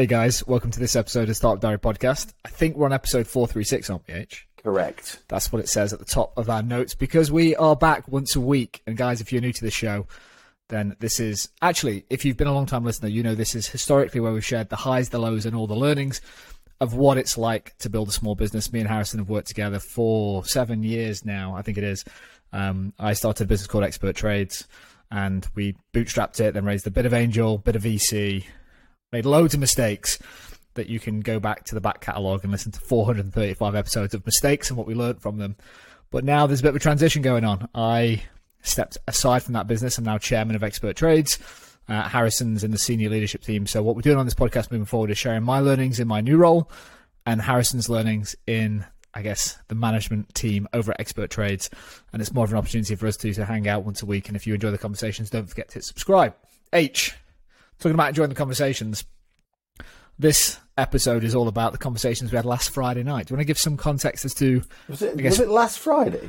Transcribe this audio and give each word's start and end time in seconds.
Hey 0.00 0.06
guys, 0.06 0.46
welcome 0.46 0.70
to 0.70 0.80
this 0.80 0.96
episode 0.96 1.28
of 1.28 1.36
Startup 1.36 1.60
Diary 1.60 1.78
Podcast. 1.78 2.32
I 2.42 2.48
think 2.48 2.74
we're 2.74 2.86
on 2.86 2.92
episode 2.94 3.26
436, 3.26 3.90
aren't 3.90 4.08
we, 4.08 4.14
H? 4.14 4.48
Correct. 4.56 5.22
That's 5.28 5.52
what 5.52 5.60
it 5.60 5.68
says 5.68 5.92
at 5.92 5.98
the 5.98 6.06
top 6.06 6.32
of 6.38 6.48
our 6.48 6.62
notes 6.62 6.94
because 6.94 7.30
we 7.30 7.54
are 7.56 7.76
back 7.76 8.08
once 8.08 8.34
a 8.34 8.40
week. 8.40 8.80
And 8.86 8.96
guys, 8.96 9.20
if 9.20 9.30
you're 9.30 9.42
new 9.42 9.52
to 9.52 9.62
the 9.62 9.70
show, 9.70 10.06
then 10.70 10.96
this 11.00 11.20
is 11.20 11.50
actually, 11.60 12.06
if 12.08 12.24
you've 12.24 12.38
been 12.38 12.46
a 12.46 12.54
long 12.54 12.64
time 12.64 12.82
listener, 12.82 13.10
you 13.10 13.22
know 13.22 13.34
this 13.34 13.54
is 13.54 13.66
historically 13.66 14.20
where 14.20 14.32
we've 14.32 14.42
shared 14.42 14.70
the 14.70 14.76
highs, 14.76 15.10
the 15.10 15.18
lows, 15.18 15.44
and 15.44 15.54
all 15.54 15.66
the 15.66 15.74
learnings 15.76 16.22
of 16.80 16.94
what 16.94 17.18
it's 17.18 17.36
like 17.36 17.76
to 17.80 17.90
build 17.90 18.08
a 18.08 18.12
small 18.12 18.34
business. 18.34 18.72
Me 18.72 18.80
and 18.80 18.88
Harrison 18.88 19.18
have 19.18 19.28
worked 19.28 19.48
together 19.48 19.80
for 19.80 20.46
seven 20.46 20.82
years 20.82 21.26
now, 21.26 21.54
I 21.54 21.60
think 21.60 21.76
it 21.76 21.84
is. 21.84 22.06
Um, 22.54 22.94
I 22.98 23.12
started 23.12 23.44
a 23.44 23.48
business 23.48 23.66
called 23.66 23.84
Expert 23.84 24.16
Trades 24.16 24.66
and 25.10 25.46
we 25.54 25.76
bootstrapped 25.92 26.40
it, 26.40 26.54
then 26.54 26.64
raised 26.64 26.86
a 26.86 26.90
bit 26.90 27.04
of 27.04 27.12
angel, 27.12 27.58
bit 27.58 27.76
of 27.76 27.82
VC, 27.82 28.46
made 29.12 29.26
loads 29.26 29.54
of 29.54 29.60
mistakes 29.60 30.18
that 30.74 30.88
you 30.88 31.00
can 31.00 31.20
go 31.20 31.40
back 31.40 31.64
to 31.64 31.74
the 31.74 31.80
back 31.80 32.00
catalogue 32.00 32.42
and 32.42 32.52
listen 32.52 32.72
to 32.72 32.80
435 32.80 33.74
episodes 33.74 34.14
of 34.14 34.24
mistakes 34.24 34.70
and 34.70 34.76
what 34.76 34.86
we 34.86 34.94
learned 34.94 35.20
from 35.20 35.38
them. 35.38 35.56
But 36.10 36.24
now 36.24 36.46
there's 36.46 36.60
a 36.60 36.62
bit 36.62 36.70
of 36.70 36.76
a 36.76 36.80
transition 36.80 37.22
going 37.22 37.44
on. 37.44 37.68
I 37.74 38.22
stepped 38.62 38.98
aside 39.08 39.42
from 39.42 39.54
that 39.54 39.66
business. 39.66 39.98
I'm 39.98 40.04
now 40.04 40.18
chairman 40.18 40.56
of 40.56 40.62
Expert 40.62 40.96
Trades. 40.96 41.38
Uh, 41.88 42.08
Harrison's 42.08 42.62
in 42.62 42.70
the 42.70 42.78
senior 42.78 43.08
leadership 43.08 43.42
team. 43.42 43.66
So 43.66 43.82
what 43.82 43.96
we're 43.96 44.02
doing 44.02 44.18
on 44.18 44.26
this 44.26 44.34
podcast 44.34 44.70
moving 44.70 44.86
forward 44.86 45.10
is 45.10 45.18
sharing 45.18 45.42
my 45.42 45.58
learnings 45.58 45.98
in 45.98 46.06
my 46.06 46.20
new 46.20 46.36
role 46.36 46.70
and 47.26 47.42
Harrison's 47.42 47.88
learnings 47.88 48.36
in, 48.46 48.84
I 49.12 49.22
guess, 49.22 49.58
the 49.68 49.74
management 49.74 50.32
team 50.34 50.68
over 50.72 50.92
at 50.92 51.00
Expert 51.00 51.30
Trades. 51.30 51.68
And 52.12 52.22
it's 52.22 52.32
more 52.32 52.44
of 52.44 52.52
an 52.52 52.58
opportunity 52.58 52.94
for 52.94 53.08
us 53.08 53.16
two 53.16 53.34
to 53.34 53.44
hang 53.44 53.66
out 53.66 53.84
once 53.84 54.02
a 54.02 54.06
week. 54.06 54.28
And 54.28 54.36
if 54.36 54.46
you 54.46 54.54
enjoy 54.54 54.70
the 54.70 54.78
conversations, 54.78 55.30
don't 55.30 55.48
forget 55.48 55.68
to 55.70 55.74
hit 55.74 55.84
subscribe. 55.84 56.34
H, 56.72 57.14
talking 57.80 57.94
about 57.94 58.10
enjoying 58.10 58.28
the 58.28 58.34
conversations. 58.34 59.04
This 60.18 60.58
episode 60.76 61.24
is 61.24 61.34
all 61.34 61.48
about 61.48 61.72
the 61.72 61.78
conversations 61.78 62.30
we 62.30 62.36
had 62.36 62.44
last 62.44 62.70
Friday 62.70 63.02
night. 63.02 63.26
Do 63.26 63.32
you 63.32 63.36
want 63.36 63.40
to 63.42 63.46
give 63.46 63.58
some 63.58 63.76
context 63.76 64.24
as 64.24 64.34
to? 64.34 64.62
Was 64.88 65.02
it, 65.02 65.16
guess- 65.16 65.32
was 65.38 65.40
it 65.40 65.48
last 65.48 65.78
Friday? 65.78 66.28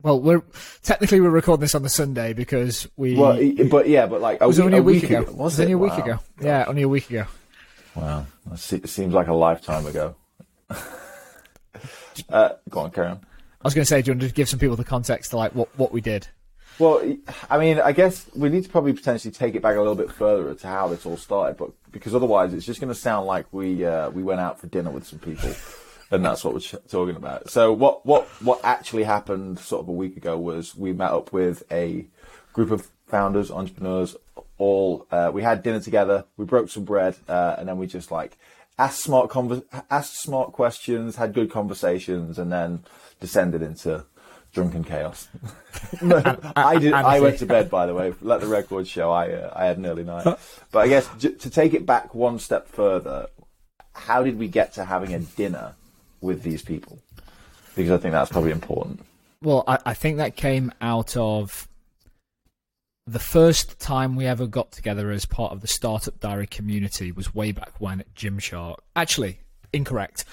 Well, 0.00 0.20
we're 0.20 0.42
technically 0.82 1.20
we're 1.20 1.30
recording 1.30 1.62
this 1.62 1.74
on 1.74 1.82
the 1.82 1.88
Sunday 1.88 2.32
because 2.32 2.86
we. 2.96 3.16
Well, 3.16 3.36
but 3.68 3.88
yeah, 3.88 4.06
but 4.06 4.20
like 4.20 4.40
it 4.40 4.46
was 4.46 4.60
only 4.60 4.78
a 4.78 4.82
week, 4.82 5.02
ago. 5.02 5.22
Was, 5.22 5.28
it 5.28 5.36
was 5.36 5.58
it? 5.58 5.62
only 5.62 5.72
a 5.72 5.78
week 5.78 5.92
Wow. 5.92 6.04
ago. 6.04 6.18
Yeah, 6.40 6.64
only 6.68 6.82
a 6.82 6.88
week 6.88 7.10
ago. 7.10 7.26
Wow, 7.96 8.26
it 8.52 8.88
seems 8.88 9.12
like 9.12 9.26
a 9.26 9.34
lifetime 9.34 9.86
ago. 9.86 10.14
uh, 12.28 12.50
go 12.68 12.80
on, 12.80 12.90
carry 12.92 13.08
on. 13.08 13.20
I 13.60 13.64
was 13.66 13.74
going 13.74 13.82
to 13.82 13.86
say, 13.88 14.00
do 14.02 14.10
you 14.12 14.16
want 14.16 14.28
to 14.28 14.32
give 14.34 14.48
some 14.48 14.60
people 14.60 14.76
the 14.76 14.84
context 14.84 15.30
to 15.32 15.36
like 15.36 15.52
what 15.54 15.76
what 15.76 15.90
we 15.90 16.00
did? 16.00 16.28
Well, 16.78 17.16
I 17.50 17.58
mean, 17.58 17.80
I 17.80 17.92
guess 17.92 18.26
we 18.36 18.48
need 18.48 18.62
to 18.64 18.70
probably 18.70 18.92
potentially 18.92 19.32
take 19.32 19.54
it 19.56 19.62
back 19.62 19.74
a 19.74 19.78
little 19.78 19.96
bit 19.96 20.12
further 20.12 20.54
to 20.54 20.66
how 20.66 20.88
this 20.88 21.04
all 21.04 21.16
started, 21.16 21.56
but 21.56 21.70
because 21.90 22.14
otherwise 22.14 22.54
it's 22.54 22.66
just 22.66 22.80
going 22.80 22.92
to 22.92 22.98
sound 22.98 23.26
like 23.26 23.46
we 23.52 23.84
uh, 23.84 24.10
we 24.10 24.22
went 24.22 24.40
out 24.40 24.60
for 24.60 24.68
dinner 24.68 24.90
with 24.90 25.04
some 25.04 25.18
people, 25.18 25.50
and 26.12 26.24
that's 26.24 26.44
what 26.44 26.54
we're 26.54 26.60
talking 26.88 27.16
about. 27.16 27.50
So 27.50 27.72
what 27.72 28.06
what 28.06 28.26
what 28.42 28.60
actually 28.62 29.04
happened 29.04 29.58
sort 29.58 29.82
of 29.82 29.88
a 29.88 29.92
week 29.92 30.16
ago 30.16 30.38
was 30.38 30.76
we 30.76 30.92
met 30.92 31.10
up 31.10 31.32
with 31.32 31.64
a 31.72 32.06
group 32.52 32.70
of 32.70 32.88
founders, 33.06 33.50
entrepreneurs. 33.50 34.16
All 34.58 35.06
uh, 35.10 35.30
we 35.32 35.42
had 35.42 35.64
dinner 35.64 35.80
together. 35.80 36.26
We 36.36 36.44
broke 36.44 36.70
some 36.70 36.84
bread, 36.84 37.16
uh, 37.28 37.56
and 37.58 37.68
then 37.68 37.78
we 37.78 37.88
just 37.88 38.12
like 38.12 38.38
asked 38.78 39.02
smart 39.02 39.30
conver- 39.30 39.64
asked 39.90 40.20
smart 40.20 40.52
questions, 40.52 41.16
had 41.16 41.32
good 41.34 41.50
conversations, 41.50 42.38
and 42.38 42.52
then 42.52 42.84
descended 43.20 43.62
into 43.62 44.04
drunken 44.58 44.82
chaos. 44.82 45.28
I 46.02 46.78
did. 46.78 46.92
I 46.92 47.20
went 47.20 47.38
to 47.38 47.46
bed, 47.46 47.70
by 47.70 47.86
the 47.86 47.94
way. 47.94 48.12
Let 48.20 48.40
the 48.40 48.48
record 48.48 48.88
show. 48.88 49.12
I 49.12 49.30
uh, 49.30 49.52
I 49.54 49.66
had 49.66 49.78
an 49.78 49.86
early 49.86 50.02
night. 50.02 50.24
But 50.72 50.78
I 50.80 50.88
guess 50.88 51.08
j- 51.18 51.34
to 51.34 51.50
take 51.50 51.74
it 51.74 51.86
back 51.86 52.12
one 52.14 52.40
step 52.40 52.66
further, 52.66 53.28
how 53.92 54.24
did 54.24 54.36
we 54.36 54.48
get 54.48 54.74
to 54.74 54.84
having 54.84 55.14
a 55.14 55.20
dinner 55.20 55.74
with 56.20 56.42
these 56.42 56.62
people? 56.62 56.98
Because 57.76 57.92
I 57.92 57.98
think 57.98 58.12
that's 58.12 58.32
probably 58.32 58.50
important. 58.50 59.00
Well, 59.42 59.62
I, 59.68 59.78
I 59.86 59.94
think 59.94 60.16
that 60.16 60.34
came 60.34 60.72
out 60.80 61.16
of 61.16 61.68
the 63.06 63.20
first 63.20 63.78
time 63.78 64.16
we 64.16 64.26
ever 64.26 64.48
got 64.48 64.72
together 64.72 65.12
as 65.12 65.24
part 65.24 65.52
of 65.52 65.60
the 65.60 65.68
Startup 65.68 66.18
Diary 66.18 66.48
community 66.48 67.12
was 67.12 67.32
way 67.32 67.52
back 67.52 67.74
when 67.78 68.00
at 68.00 68.12
Gymshark. 68.14 68.78
Actually, 68.96 69.38
incorrect, 69.72 70.24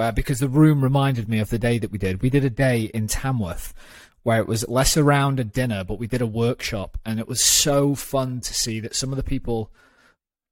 uh, 0.00 0.12
because 0.12 0.40
the 0.40 0.48
room 0.48 0.82
reminded 0.82 1.28
me 1.28 1.38
of 1.38 1.50
the 1.50 1.58
day 1.58 1.78
that 1.78 1.90
we 1.90 1.98
did. 1.98 2.22
We 2.22 2.30
did 2.30 2.44
a 2.44 2.50
day 2.50 2.90
in 2.94 3.06
Tamworth 3.06 3.74
where 4.22 4.40
it 4.40 4.46
was 4.46 4.68
less 4.68 4.96
around 4.96 5.40
a 5.40 5.44
dinner, 5.44 5.82
but 5.82 5.98
we 5.98 6.06
did 6.06 6.20
a 6.20 6.26
workshop, 6.26 6.98
and 7.06 7.18
it 7.18 7.28
was 7.28 7.42
so 7.42 7.94
fun 7.94 8.40
to 8.40 8.52
see 8.52 8.78
that 8.80 8.94
some 8.94 9.10
of 9.10 9.16
the 9.16 9.22
people 9.22 9.70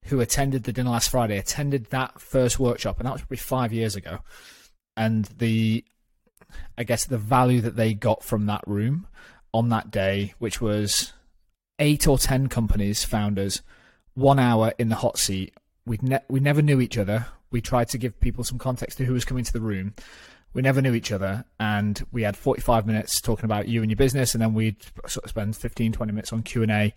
who 0.06 0.20
attended 0.20 0.64
the 0.64 0.72
dinner 0.72 0.90
last 0.90 1.10
Friday 1.10 1.36
attended 1.36 1.86
that 1.86 2.18
first 2.20 2.58
workshop, 2.58 2.98
and 2.98 3.06
that 3.06 3.12
was 3.12 3.22
probably 3.22 3.36
five 3.36 3.72
years 3.72 3.94
ago. 3.94 4.20
And 4.96 5.26
the 5.26 5.84
I 6.78 6.84
guess 6.84 7.04
the 7.04 7.18
value 7.18 7.60
that 7.60 7.76
they 7.76 7.92
got 7.92 8.22
from 8.22 8.46
that 8.46 8.66
room 8.66 9.06
on 9.52 9.68
that 9.68 9.90
day, 9.90 10.32
which 10.38 10.60
was 10.60 11.12
eight 11.78 12.06
or 12.06 12.18
ten 12.18 12.48
companies, 12.48 13.04
founders, 13.04 13.62
one 14.14 14.38
hour 14.38 14.72
in 14.78 14.88
the 14.88 14.96
hot 14.96 15.18
seat. 15.18 15.54
We 15.84 15.98
ne- 16.00 16.24
we 16.28 16.40
never 16.40 16.62
knew 16.62 16.80
each 16.80 16.96
other. 16.96 17.26
We 17.50 17.60
tried 17.60 17.88
to 17.90 17.98
give 17.98 18.18
people 18.20 18.44
some 18.44 18.58
context 18.58 18.98
to 18.98 19.04
who 19.04 19.12
was 19.14 19.24
coming 19.24 19.44
to 19.44 19.52
the 19.52 19.60
room. 19.60 19.94
We 20.54 20.62
never 20.62 20.80
knew 20.80 20.94
each 20.94 21.12
other, 21.12 21.44
and 21.60 22.04
we 22.10 22.22
had 22.22 22.36
45 22.36 22.86
minutes 22.86 23.20
talking 23.20 23.44
about 23.44 23.68
you 23.68 23.82
and 23.82 23.90
your 23.90 23.96
business, 23.96 24.34
and 24.34 24.42
then 24.42 24.54
we'd 24.54 24.76
sort 25.06 25.24
of 25.24 25.30
spend 25.30 25.56
15, 25.56 25.92
20 25.92 26.12
minutes 26.12 26.32
on 26.32 26.42
Q 26.42 26.62
and 26.62 26.72
A 26.72 26.94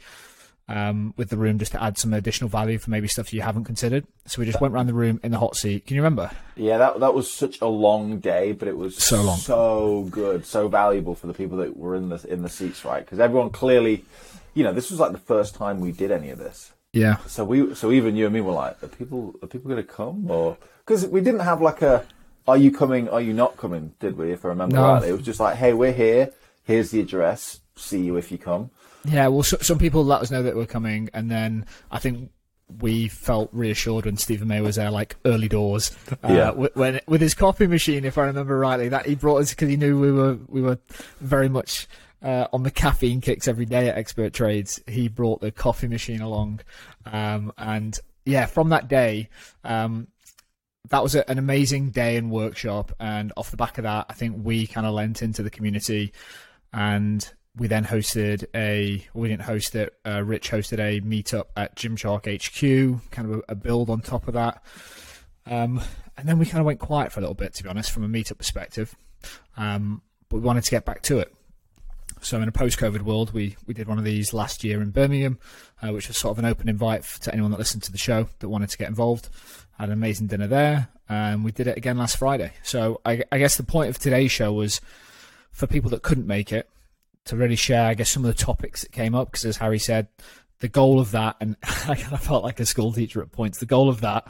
um, 0.69 1.13
with 1.17 1.29
the 1.29 1.37
room 1.37 1.59
just 1.59 1.73
to 1.73 1.83
add 1.83 1.97
some 1.97 2.13
additional 2.13 2.49
value 2.49 2.77
for 2.77 2.89
maybe 2.91 3.07
stuff 3.07 3.33
you 3.33 3.41
haven't 3.41 3.65
considered. 3.65 4.07
So 4.25 4.39
we 4.39 4.45
just 4.45 4.61
went 4.61 4.73
around 4.73 4.87
the 4.87 4.93
room 4.93 5.19
in 5.21 5.31
the 5.31 5.37
hot 5.37 5.57
seat. 5.57 5.85
Can 5.85 5.95
you 5.95 6.01
remember? 6.01 6.31
Yeah, 6.55 6.77
that 6.77 7.01
that 7.01 7.13
was 7.13 7.29
such 7.31 7.59
a 7.61 7.67
long 7.67 8.19
day, 8.19 8.53
but 8.53 8.67
it 8.69 8.77
was 8.77 8.95
So 8.97 9.21
long. 9.21 9.37
so 9.37 10.07
good, 10.09 10.45
so 10.45 10.67
valuable 10.69 11.13
for 11.15 11.27
the 11.27 11.33
people 11.33 11.57
that 11.57 11.75
were 11.75 11.95
in 11.95 12.07
the 12.09 12.25
in 12.31 12.41
the 12.43 12.49
seats, 12.49 12.85
right? 12.85 13.03
Because 13.03 13.19
everyone 13.19 13.49
clearly, 13.49 14.05
you 14.53 14.63
know, 14.63 14.71
this 14.71 14.89
was 14.91 14.99
like 14.99 15.11
the 15.11 15.17
first 15.17 15.55
time 15.55 15.81
we 15.81 15.91
did 15.91 16.09
any 16.11 16.29
of 16.29 16.39
this. 16.39 16.71
Yeah. 16.93 17.17
So 17.27 17.45
we, 17.45 17.73
so 17.75 17.91
even 17.91 18.15
you 18.15 18.25
and 18.25 18.33
me 18.33 18.41
were 18.41 18.51
like, 18.51 18.81
are 18.83 18.87
people, 18.87 19.33
are 19.41 19.47
people 19.47 19.69
going 19.69 19.81
to 19.81 19.87
come 19.87 20.29
or? 20.29 20.57
Because 20.85 21.05
we 21.07 21.21
didn't 21.21 21.39
have 21.41 21.61
like 21.61 21.81
a, 21.81 22.05
are 22.47 22.57
you 22.57 22.71
coming? 22.71 23.07
Are 23.09 23.21
you 23.21 23.33
not 23.33 23.55
coming? 23.57 23.93
Did 23.99 24.17
we? 24.17 24.31
If 24.31 24.43
I 24.43 24.49
remember 24.49 24.75
No. 24.75 24.87
rightly, 24.93 25.09
it 25.09 25.13
was 25.13 25.21
just 25.25 25.39
like, 25.39 25.55
hey, 25.55 25.73
we're 25.73 25.93
here. 25.93 26.31
Here's 26.63 26.91
the 26.91 26.99
address. 26.99 27.61
See 27.75 28.01
you 28.01 28.17
if 28.17 28.31
you 28.31 28.37
come. 28.37 28.71
Yeah, 29.05 29.27
well, 29.27 29.43
so, 29.43 29.57
some 29.61 29.79
people 29.79 30.03
let 30.03 30.21
us 30.21 30.29
know 30.31 30.43
that 30.43 30.55
we're 30.55 30.65
coming, 30.67 31.09
and 31.13 31.31
then 31.31 31.65
I 31.89 31.97
think 31.99 32.29
we 32.79 33.07
felt 33.07 33.49
reassured 33.51 34.05
when 34.05 34.17
Stephen 34.17 34.47
May 34.47 34.61
was 34.61 34.75
there, 34.75 34.91
like 34.91 35.15
early 35.25 35.47
doors, 35.47 35.91
uh, 36.23 36.27
Yeah. 36.29 36.51
when 36.51 36.99
with 37.07 37.19
his 37.21 37.33
coffee 37.33 37.67
machine, 37.67 38.05
if 38.05 38.17
I 38.17 38.25
remember 38.25 38.57
rightly, 38.59 38.89
that 38.89 39.05
he 39.07 39.15
brought 39.15 39.37
us 39.41 39.49
because 39.51 39.69
he 39.69 39.77
knew 39.77 39.99
we 39.99 40.11
were 40.11 40.37
we 40.47 40.61
were 40.61 40.77
very 41.19 41.49
much 41.49 41.87
uh, 42.21 42.47
on 42.53 42.63
the 42.63 42.71
caffeine 42.71 43.21
kicks 43.21 43.47
every 43.47 43.65
day 43.65 43.89
at 43.89 43.97
Expert 43.97 44.33
Trades. 44.33 44.81
He 44.87 45.07
brought 45.07 45.41
the 45.41 45.51
coffee 45.51 45.87
machine 45.87 46.21
along, 46.21 46.61
um, 47.05 47.51
and 47.57 47.97
yeah, 48.25 48.45
from 48.45 48.69
that 48.69 48.87
day. 48.87 49.29
Um, 49.63 50.07
that 50.89 51.03
was 51.03 51.13
an 51.13 51.37
amazing 51.37 51.91
day 51.91 52.17
and 52.17 52.31
workshop, 52.31 52.91
and 52.99 53.31
off 53.37 53.51
the 53.51 53.57
back 53.57 53.77
of 53.77 53.83
that, 53.83 54.07
I 54.09 54.13
think 54.13 54.43
we 54.43 54.65
kind 54.65 54.87
of 54.87 54.93
lent 54.93 55.21
into 55.21 55.43
the 55.43 55.51
community, 55.51 56.11
and 56.73 57.31
we 57.55 57.67
then 57.67 57.83
hosted 57.83 58.45
a 58.55 59.05
we 59.13 59.27
didn't 59.27 59.43
host 59.43 59.75
it 59.75 59.93
uh, 60.05 60.23
rich 60.23 60.51
hosted 60.51 60.79
a 60.79 61.01
meetup 61.01 61.45
at 61.57 61.75
gymshark 61.75 62.25
hq 62.25 63.11
kind 63.11 63.31
of 63.31 63.39
a, 63.39 63.51
a 63.51 63.55
build 63.55 63.89
on 63.89 64.01
top 64.01 64.27
of 64.27 64.33
that 64.33 64.63
um, 65.47 65.81
and 66.17 66.27
then 66.27 66.37
we 66.39 66.45
kind 66.45 66.59
of 66.59 66.65
went 66.65 66.79
quiet 66.79 67.11
for 67.11 67.19
a 67.19 67.21
little 67.21 67.35
bit 67.35 67.53
to 67.53 67.63
be 67.63 67.69
honest 67.69 67.91
from 67.91 68.03
a 68.03 68.07
meetup 68.07 68.37
perspective 68.37 68.95
um, 69.57 70.01
but 70.29 70.37
we 70.37 70.43
wanted 70.43 70.63
to 70.63 70.71
get 70.71 70.85
back 70.85 71.01
to 71.01 71.19
it 71.19 71.33
so 72.21 72.41
in 72.41 72.47
a 72.47 72.51
post-covid 72.51 73.01
world 73.01 73.33
we 73.33 73.55
we 73.65 73.73
did 73.73 73.87
one 73.87 73.97
of 73.97 74.03
these 74.03 74.33
last 74.33 74.63
year 74.63 74.81
in 74.81 74.91
birmingham 74.91 75.37
uh, 75.81 75.91
which 75.91 76.07
was 76.07 76.17
sort 76.17 76.31
of 76.31 76.39
an 76.39 76.45
open 76.45 76.69
invite 76.69 77.03
to 77.03 77.31
anyone 77.33 77.51
that 77.51 77.57
listened 77.59 77.83
to 77.83 77.91
the 77.91 77.97
show 77.97 78.27
that 78.39 78.49
wanted 78.49 78.69
to 78.69 78.77
get 78.77 78.87
involved 78.87 79.29
had 79.77 79.89
an 79.89 79.93
amazing 79.93 80.27
dinner 80.27 80.47
there 80.47 80.87
and 81.09 81.43
we 81.43 81.51
did 81.51 81.67
it 81.67 81.77
again 81.77 81.97
last 81.97 82.17
friday 82.17 82.53
so 82.63 83.01
i, 83.05 83.23
I 83.31 83.37
guess 83.39 83.57
the 83.57 83.63
point 83.63 83.89
of 83.89 83.99
today's 83.99 84.31
show 84.31 84.53
was 84.53 84.79
for 85.51 85.67
people 85.67 85.89
that 85.91 86.01
couldn't 86.01 86.27
make 86.27 86.51
it 86.51 86.69
to 87.25 87.35
really 87.35 87.55
share, 87.55 87.85
I 87.85 87.93
guess, 87.93 88.09
some 88.09 88.25
of 88.25 88.35
the 88.35 88.43
topics 88.43 88.81
that 88.81 88.91
came 88.91 89.15
up. 89.15 89.31
Because 89.31 89.45
as 89.45 89.57
Harry 89.57 89.79
said, 89.79 90.07
the 90.59 90.67
goal 90.67 90.99
of 90.99 91.11
that, 91.11 91.37
and 91.39 91.55
I 91.63 91.95
felt 91.95 92.43
like 92.43 92.59
a 92.59 92.65
school 92.65 92.91
teacher 92.91 93.21
at 93.21 93.31
points, 93.31 93.59
the 93.59 93.65
goal 93.65 93.89
of 93.89 94.01
that 94.01 94.27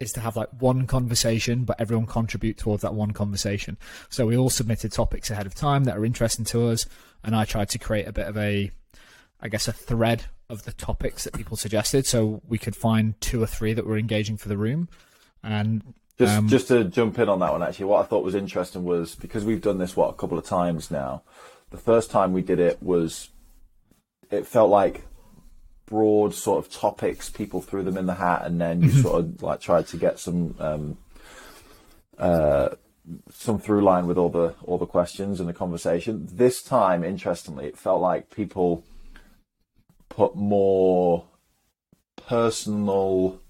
is 0.00 0.12
to 0.12 0.20
have 0.20 0.36
like 0.36 0.48
one 0.58 0.86
conversation, 0.86 1.64
but 1.64 1.80
everyone 1.80 2.06
contribute 2.06 2.58
towards 2.58 2.82
that 2.82 2.94
one 2.94 3.12
conversation. 3.12 3.76
So 4.08 4.26
we 4.26 4.36
all 4.36 4.50
submitted 4.50 4.92
topics 4.92 5.30
ahead 5.30 5.46
of 5.46 5.54
time 5.54 5.84
that 5.84 5.96
are 5.96 6.04
interesting 6.04 6.44
to 6.46 6.68
us, 6.68 6.86
and 7.22 7.34
I 7.34 7.44
tried 7.44 7.68
to 7.70 7.78
create 7.78 8.06
a 8.06 8.12
bit 8.12 8.26
of 8.26 8.36
a, 8.36 8.70
I 9.40 9.48
guess, 9.48 9.68
a 9.68 9.72
thread 9.72 10.26
of 10.48 10.64
the 10.64 10.72
topics 10.72 11.24
that 11.24 11.34
people 11.34 11.56
suggested, 11.56 12.06
so 12.06 12.42
we 12.46 12.58
could 12.58 12.76
find 12.76 13.20
two 13.20 13.42
or 13.42 13.46
three 13.46 13.72
that 13.72 13.86
were 13.86 13.98
engaging 13.98 14.36
for 14.36 14.48
the 14.48 14.58
room. 14.58 14.88
And 15.42 15.94
Just 16.18 16.36
Um, 16.36 16.48
just 16.48 16.68
to 16.68 16.84
jump 16.84 17.18
in 17.18 17.28
on 17.28 17.40
that 17.40 17.52
one, 17.52 17.62
actually, 17.62 17.86
what 17.86 18.04
I 18.04 18.06
thought 18.06 18.24
was 18.24 18.34
interesting 18.34 18.84
was 18.84 19.14
because 19.14 19.44
we've 19.44 19.62
done 19.62 19.78
this 19.78 19.96
what 19.96 20.10
a 20.10 20.14
couple 20.14 20.38
of 20.38 20.44
times 20.44 20.90
now. 20.90 21.22
The 21.70 21.78
first 21.78 22.10
time 22.10 22.32
we 22.32 22.42
did 22.42 22.60
it 22.60 22.82
was, 22.82 23.30
it 24.30 24.46
felt 24.46 24.70
like 24.70 25.06
broad 25.86 26.34
sort 26.34 26.64
of 26.64 26.72
topics. 26.72 27.30
People 27.30 27.60
threw 27.60 27.82
them 27.82 27.96
in 27.96 28.06
the 28.06 28.14
hat, 28.14 28.42
and 28.44 28.60
then 28.60 28.82
you 28.82 28.90
sort 28.90 29.20
of 29.20 29.42
like 29.42 29.60
tried 29.60 29.86
to 29.88 29.96
get 29.96 30.18
some 30.18 30.54
um, 30.58 30.98
uh, 32.18 32.70
some 33.30 33.58
through 33.58 33.82
line 33.82 34.06
with 34.06 34.18
all 34.18 34.30
the 34.30 34.54
all 34.62 34.78
the 34.78 34.86
questions 34.86 35.40
and 35.40 35.48
the 35.48 35.52
conversation. 35.54 36.26
This 36.30 36.62
time, 36.62 37.04
interestingly, 37.04 37.66
it 37.66 37.78
felt 37.78 38.00
like 38.00 38.30
people 38.30 38.84
put 40.08 40.36
more 40.36 41.24
personal, 42.16 43.40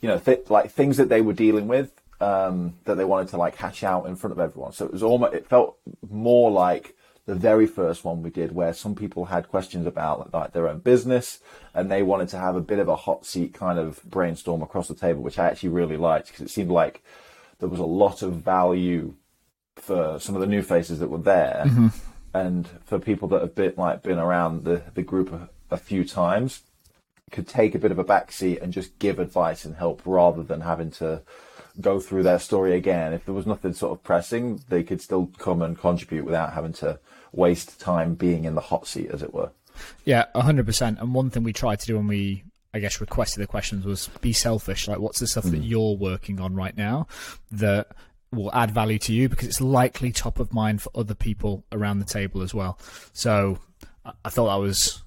you 0.00 0.08
know, 0.08 0.18
th- 0.18 0.50
like 0.50 0.70
things 0.70 0.96
that 0.98 1.08
they 1.08 1.20
were 1.20 1.32
dealing 1.32 1.68
with 1.68 1.90
um, 2.20 2.74
that 2.84 2.96
they 2.96 3.04
wanted 3.04 3.28
to 3.28 3.36
like 3.36 3.56
hash 3.56 3.82
out 3.82 4.06
in 4.06 4.16
front 4.16 4.32
of 4.32 4.40
everyone. 4.40 4.72
So 4.72 4.86
it 4.86 4.92
was 4.92 5.02
almost 5.02 5.34
it 5.34 5.48
felt 5.48 5.78
more 6.08 6.50
like 6.50 6.94
the 7.26 7.34
very 7.34 7.66
first 7.66 8.04
one 8.04 8.22
we 8.22 8.30
did, 8.30 8.54
where 8.54 8.72
some 8.72 8.94
people 8.94 9.26
had 9.26 9.48
questions 9.48 9.86
about 9.86 10.32
like 10.32 10.52
their 10.52 10.68
own 10.68 10.78
business 10.78 11.40
and 11.74 11.90
they 11.90 12.02
wanted 12.02 12.28
to 12.28 12.38
have 12.38 12.54
a 12.54 12.60
bit 12.60 12.78
of 12.78 12.88
a 12.88 12.96
hot 12.96 13.26
seat 13.26 13.52
kind 13.52 13.78
of 13.78 14.02
brainstorm 14.04 14.62
across 14.62 14.88
the 14.88 14.94
table, 14.94 15.22
which 15.22 15.38
I 15.38 15.48
actually 15.48 15.70
really 15.70 15.96
liked 15.96 16.28
because 16.28 16.42
it 16.42 16.50
seemed 16.50 16.70
like 16.70 17.02
there 17.58 17.68
was 17.68 17.80
a 17.80 17.84
lot 17.84 18.22
of 18.22 18.34
value 18.34 19.14
for 19.74 20.18
some 20.20 20.34
of 20.34 20.40
the 20.40 20.46
new 20.46 20.62
faces 20.62 21.00
that 21.00 21.10
were 21.10 21.18
there, 21.18 21.64
mm-hmm. 21.66 21.88
and 22.32 22.68
for 22.84 22.98
people 22.98 23.28
that 23.28 23.40
have 23.40 23.54
been 23.54 23.74
like 23.76 24.02
been 24.02 24.18
around 24.18 24.64
the 24.64 24.82
the 24.94 25.02
group 25.02 25.32
a, 25.32 25.48
a 25.70 25.76
few 25.76 26.04
times, 26.04 26.62
could 27.30 27.48
take 27.48 27.74
a 27.74 27.78
bit 27.78 27.90
of 27.90 27.98
a 27.98 28.04
backseat 28.04 28.62
and 28.62 28.72
just 28.72 28.98
give 28.98 29.18
advice 29.18 29.64
and 29.64 29.76
help 29.76 30.00
rather 30.04 30.42
than 30.42 30.60
having 30.60 30.90
to 30.92 31.22
go 31.80 32.00
through 32.00 32.22
their 32.22 32.38
story 32.38 32.74
again. 32.74 33.12
If 33.12 33.24
there 33.24 33.34
was 33.34 33.46
nothing 33.46 33.74
sort 33.74 33.92
of 33.92 34.02
pressing, 34.02 34.62
they 34.68 34.82
could 34.82 35.00
still 35.00 35.30
come 35.38 35.60
and 35.60 35.78
contribute 35.78 36.24
without 36.24 36.52
having 36.54 36.72
to 36.74 36.98
waste 37.36 37.80
time 37.80 38.14
being 38.14 38.44
in 38.44 38.54
the 38.54 38.60
hot 38.60 38.86
seat, 38.86 39.10
as 39.10 39.22
it 39.22 39.32
were. 39.32 39.50
Yeah, 40.04 40.24
hundred 40.34 40.66
percent. 40.66 40.98
And 41.00 41.14
one 41.14 41.30
thing 41.30 41.42
we 41.42 41.52
tried 41.52 41.80
to 41.80 41.86
do 41.86 41.96
when 41.96 42.06
we 42.06 42.44
I 42.76 42.78
guess 42.78 43.00
requested 43.00 43.42
the 43.42 43.46
questions 43.46 43.86
was 43.86 44.08
be 44.20 44.34
selfish. 44.34 44.86
Like, 44.86 44.98
what's 44.98 45.18
the 45.18 45.26
stuff 45.26 45.44
mm. 45.44 45.52
that 45.52 45.62
you're 45.62 45.96
working 45.96 46.40
on 46.40 46.54
right 46.54 46.76
now 46.76 47.06
that 47.52 47.88
will 48.32 48.54
add 48.54 48.70
value 48.70 48.98
to 48.98 49.12
you 49.12 49.28
because 49.28 49.48
it's 49.48 49.60
likely 49.60 50.12
top 50.12 50.38
of 50.38 50.52
mind 50.52 50.82
for 50.82 50.90
other 50.94 51.14
people 51.14 51.64
around 51.72 52.00
the 52.00 52.04
table 52.04 52.42
as 52.42 52.52
well. 52.52 52.78
So 53.12 53.58
I 54.24 54.28
thought 54.28 54.48
that 54.48 54.60
was, 54.60 55.02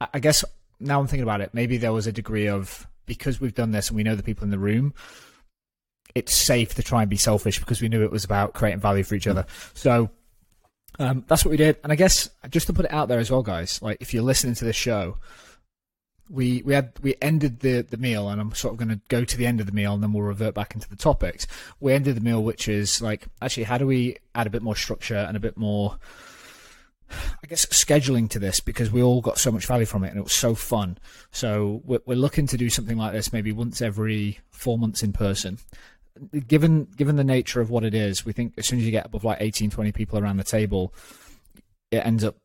I 0.00 0.18
guess 0.18 0.44
now 0.80 1.00
I'm 1.00 1.06
thinking 1.06 1.22
about 1.22 1.40
it, 1.40 1.50
maybe 1.52 1.76
there 1.76 1.92
was 1.92 2.06
a 2.06 2.12
degree 2.12 2.48
of 2.48 2.86
because 3.06 3.40
we've 3.40 3.54
done 3.54 3.70
this 3.70 3.88
and 3.88 3.96
we 3.96 4.02
know 4.02 4.16
the 4.16 4.22
people 4.22 4.44
in 4.44 4.50
the 4.50 4.58
room. 4.58 4.94
It's 6.14 6.34
safe 6.34 6.74
to 6.74 6.82
try 6.82 7.02
and 7.02 7.10
be 7.10 7.16
selfish 7.16 7.58
because 7.58 7.80
we 7.80 7.88
knew 7.88 8.02
it 8.02 8.10
was 8.10 8.24
about 8.24 8.54
creating 8.54 8.80
value 8.80 9.04
for 9.04 9.14
each 9.14 9.26
mm. 9.26 9.30
other. 9.30 9.46
So 9.74 10.10
um, 10.98 11.24
that's 11.28 11.44
what 11.44 11.50
we 11.50 11.56
did. 11.56 11.76
And 11.82 11.92
I 11.92 11.96
guess 11.96 12.30
just 12.50 12.66
to 12.66 12.72
put 12.72 12.84
it 12.84 12.92
out 12.92 13.08
there 13.08 13.18
as 13.18 13.30
well, 13.30 13.42
guys, 13.42 13.80
like 13.82 13.98
if 14.00 14.12
you're 14.12 14.22
listening 14.22 14.54
to 14.54 14.64
this 14.64 14.76
show, 14.76 15.18
we 16.30 16.62
we 16.62 16.74
had 16.74 16.92
we 17.00 17.14
ended 17.22 17.60
the 17.60 17.82
the 17.82 17.96
meal, 17.96 18.28
and 18.28 18.40
I'm 18.40 18.54
sort 18.54 18.74
of 18.74 18.78
going 18.78 18.88
to 18.88 19.00
go 19.08 19.24
to 19.24 19.36
the 19.36 19.46
end 19.46 19.60
of 19.60 19.66
the 19.66 19.72
meal, 19.72 19.94
and 19.94 20.02
then 20.02 20.12
we'll 20.12 20.24
revert 20.24 20.54
back 20.54 20.74
into 20.74 20.88
the 20.88 20.96
topics. 20.96 21.46
We 21.80 21.92
ended 21.92 22.16
the 22.16 22.20
meal, 22.20 22.42
which 22.42 22.68
is 22.68 23.00
like 23.00 23.26
actually, 23.40 23.64
how 23.64 23.78
do 23.78 23.86
we 23.86 24.16
add 24.34 24.46
a 24.46 24.50
bit 24.50 24.62
more 24.62 24.76
structure 24.76 25.16
and 25.16 25.36
a 25.36 25.40
bit 25.40 25.56
more, 25.56 25.98
I 27.10 27.46
guess, 27.46 27.66
scheduling 27.66 28.28
to 28.30 28.38
this 28.38 28.60
because 28.60 28.90
we 28.90 29.02
all 29.02 29.20
got 29.20 29.38
so 29.38 29.50
much 29.50 29.66
value 29.66 29.86
from 29.86 30.04
it, 30.04 30.08
and 30.08 30.18
it 30.18 30.24
was 30.24 30.34
so 30.34 30.54
fun. 30.54 30.98
So 31.30 31.82
we're, 31.84 32.00
we're 32.04 32.16
looking 32.16 32.46
to 32.48 32.56
do 32.56 32.68
something 32.68 32.98
like 32.98 33.12
this 33.12 33.32
maybe 33.32 33.52
once 33.52 33.80
every 33.80 34.40
four 34.50 34.78
months 34.78 35.02
in 35.02 35.12
person. 35.12 35.58
Given 36.46 36.84
given 36.96 37.16
the 37.16 37.24
nature 37.24 37.60
of 37.60 37.70
what 37.70 37.84
it 37.84 37.94
is, 37.94 38.24
we 38.24 38.32
think 38.32 38.54
as 38.58 38.66
soon 38.66 38.78
as 38.78 38.84
you 38.84 38.90
get 38.90 39.06
above 39.06 39.24
like 39.24 39.38
18, 39.40 39.70
20 39.70 39.92
people 39.92 40.18
around 40.18 40.36
the 40.36 40.44
table, 40.44 40.92
it 41.90 41.98
ends 41.98 42.24
up 42.24 42.36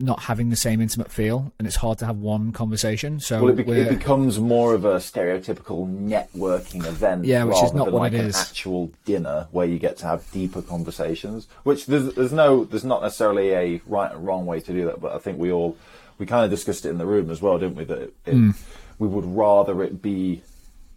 not 0.00 0.20
having 0.20 0.48
the 0.48 0.56
same 0.56 0.80
intimate 0.80 1.10
feel, 1.10 1.52
and 1.58 1.68
it's 1.68 1.76
hard 1.76 1.98
to 1.98 2.06
have 2.06 2.16
one 2.16 2.52
conversation. 2.52 3.20
So 3.20 3.44
well, 3.44 3.58
it, 3.58 3.66
be- 3.66 3.72
it, 3.72 3.88
becomes 3.88 4.38
more 4.38 4.74
of 4.74 4.84
a 4.84 4.96
stereotypical 4.96 5.86
networking 5.86 6.86
event, 6.86 7.26
yeah, 7.26 7.44
which 7.44 7.62
is 7.62 7.74
not 7.74 7.92
what 7.92 8.00
like 8.00 8.12
it 8.14 8.20
is. 8.20 8.36
actual 8.36 8.90
dinner 9.04 9.48
where 9.50 9.66
you 9.66 9.78
get 9.78 9.98
to 9.98 10.06
have 10.06 10.30
deeper 10.32 10.62
conversations. 10.62 11.46
Which 11.62 11.86
there's, 11.86 12.14
there's 12.14 12.32
no, 12.32 12.64
there's 12.64 12.84
not 12.84 13.02
necessarily 13.02 13.52
a 13.52 13.80
right 13.86 14.10
and 14.10 14.26
wrong 14.26 14.46
way 14.46 14.60
to 14.60 14.72
do 14.72 14.86
that, 14.86 15.00
but 15.00 15.12
I 15.12 15.18
think 15.18 15.38
we 15.38 15.52
all 15.52 15.76
we 16.18 16.26
kind 16.26 16.44
of 16.44 16.50
discussed 16.50 16.84
it 16.84 16.90
in 16.90 16.98
the 16.98 17.06
room 17.06 17.30
as 17.30 17.42
well, 17.42 17.58
didn't 17.58 17.76
we? 17.76 17.84
That 17.84 18.00
it, 18.02 18.14
mm. 18.26 18.56
we 18.98 19.08
would 19.08 19.24
rather 19.24 19.82
it 19.82 20.00
be 20.00 20.42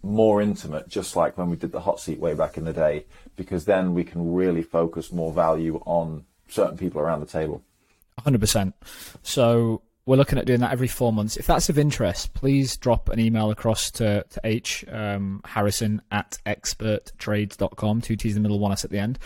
more 0.04 0.42
intimate, 0.42 0.90
just 0.90 1.16
like 1.16 1.38
when 1.38 1.50
we 1.50 1.56
did 1.56 1.72
the 1.72 1.80
hot 1.80 2.00
seat 2.00 2.20
way 2.20 2.34
back 2.34 2.58
in 2.58 2.66
the 2.66 2.74
day, 2.74 3.06
because 3.36 3.66
then 3.66 3.94
we 3.94 4.04
can 4.04 4.34
really 4.34 4.62
focus 4.62 5.12
more 5.12 5.32
value 5.32 5.82
on 5.86 6.26
certain 6.50 6.78
people 6.78 7.02
around 7.02 7.22
the 7.22 7.26
table. 7.26 7.64
100%. 8.20 8.74
So 9.24 9.82
we're 10.06 10.18
looking 10.18 10.38
at 10.38 10.46
doing 10.46 10.60
that 10.60 10.74
every 10.74 10.90
four 10.90 11.14
months. 11.14 11.38
If 11.38 11.48
that's 11.48 11.70
of 11.70 11.80
interest, 11.80 12.34
please 12.34 12.76
drop 12.76 13.08
an 13.10 13.20
email 13.20 13.50
across 13.50 13.90
to, 13.92 14.26
to 14.30 14.42
H 14.44 14.84
um, 14.92 15.42
Harrison 15.46 16.02
at 16.12 16.38
experttrades.com, 16.46 18.02
two 18.02 18.18
T's 18.18 18.36
in 18.36 18.44
the 18.44 18.48
middle, 18.48 18.60
one 18.60 18.74
S 18.74 18.84
at 18.84 18.92
the 18.92 19.00
end. 19.00 19.18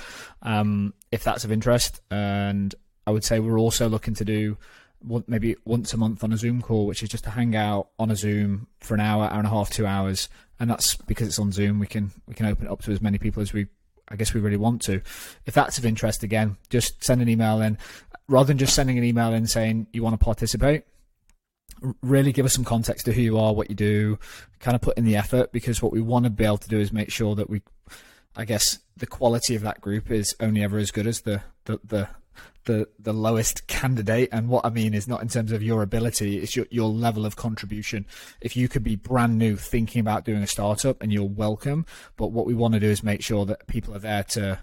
Um, 0.43 0.93
if 1.11 1.23
that's 1.23 1.43
of 1.43 1.51
interest. 1.51 2.01
And 2.11 2.73
I 3.07 3.11
would 3.11 3.23
say 3.23 3.39
we're 3.39 3.59
also 3.59 3.89
looking 3.89 4.13
to 4.15 4.25
do 4.25 4.57
maybe 5.27 5.55
once 5.65 5.93
a 5.93 5.97
month 5.97 6.23
on 6.23 6.33
a 6.33 6.37
Zoom 6.37 6.61
call, 6.61 6.85
which 6.85 7.03
is 7.03 7.09
just 7.09 7.23
to 7.23 7.29
hang 7.29 7.55
out 7.55 7.89
on 7.97 8.11
a 8.11 8.15
Zoom 8.15 8.67
for 8.79 8.93
an 8.93 8.99
hour, 8.99 9.25
hour 9.25 9.37
and 9.37 9.47
a 9.47 9.49
half, 9.49 9.69
two 9.69 9.85
hours. 9.85 10.29
And 10.59 10.69
that's 10.69 10.95
because 10.95 11.27
it's 11.27 11.39
on 11.39 11.51
Zoom. 11.51 11.79
We 11.79 11.87
can 11.87 12.11
we 12.27 12.33
can 12.33 12.45
open 12.45 12.65
it 12.65 12.71
up 12.71 12.81
to 12.83 12.91
as 12.91 13.01
many 13.01 13.17
people 13.17 13.41
as 13.41 13.53
we 13.53 13.67
I 14.09 14.15
guess 14.15 14.33
we 14.33 14.41
really 14.41 14.57
want 14.57 14.81
to. 14.83 15.01
If 15.45 15.53
that's 15.53 15.77
of 15.77 15.85
interest, 15.85 16.23
again, 16.23 16.57
just 16.69 17.03
send 17.03 17.21
an 17.21 17.29
email 17.29 17.61
in 17.61 17.77
rather 18.27 18.47
than 18.47 18.57
just 18.57 18.73
sending 18.73 18.97
an 18.97 19.03
email 19.03 19.33
in 19.33 19.47
saying 19.47 19.87
you 19.93 20.03
want 20.03 20.13
to 20.13 20.23
participate, 20.23 20.83
really 22.01 22.31
give 22.31 22.45
us 22.45 22.53
some 22.53 22.63
context 22.63 23.05
to 23.05 23.13
who 23.13 23.21
you 23.21 23.37
are, 23.37 23.53
what 23.53 23.69
you 23.69 23.75
do, 23.75 24.19
kind 24.59 24.75
of 24.75 24.81
put 24.81 24.97
in 24.97 25.05
the 25.05 25.15
effort 25.15 25.51
because 25.51 25.81
what 25.81 25.91
we 25.91 26.01
want 26.01 26.25
to 26.25 26.29
be 26.29 26.45
able 26.45 26.57
to 26.57 26.69
do 26.69 26.79
is 26.79 26.91
make 26.91 27.11
sure 27.11 27.35
that 27.35 27.49
we, 27.49 27.61
I 28.35 28.45
guess, 28.45 28.79
the 28.95 29.07
quality 29.07 29.55
of 29.55 29.61
that 29.61 29.81
group 29.81 30.09
is 30.09 30.35
only 30.39 30.63
ever 30.63 30.77
as 30.77 30.91
good 30.91 31.07
as 31.07 31.21
the 31.21 31.41
the 31.65 31.79
the 31.83 32.09
the, 32.65 32.87
the 32.99 33.13
lowest 33.13 33.67
candidate. 33.67 34.29
And 34.31 34.49
what 34.49 34.65
i 34.65 34.69
mean 34.69 34.93
is 34.93 35.07
not 35.07 35.21
in 35.21 35.29
terms 35.29 35.51
of 35.51 35.63
your 35.63 35.81
ability 35.81 36.37
it's 36.37 36.55
your, 36.55 36.67
your 36.69 36.89
level 36.89 37.25
of 37.25 37.35
contribution. 37.35 38.05
If 38.41 38.55
you 38.55 38.67
could 38.67 38.83
be 38.83 38.95
brand 38.95 39.37
new 39.37 39.55
thinking 39.55 40.01
about 40.01 40.25
doing 40.25 40.43
a 40.43 40.47
startup 40.47 41.01
and 41.01 41.11
you're 41.11 41.23
welcome. 41.23 41.85
But 42.15 42.31
what 42.31 42.45
we 42.45 42.53
want 42.53 42.73
to 42.75 42.79
do 42.79 42.89
is 42.89 43.03
make 43.03 43.21
sure 43.21 43.45
that 43.45 43.67
people 43.67 43.95
are 43.95 43.99
there 43.99 44.23
to 44.23 44.59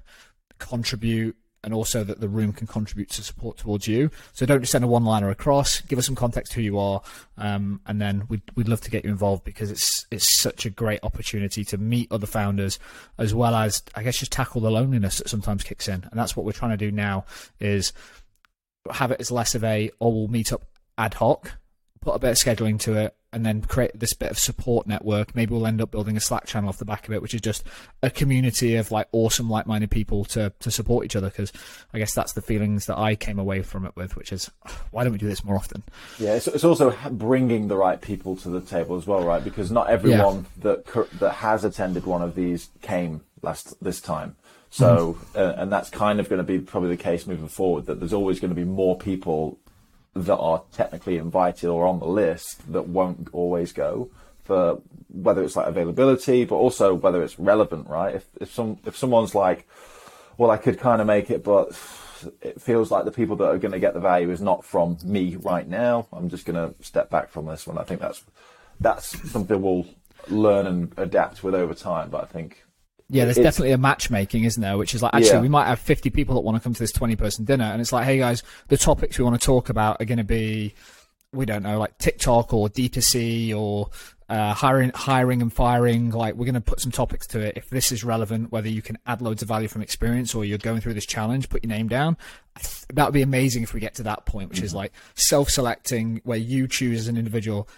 contribute 0.59 1.37
and 1.65 1.75
also 1.75 2.05
that 2.05 2.21
the 2.21 2.29
room 2.29 2.53
can 2.53 2.67
contribute 2.67 3.11
to 3.11 3.23
support 3.23 3.57
towards 3.57 3.89
you. 3.89 4.11
So 4.33 4.47
don't 4.47 4.61
just 4.61 4.73
send 4.73 4.85
a 4.85 4.89
one-liner 4.89 5.31
across. 5.31 5.81
Give 5.81 5.99
us 5.99 6.07
some 6.07 6.15
context 6.15 6.53
who 6.53 6.61
you 6.61 6.79
are, 6.79 7.03
um, 7.39 7.81
and 7.87 8.01
then 8.01 8.25
we'd 8.29 8.43
we'd 8.55 8.69
love 8.69 8.83
to 8.83 8.91
get 8.91 9.05
you 9.05 9.11
involved 9.11 9.45
because 9.45 9.71
it's 9.71 10.07
it's 10.11 10.39
such 10.39 10.67
a 10.67 10.71
great 10.71 11.01
opportunity 11.03 11.65
to 11.65 11.79
meet 11.79 12.13
other 12.13 12.27
founders, 12.27 12.79
as 13.19 13.35
well 13.35 13.55
as 13.55 13.83
I 13.95 14.03
guess 14.03 14.19
just 14.19 14.33
tackle 14.33 14.61
the 14.61 14.71
loneliness 14.71 15.19
that 15.19 15.29
sometimes 15.29 15.65
kicks 15.65 15.89
in, 15.89 16.07
and 16.11 16.21
that's 16.21 16.37
what 16.37 16.45
we're 16.45 16.53
trying 16.53 16.73
to 16.73 16.77
do 16.77 16.93
now 16.93 17.25
is 17.59 17.93
have 18.93 19.11
it 19.11 19.21
as 19.21 19.31
less 19.31 19.55
of 19.55 19.65
a 19.65 19.91
oh 20.01 20.11
we'll 20.11 20.29
meet 20.29 20.53
up 20.53 20.63
ad 20.99 21.15
hoc, 21.15 21.53
put 22.05 22.15
a 22.15 22.19
bit 22.19 22.31
of 22.31 22.37
scheduling 22.37 22.79
to 22.81 22.95
it, 22.95 23.17
and 23.33 23.45
then 23.45 23.63
create 23.63 23.99
this 23.99 24.15
bit 24.15 24.31
of 24.31 24.39
support 24.39 24.87
network. 24.87 25.35
Maybe 25.35 25.53
we'll 25.53 25.67
end 25.67 25.83
up 25.83 25.91
building 25.91 26.17
a 26.17 26.21
Slack 26.21 26.47
channel 26.47 26.69
off 26.69 26.79
the 26.79 26.85
back 26.85 27.09
of 27.09 27.15
it, 27.15 27.21
which 27.21 27.35
is 27.35 27.41
just 27.41 27.65
a 28.03 28.11
community 28.11 28.77
of 28.77 28.93
like 28.93 29.09
awesome, 29.11 29.51
like-minded 29.51 29.91
people 29.91 30.25
to 30.27 30.53
to 30.61 30.71
support 30.71 31.05
each 31.05 31.17
other. 31.17 31.29
Because 31.29 31.53
I 31.93 31.99
guess 31.99 32.15
that's 32.15 32.35
the 32.35 32.43
feelings 32.43 32.87
that 32.87 32.99
I 32.99 33.17
came 33.17 33.39
away 33.39 33.63
from 33.63 33.87
it 33.87 33.97
with, 33.97 34.17
which 34.17 34.33
is 34.33 34.51
why 34.93 35.03
don't 35.03 35.13
we 35.13 35.19
do 35.19 35.29
this 35.29 35.43
more 35.43 35.57
often? 35.57 35.83
Yeah, 36.19 36.35
it's, 36.35 36.47
it's 36.47 36.65
also 36.65 36.97
bringing 37.11 37.69
the 37.69 37.77
right 37.77 38.01
people 38.01 38.37
to 38.37 38.49
the 38.49 38.61
table 38.61 38.97
as 38.97 39.07
well, 39.07 39.25
right? 39.25 39.43
Because 39.43 39.73
not 39.73 39.91
everyone 39.91 40.47
yeah. 40.63 40.77
that 40.77 41.09
that 41.19 41.33
has 41.33 41.65
attended 41.65 42.07
one 42.07 42.23
of 42.23 42.37
these 42.37 42.69
came 42.83 43.23
last 43.43 43.75
this 43.83 44.01
time. 44.01 44.37
So, 44.71 45.15
mm-hmm. 45.15 45.39
uh, 45.39 45.63
and 45.63 45.73
that's 45.73 45.89
kind 45.89 46.19
of 46.19 46.29
going 46.29 46.39
to 46.39 46.45
be 46.45 46.59
probably 46.59 46.89
the 46.89 46.97
case 46.97 47.27
moving 47.27 47.49
forward. 47.49 47.87
That 47.87 48.01
there's 48.01 48.13
always 48.13 48.41
going 48.41 48.51
to 48.51 48.57
be 48.57 48.65
more 48.65 48.99
people 48.99 49.59
that 50.15 50.37
are 50.37 50.63
technically 50.73 51.19
invited 51.19 51.69
or 51.69 51.87
on 51.87 51.99
the 51.99 52.07
list 52.07 52.73
that 52.73 52.87
won't 52.87 53.29
always 53.33 53.73
go 53.73 54.11
for 54.45 54.81
whether 55.09 55.43
it's 55.43 55.57
like 55.57 55.67
availability, 55.67 56.45
but 56.45 56.57
also 56.57 56.95
whether 56.95 57.23
it's 57.23 57.39
relevant, 57.39 57.89
right? 57.89 58.15
If 58.15 58.27
if 58.41 58.53
some 58.53 58.79
if 58.85 58.97
someone's 58.97 59.35
like, 59.35 59.67
well, 60.37 60.51
I 60.51 60.57
could 60.57 60.79
kind 60.79 61.01
of 61.01 61.07
make 61.07 61.31
it, 61.31 61.43
but 61.43 61.69
it 62.41 62.61
feels 62.61 62.91
like 62.91 63.05
the 63.05 63.13
people 63.13 63.37
that 63.37 63.49
are 63.49 63.59
going 63.59 63.73
to 63.73 63.79
get 63.79 63.95
the 63.95 64.01
value 64.01 64.31
is 64.31 64.41
not 64.41 64.65
from 64.65 64.99
me 65.05 65.37
right 65.37 65.69
now. 65.69 66.07
I'm 66.13 66.29
just 66.29 66.47
going 66.47 66.57
to 66.57 66.83
step 66.83 67.11
back 67.11 67.31
from 67.31 67.47
this 67.47 67.67
one. 67.67 67.79
I 67.79 67.85
think 67.85 68.01
that's 68.01 68.23
that's 68.81 69.31
something 69.31 69.61
we'll 69.61 69.87
learn 70.29 70.67
and 70.67 70.93
adapt 70.97 71.43
with 71.43 71.55
over 71.55 71.75
time. 71.75 72.11
But 72.11 72.25
I 72.25 72.27
think 72.27 72.65
yeah, 73.15 73.27
there's 73.27 73.37
definitely 73.37 73.71
a 73.71 73.79
matchmaking, 73.79 74.43
isn't 74.43 74.61
there? 74.61 74.77
Which 74.77 74.93
is 74.93 75.01
like, 75.01 75.15
actually, 75.15 75.35
yeah. 75.35 75.41
we 75.41 75.49
might 75.49 75.67
have 75.67 75.79
50 75.79 76.11
people 76.11 76.35
that 76.35 76.41
want 76.41 76.57
to 76.57 76.61
come 76.61 76.75
to 76.75 76.81
this 76.81 76.91
20 76.91 77.15
person 77.15 77.45
dinner. 77.45 77.65
And 77.65 77.81
it's 77.81 77.93
like, 77.93 78.07
hey 78.07 78.19
guys, 78.19 78.43
the 78.69 78.77
topics 78.77 79.17
we 79.19 79.25
want 79.25 79.41
to 79.41 79.47
talk 79.47 79.69
about 79.69 80.01
are 80.01 80.05
going 80.05 80.19
to 80.19 80.25
be, 80.25 80.75
we 81.33 81.47
don't 81.47 81.63
know, 81.63 81.79
like 81.79 81.97
TikTok 81.99 82.53
or 82.53 82.69
D2C 82.69 83.57
or 83.57 83.91
uh, 84.29 84.53
hiring, 84.53 84.91
hiring 84.97 85.43
and 85.43 85.53
firing. 85.53 86.11
Like 86.11 86.35
we're 86.35 86.45
going 86.45 86.55
to 86.55 86.61
put 86.61 86.81
some 86.81 86.91
topics 86.91 87.29
to 87.29 87.41
it. 87.41 87.57
If 87.57 87.71
this 87.71 87.93
is 87.93 88.03
relevant, 88.03 88.51
whether 88.51 88.69
you 88.69 88.83
can 88.83 88.99
add 89.07 89.23
loads 89.23 89.43
of 89.43 89.49
value 89.49 89.69
from 89.69 89.83
experience 89.83 90.35
or 90.35 90.45
you're 90.45 90.59
going 90.59 90.81
through 90.81 90.95
this 90.95 91.07
challenge, 91.07 91.49
put 91.49 91.63
your 91.63 91.69
name 91.69 91.87
down. 91.87 92.17
That 92.95 93.05
would 93.05 93.15
be 93.15 93.23
amazing 93.23 93.63
if 93.63 93.73
we 93.73 93.79
get 93.79 93.95
to 93.95 94.03
that 94.03 94.27
point, 94.27 94.49
which 94.49 94.59
mm-hmm. 94.59 94.67
is 94.67 94.75
like 94.75 94.93
self-selecting, 95.15 96.21
where 96.25 96.39
you 96.39 96.67
choose 96.67 96.99
as 96.99 97.09
an 97.09 97.17
individual. 97.17 97.69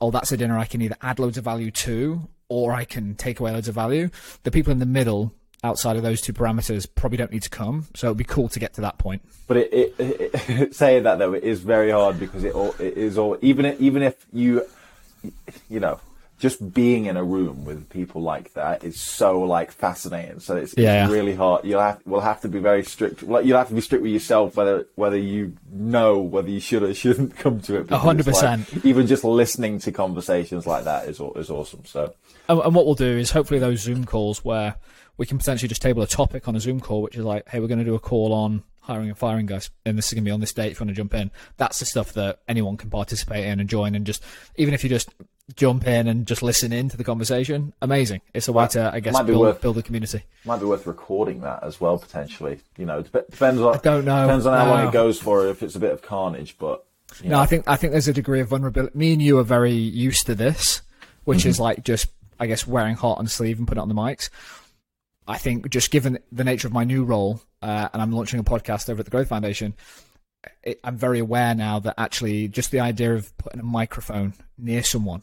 Oh, 0.00 0.12
that's 0.12 0.30
a 0.30 0.36
dinner 0.36 0.56
I 0.56 0.66
can 0.66 0.82
either 0.82 0.96
add 1.02 1.18
loads 1.18 1.36
of 1.36 1.42
value 1.42 1.72
to, 1.72 2.28
or 2.48 2.72
I 2.72 2.84
can 2.84 3.14
take 3.14 3.40
away 3.40 3.52
loads 3.52 3.68
of 3.68 3.74
value. 3.74 4.10
The 4.42 4.50
people 4.50 4.72
in 4.72 4.78
the 4.78 4.86
middle 4.86 5.32
outside 5.62 5.96
of 5.96 6.02
those 6.02 6.20
two 6.20 6.32
parameters 6.32 6.86
probably 6.94 7.16
don't 7.16 7.32
need 7.32 7.42
to 7.42 7.50
come. 7.50 7.86
So 7.94 8.08
it'd 8.08 8.18
be 8.18 8.24
cool 8.24 8.48
to 8.50 8.60
get 8.60 8.74
to 8.74 8.82
that 8.82 8.98
point. 8.98 9.22
But 9.46 9.56
it, 9.56 9.72
it, 9.72 9.94
it, 10.48 10.74
saying 10.76 11.04
that 11.04 11.18
though, 11.18 11.32
it 11.32 11.42
is 11.42 11.60
very 11.60 11.90
hard 11.90 12.20
because 12.20 12.44
it, 12.44 12.54
all, 12.54 12.74
it 12.78 12.96
is 12.96 13.18
all 13.18 13.38
even 13.40 13.74
even 13.78 14.02
if 14.02 14.26
you 14.32 14.66
you 15.68 15.80
know 15.80 15.98
just 16.44 16.74
being 16.74 17.06
in 17.06 17.16
a 17.16 17.24
room 17.24 17.64
with 17.64 17.88
people 17.88 18.20
like 18.20 18.52
that 18.52 18.84
is 18.84 19.00
so 19.00 19.40
like 19.40 19.72
fascinating. 19.72 20.40
So 20.40 20.56
it's, 20.56 20.74
yeah, 20.76 21.04
it's 21.04 21.10
really 21.10 21.34
hard. 21.34 21.64
You'll 21.64 21.80
have 21.80 22.02
will 22.04 22.20
have 22.20 22.42
to 22.42 22.48
be 22.48 22.58
very 22.58 22.84
strict. 22.84 23.22
Like 23.22 23.46
you'll 23.46 23.56
have 23.56 23.68
to 23.68 23.74
be 23.74 23.80
strict 23.80 24.02
with 24.02 24.12
yourself 24.12 24.54
whether 24.54 24.86
whether 24.94 25.16
you 25.16 25.56
know 25.72 26.18
whether 26.18 26.50
you 26.50 26.60
should 26.60 26.82
or 26.82 26.92
shouldn't 27.02 27.34
come 27.38 27.62
to 27.62 27.76
it. 27.76 27.88
hundred 27.88 28.26
percent. 28.26 28.70
Like, 28.74 28.84
even 28.84 29.06
just 29.06 29.24
listening 29.24 29.78
to 29.78 29.90
conversations 29.90 30.66
like 30.66 30.84
that 30.84 31.08
is 31.08 31.18
is 31.34 31.48
awesome. 31.48 31.86
So 31.86 32.12
and, 32.50 32.60
and 32.60 32.74
what 32.74 32.84
we'll 32.84 32.94
do 32.94 33.16
is 33.16 33.30
hopefully 33.30 33.58
those 33.58 33.80
Zoom 33.80 34.04
calls 34.04 34.44
where 34.44 34.74
we 35.16 35.24
can 35.24 35.38
potentially 35.38 35.68
just 35.68 35.80
table 35.80 36.02
a 36.02 36.06
topic 36.06 36.46
on 36.46 36.56
a 36.56 36.60
Zoom 36.60 36.78
call, 36.78 37.00
which 37.00 37.16
is 37.16 37.24
like, 37.24 37.48
hey, 37.48 37.58
we're 37.58 37.68
going 37.68 37.78
to 37.78 37.86
do 37.86 37.94
a 37.94 38.00
call 38.00 38.34
on 38.34 38.64
hiring 38.80 39.08
and 39.08 39.16
firing 39.16 39.46
guys, 39.46 39.70
and 39.86 39.96
this 39.96 40.08
is 40.08 40.12
going 40.12 40.24
to 40.24 40.28
be 40.28 40.32
on 40.32 40.40
this 40.40 40.52
date 40.52 40.72
if 40.72 40.78
you 40.78 40.84
want 40.84 40.90
to 40.90 40.94
jump 40.94 41.14
in. 41.14 41.30
That's 41.56 41.78
the 41.78 41.86
stuff 41.86 42.12
that 42.12 42.40
anyone 42.46 42.76
can 42.76 42.90
participate 42.90 43.46
in 43.46 43.60
and 43.60 43.68
join, 43.68 43.94
and 43.94 44.04
just 44.04 44.22
even 44.56 44.74
if 44.74 44.84
you 44.84 44.90
just 44.90 45.08
jump 45.54 45.86
in 45.86 46.08
and 46.08 46.26
just 46.26 46.42
listen 46.42 46.72
in 46.72 46.88
to 46.88 46.96
the 46.96 47.04
conversation, 47.04 47.74
amazing. 47.82 48.20
It's 48.32 48.48
a 48.48 48.52
way 48.52 48.66
to, 48.68 48.90
I 48.92 49.00
guess, 49.00 49.20
build, 49.22 49.40
worth, 49.40 49.60
build 49.60 49.78
a 49.78 49.82
community. 49.82 50.22
Might 50.44 50.60
be 50.60 50.66
worth 50.66 50.86
recording 50.86 51.40
that 51.40 51.62
as 51.62 51.80
well 51.80 51.98
potentially. 51.98 52.60
You 52.78 52.86
know, 52.86 53.00
it 53.00 53.12
depends 53.12 53.60
on. 53.60 53.74
I 53.74 53.78
don't 53.78 54.04
know. 54.04 54.22
Depends 54.22 54.46
on 54.46 54.58
how 54.58 54.72
long 54.72 54.88
it 54.88 54.92
goes 54.92 55.18
for. 55.18 55.46
If 55.46 55.62
it's 55.62 55.74
a 55.74 55.80
bit 55.80 55.92
of 55.92 56.02
carnage, 56.02 56.56
but. 56.58 56.86
No, 57.22 57.30
know. 57.30 57.40
I 57.40 57.46
think 57.46 57.68
I 57.68 57.76
think 57.76 57.92
there's 57.92 58.08
a 58.08 58.12
degree 58.12 58.40
of 58.40 58.48
vulnerability. 58.48 58.96
Me 58.96 59.12
and 59.12 59.22
you 59.22 59.38
are 59.38 59.44
very 59.44 59.72
used 59.72 60.26
to 60.26 60.34
this, 60.34 60.82
which 61.24 61.40
mm-hmm. 61.40 61.48
is 61.50 61.60
like 61.60 61.84
just 61.84 62.08
I 62.40 62.46
guess 62.46 62.66
wearing 62.66 62.96
heart 62.96 63.18
on 63.18 63.26
sleeve 63.26 63.58
and 63.58 63.68
putting 63.68 63.80
it 63.80 63.82
on 63.82 63.88
the 63.88 63.94
mics. 63.94 64.30
I 65.26 65.38
think 65.38 65.70
just 65.70 65.90
given 65.90 66.18
the 66.32 66.44
nature 66.44 66.66
of 66.66 66.74
my 66.74 66.84
new 66.84 67.04
role, 67.04 67.40
uh, 67.62 67.88
and 67.92 68.02
I'm 68.02 68.12
launching 68.12 68.40
a 68.40 68.44
podcast 68.44 68.90
over 68.90 69.00
at 69.00 69.06
the 69.06 69.10
Growth 69.10 69.28
Foundation, 69.28 69.74
it, 70.62 70.80
I'm 70.84 70.98
very 70.98 71.18
aware 71.18 71.54
now 71.54 71.78
that 71.78 71.94
actually 71.96 72.48
just 72.48 72.70
the 72.70 72.80
idea 72.80 73.14
of 73.14 73.36
putting 73.38 73.60
a 73.60 73.64
microphone 73.64 74.34
near 74.58 74.82
someone 74.82 75.22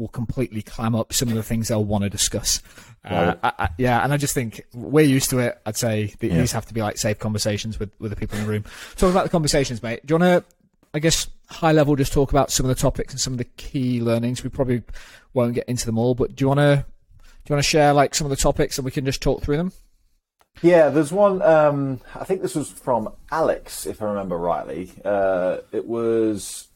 will 0.00 0.08
completely 0.08 0.62
clam 0.62 0.94
up 0.94 1.12
some 1.12 1.28
of 1.28 1.34
the 1.34 1.42
things 1.42 1.68
they'll 1.68 1.84
want 1.84 2.02
to 2.02 2.10
discuss. 2.10 2.62
Uh, 3.04 3.34
I, 3.42 3.52
I, 3.58 3.68
yeah, 3.78 4.02
and 4.02 4.12
I 4.12 4.16
just 4.16 4.34
think 4.34 4.64
we're 4.72 5.04
used 5.04 5.30
to 5.30 5.38
it. 5.38 5.60
I'd 5.66 5.76
say 5.76 6.14
yeah. 6.20 6.38
these 6.38 6.52
have 6.52 6.66
to 6.66 6.74
be 6.74 6.80
like 6.80 6.96
safe 6.96 7.18
conversations 7.18 7.78
with, 7.78 7.90
with 8.00 8.10
the 8.10 8.16
people 8.16 8.38
in 8.38 8.44
the 8.44 8.50
room. 8.50 8.64
Talk 8.96 9.10
about 9.10 9.24
the 9.24 9.30
conversations, 9.30 9.82
mate. 9.82 10.04
Do 10.04 10.14
you 10.14 10.18
want 10.18 10.44
to, 10.44 10.54
I 10.94 10.98
guess, 10.98 11.28
high 11.48 11.72
level, 11.72 11.96
just 11.96 12.12
talk 12.12 12.30
about 12.30 12.50
some 12.50 12.64
of 12.64 12.68
the 12.74 12.80
topics 12.80 13.12
and 13.12 13.20
some 13.20 13.34
of 13.34 13.38
the 13.38 13.44
key 13.44 14.00
learnings? 14.00 14.42
We 14.42 14.50
probably 14.50 14.82
won't 15.34 15.54
get 15.54 15.68
into 15.68 15.86
them 15.86 15.98
all, 15.98 16.14
but 16.14 16.34
do 16.34 16.44
you 16.44 16.48
want 16.48 16.60
to 16.60 16.84
do 17.18 17.52
you 17.52 17.54
want 17.54 17.64
to 17.64 17.70
share 17.70 17.92
like 17.92 18.14
some 18.14 18.26
of 18.26 18.30
the 18.30 18.36
topics 18.36 18.78
and 18.78 18.84
we 18.84 18.90
can 18.90 19.04
just 19.04 19.22
talk 19.22 19.42
through 19.42 19.58
them? 19.58 19.72
Yeah, 20.62 20.88
there's 20.88 21.12
one. 21.12 21.40
Um, 21.42 22.00
I 22.14 22.24
think 22.24 22.42
this 22.42 22.54
was 22.54 22.70
from 22.70 23.12
Alex, 23.30 23.86
if 23.86 24.02
I 24.02 24.06
remember 24.06 24.36
rightly. 24.36 24.92
Uh, 25.04 25.58
it 25.72 25.86
was. 25.86 26.68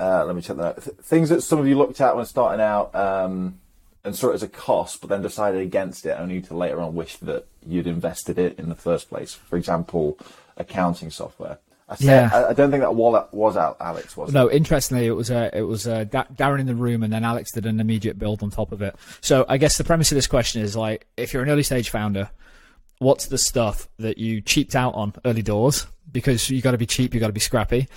Uh, 0.00 0.24
let 0.24 0.34
me 0.34 0.40
check 0.40 0.56
that. 0.56 0.82
Th- 0.82 0.96
things 0.96 1.28
that 1.28 1.42
some 1.42 1.58
of 1.58 1.68
you 1.68 1.76
looked 1.76 2.00
at 2.00 2.16
when 2.16 2.24
starting 2.24 2.60
out 2.60 2.94
um, 2.94 3.60
and 4.02 4.16
saw 4.16 4.30
it 4.30 4.34
as 4.34 4.42
a 4.42 4.48
cost, 4.48 5.02
but 5.02 5.10
then 5.10 5.20
decided 5.20 5.60
against 5.60 6.06
it, 6.06 6.16
only 6.18 6.40
to 6.40 6.56
later 6.56 6.80
on 6.80 6.94
wish 6.94 7.16
that 7.18 7.46
you'd 7.66 7.86
invested 7.86 8.38
it 8.38 8.58
in 8.58 8.70
the 8.70 8.74
first 8.74 9.10
place. 9.10 9.34
For 9.34 9.56
example, 9.56 10.18
accounting 10.56 11.10
software. 11.10 11.58
I 11.86 11.96
said, 11.96 12.06
yeah. 12.06 12.30
I, 12.32 12.50
I, 12.50 12.52
don't 12.52 12.70
think 12.70 12.82
that 12.82 12.94
wallet 12.94 13.26
was 13.32 13.56
out 13.56 13.76
Alex 13.80 14.16
was. 14.16 14.32
No, 14.32 14.48
interestingly, 14.48 15.06
it 15.06 15.10
was 15.10 15.30
uh, 15.30 15.50
it 15.52 15.62
was 15.62 15.88
uh, 15.88 16.04
Darren 16.04 16.60
in 16.60 16.66
the 16.66 16.74
room, 16.74 17.02
and 17.02 17.12
then 17.12 17.24
Alex 17.24 17.50
did 17.52 17.66
an 17.66 17.80
immediate 17.80 18.18
build 18.18 18.42
on 18.42 18.50
top 18.50 18.70
of 18.72 18.80
it. 18.80 18.94
So 19.20 19.44
I 19.48 19.58
guess 19.58 19.76
the 19.76 19.84
premise 19.84 20.12
of 20.12 20.16
this 20.16 20.28
question 20.28 20.62
is 20.62 20.76
like, 20.76 21.06
if 21.16 21.32
you're 21.34 21.42
an 21.42 21.50
early 21.50 21.64
stage 21.64 21.90
founder, 21.90 22.30
what's 23.00 23.26
the 23.26 23.38
stuff 23.38 23.88
that 23.98 24.18
you 24.18 24.40
cheaped 24.40 24.76
out 24.76 24.94
on 24.94 25.12
early 25.24 25.42
doors 25.42 25.86
because 26.12 26.48
you 26.48 26.62
got 26.62 26.72
to 26.72 26.78
be 26.78 26.86
cheap, 26.86 27.12
you 27.12 27.20
got 27.20 27.26
to 27.26 27.32
be 27.32 27.40
scrappy. 27.40 27.88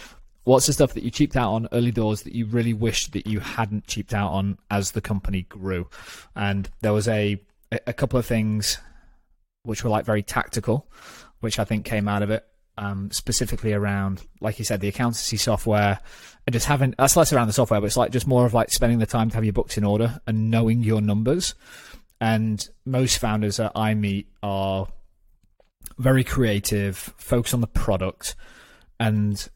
What's 0.44 0.66
the 0.66 0.74
stuff 0.74 0.94
that 0.94 1.04
you 1.04 1.12
cheaped 1.12 1.36
out 1.36 1.54
on 1.54 1.68
early 1.72 1.92
doors 1.92 2.24
that 2.24 2.34
you 2.34 2.46
really 2.46 2.74
wish 2.74 3.08
that 3.08 3.28
you 3.28 3.40
hadn't 3.40 3.88
cheaped 3.88 4.14
out 4.14 4.32
on 4.32 4.58
as 4.70 4.92
the 4.92 5.02
company 5.02 5.44
grew? 5.44 5.88
And 6.36 6.70
there 6.82 6.94
was 6.94 7.08
a 7.08 7.42
a 7.88 7.94
couple 7.94 8.20
of 8.20 8.26
things 8.26 8.78
which 9.64 9.84
were 9.84 9.90
like 9.90 10.06
very 10.06 10.22
tactical, 10.22 10.92
which 11.40 11.60
I 11.60 11.64
think 11.64 11.86
came 11.86 12.08
out 12.08 12.22
of 12.22 12.30
it 12.30 12.46
um, 12.78 13.12
specifically 13.12 13.74
around, 13.74 14.22
like 14.42 14.60
you 14.60 14.66
said, 14.66 14.82
the 14.82 14.88
accountancy 14.88 15.38
software, 15.38 16.00
and 16.46 16.54
just 16.54 16.66
having 16.66 16.96
that's 16.98 17.16
less 17.16 17.32
around 17.32 17.48
the 17.48 17.54
software, 17.54 17.80
but 17.80 17.88
it's 17.88 17.98
like 17.98 18.12
just 18.12 18.28
more 18.28 18.46
of 18.46 18.54
like 18.54 18.70
spending 18.72 19.00
the 19.00 19.06
time 19.06 19.30
to 19.30 19.36
have 19.36 19.44
your 19.44 19.54
books 19.54 19.78
in 19.78 19.84
order 19.84 20.20
and 20.28 20.50
knowing 20.50 20.84
your 20.84 21.02
numbers. 21.02 21.56
And 22.20 22.68
most 22.86 23.18
founders 23.18 23.58
that 23.58 23.74
I 23.76 23.94
meet 23.94 24.28
are 24.42 24.88
very 25.98 26.24
creative, 26.24 26.98
focus 27.18 27.54
on 27.54 27.62
the 27.62 27.68
product, 27.68 28.36
and 29.00 29.48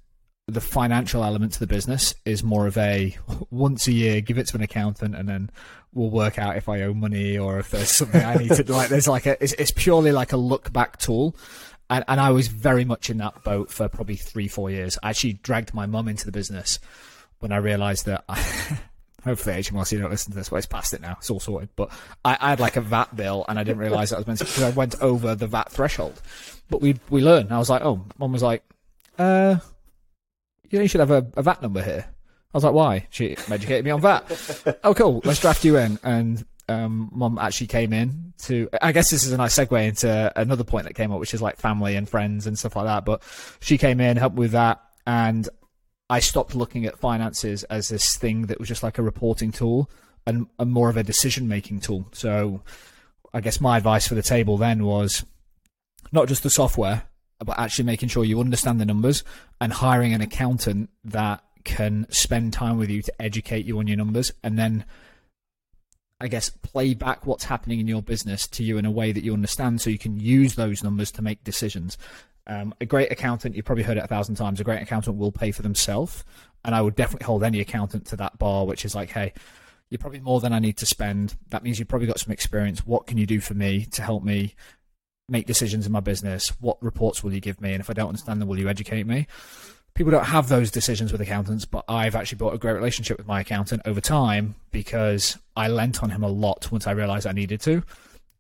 the 0.48 0.62
financial 0.62 1.24
element 1.24 1.52
to 1.54 1.60
the 1.60 1.68
business 1.68 2.16
is 2.24 2.42
more 2.44 2.68
of 2.68 2.78
a 2.78 3.16
once 3.50 3.88
a 3.88 3.92
year 3.92 4.22
give 4.22 4.38
it 4.38 4.48
to 4.48 4.56
an 4.56 4.64
accountant 4.64 5.14
and 5.14 5.28
then 5.28 5.50
we'll 5.94 6.10
work 6.10 6.40
out 6.40 6.56
if 6.56 6.70
I 6.70 6.84
owe 6.84 6.94
money 6.94 7.38
or 7.38 7.60
if 7.60 7.70
there's 7.72 7.90
something 7.90 8.24
I 8.24 8.36
need 8.36 8.52
to 8.54 8.64
do. 8.64 8.72
Like 8.72 8.88
there's 8.88 9.08
like 9.08 9.26
a 9.26 9.42
it's, 9.44 9.54
it's 9.54 9.72
purely 9.72 10.12
like 10.12 10.32
a 10.32 10.38
look 10.38 10.72
back 10.72 10.98
tool 10.98 11.36
and, 11.90 12.04
and 12.08 12.20
I 12.20 12.32
was 12.32 12.48
very 12.48 12.86
much 12.86 13.10
in 13.10 13.18
that 13.18 13.44
boat 13.44 13.72
for 13.72 13.88
probably 13.88 14.16
three, 14.16 14.48
four 14.48 14.70
years. 14.70 14.98
I 15.02 15.10
actually 15.10 15.34
dragged 15.34 15.74
my 15.74 15.86
mum 15.86 16.08
into 16.08 16.26
the 16.26 16.32
business 16.32 16.80
when 17.40 17.52
I 17.52 17.58
realised 17.58 18.06
that. 18.06 18.24
I, 18.28 18.40
hopefully, 19.24 19.56
HMRC 19.58 20.00
don't 20.00 20.12
listen 20.12 20.32
to 20.32 20.38
this, 20.38 20.50
but 20.50 20.58
it's 20.58 20.66
past 20.66 20.94
it 20.94 21.02
now. 21.02 21.16
It's 21.20 21.30
all 21.30 21.40
sorted. 21.40 21.70
But 21.76 21.90
I, 22.26 22.38
I 22.40 22.50
had 22.50 22.60
like 22.60 22.76
a 22.76 22.82
VAT 22.82 23.16
bill, 23.16 23.46
and 23.48 23.58
I 23.58 23.64
didn't 23.64 23.80
realise 23.80 24.10
that 24.10 24.18
I 24.18 24.20
was 24.20 24.28
meant 24.28 24.40
to 24.40 24.46
because 24.46 24.64
I 24.64 24.70
went 24.72 25.02
over 25.02 25.36
the 25.36 25.48
VAT 25.48 25.72
threshold. 25.72 26.22
But 26.70 26.82
we 26.82 27.00
we 27.10 27.22
learned. 27.22 27.54
I 27.54 27.58
was 27.58 27.70
like, 27.70 27.84
oh, 27.84 28.04
mum 28.18 28.34
was 28.34 28.44
like, 28.44 28.64
uh, 29.18 29.58
you 30.70 30.88
should 30.88 31.00
have 31.00 31.12
a, 31.12 31.28
a 31.36 31.44
VAT 31.44 31.62
number 31.62 31.82
here. 31.82 32.06
I 32.54 32.58
was 32.58 32.64
like, 32.64 32.74
why? 32.74 33.08
She 33.10 33.36
educated 33.50 33.86
me 33.86 33.92
on 33.92 34.02
VAT. 34.02 34.80
oh, 34.84 34.94
cool. 34.94 35.22
Let's 35.26 35.40
draft 35.40 35.66
you 35.66 35.78
in. 35.78 36.00
And 36.04 36.46
um, 36.70 37.10
mum 37.14 37.38
actually 37.38 37.68
came 37.68 37.94
in 37.94 38.34
to. 38.44 38.70
I 38.82 38.92
guess 38.92 39.10
this 39.10 39.24
is 39.26 39.32
a 39.32 39.38
nice 39.38 39.58
segue 39.58 39.88
into 39.88 40.32
another 40.36 40.64
point 40.64 40.86
that 40.86 40.94
came 40.94 41.12
up, 41.12 41.20
which 41.20 41.34
is 41.34 41.42
like 41.42 41.58
family 41.58 41.96
and 41.96 42.08
friends 42.08 42.48
and 42.48 42.58
stuff 42.58 42.76
like 42.76 42.86
that. 42.86 43.06
But 43.06 43.22
she 43.60 43.78
came 43.78 44.00
in, 44.00 44.18
helped 44.18 44.36
with 44.36 44.52
that, 44.52 44.82
and 45.06 45.48
I 46.10 46.20
stopped 46.20 46.56
looking 46.56 46.86
at 46.86 46.98
finances 46.98 47.64
as 47.66 47.90
this 47.90 48.18
thing 48.18 48.44
that 48.44 48.60
was 48.60 48.68
just 48.68 48.84
like 48.84 48.98
a 48.98 49.04
reporting 49.04 49.52
tool 49.52 49.90
and, 50.26 50.48
and 50.58 50.72
more 50.72 50.90
of 50.90 50.98
a 50.98 51.04
decision 51.04 51.48
making 51.48 51.82
tool. 51.82 52.08
So, 52.14 52.62
I 53.34 53.42
guess 53.42 53.62
my 53.62 53.78
advice 53.78 54.08
for 54.08 54.16
the 54.16 54.22
table 54.22 54.58
then 54.58 54.86
was 54.86 55.26
not 56.12 56.28
just 56.28 56.44
the 56.44 56.50
software, 56.50 57.04
but 57.44 57.58
actually 57.60 57.86
making 57.86 58.10
sure 58.10 58.24
you 58.24 58.40
understand 58.40 58.80
the 58.80 58.86
numbers 58.86 59.24
and 59.62 59.72
hiring 59.72 60.14
an 60.14 60.22
accountant 60.22 60.90
that 61.04 61.44
can 61.64 62.06
spend 62.10 62.54
time 62.54 62.78
with 62.78 62.90
you 62.90 63.02
to 63.02 63.22
educate 63.22 63.66
you 63.66 63.78
on 63.80 63.88
your 63.88 63.98
numbers 63.98 64.32
and 64.44 64.58
then 64.58 64.86
I 66.20 66.28
guess, 66.28 66.50
play 66.50 66.96
back 66.96 67.28
what's 67.28 67.44
happening 67.44 67.80
in 67.80 67.88
your 67.88 68.02
business 68.02 68.48
to 68.48 68.64
you 68.64 68.78
in 68.78 68.86
a 68.86 68.92
way 68.92 69.12
that 69.12 69.24
you 69.24 69.34
understand 69.34 69.82
so 69.82 69.92
you 69.92 70.00
can 70.00 70.20
use 70.20 70.56
those 70.56 70.84
numbers 70.84 71.12
to 71.12 71.22
make 71.22 71.44
decisions. 71.44 71.98
Um, 72.48 72.74
a 72.82 72.86
great 72.86 73.12
accountant, 73.12 73.56
you've 73.56 73.66
probably 73.66 73.84
heard 73.84 73.98
it 73.98 74.04
a 74.04 74.08
thousand 74.08 74.36
times, 74.36 74.60
a 74.60 74.64
great 74.64 74.82
accountant 74.82 75.18
will 75.18 75.32
pay 75.32 75.52
for 75.52 75.62
themselves. 75.62 76.24
And 76.66 76.74
I 76.74 76.82
would 76.82 76.96
definitely 76.96 77.26
hold 77.26 77.44
any 77.44 77.60
accountant 77.60 78.08
to 78.08 78.16
that 78.16 78.40
bar, 78.40 78.66
which 78.66 78.84
is 78.84 78.96
like, 78.96 79.12
hey, 79.12 79.34
you're 79.90 80.00
probably 80.00 80.20
more 80.20 80.40
than 80.40 80.54
I 80.54 80.60
need 80.60 80.78
to 80.78 80.86
spend. 80.88 81.36
That 81.50 81.64
means 81.64 81.78
you've 81.78 81.88
probably 81.88 82.08
got 82.08 82.20
some 82.20 82.34
experience. 82.34 82.86
What 82.86 83.06
can 83.06 83.18
you 83.20 83.28
do 83.28 83.40
for 83.40 83.54
me 83.54 83.86
to 83.86 84.02
help 84.02 84.24
me 84.24 84.56
make 85.30 85.46
decisions 85.46 85.86
in 85.86 85.92
my 85.92 86.00
business? 86.00 86.50
What 86.60 86.82
reports 86.82 87.24
will 87.24 87.34
you 87.34 87.42
give 87.42 87.62
me? 87.62 87.74
And 87.74 87.82
if 87.82 87.90
I 87.90 87.94
don't 87.94 88.10
understand 88.10 88.42
them, 88.42 88.48
will 88.48 88.60
you 88.60 88.70
educate 88.70 89.06
me? 89.06 89.28
people 89.98 90.12
don't 90.12 90.26
have 90.26 90.48
those 90.48 90.70
decisions 90.70 91.12
with 91.12 91.20
accountants, 91.20 91.66
but 91.66 91.84
I've 91.90 92.16
actually 92.16 92.38
built 92.38 92.54
a 92.54 92.58
great 92.60 92.74
relationship 92.74 93.18
with 93.18 93.26
my 93.26 93.42
accountant 93.42 93.82
over 93.84 94.00
time 94.00 94.54
because 94.72 95.40
I 95.56 95.68
lent 95.70 96.04
on 96.04 96.12
him 96.12 96.24
a 96.24 96.28
lot 96.28 96.72
once 96.72 96.86
I 96.86 96.92
realized 96.92 97.26
I 97.26 97.32
needed 97.32 97.60
to, 97.62 97.84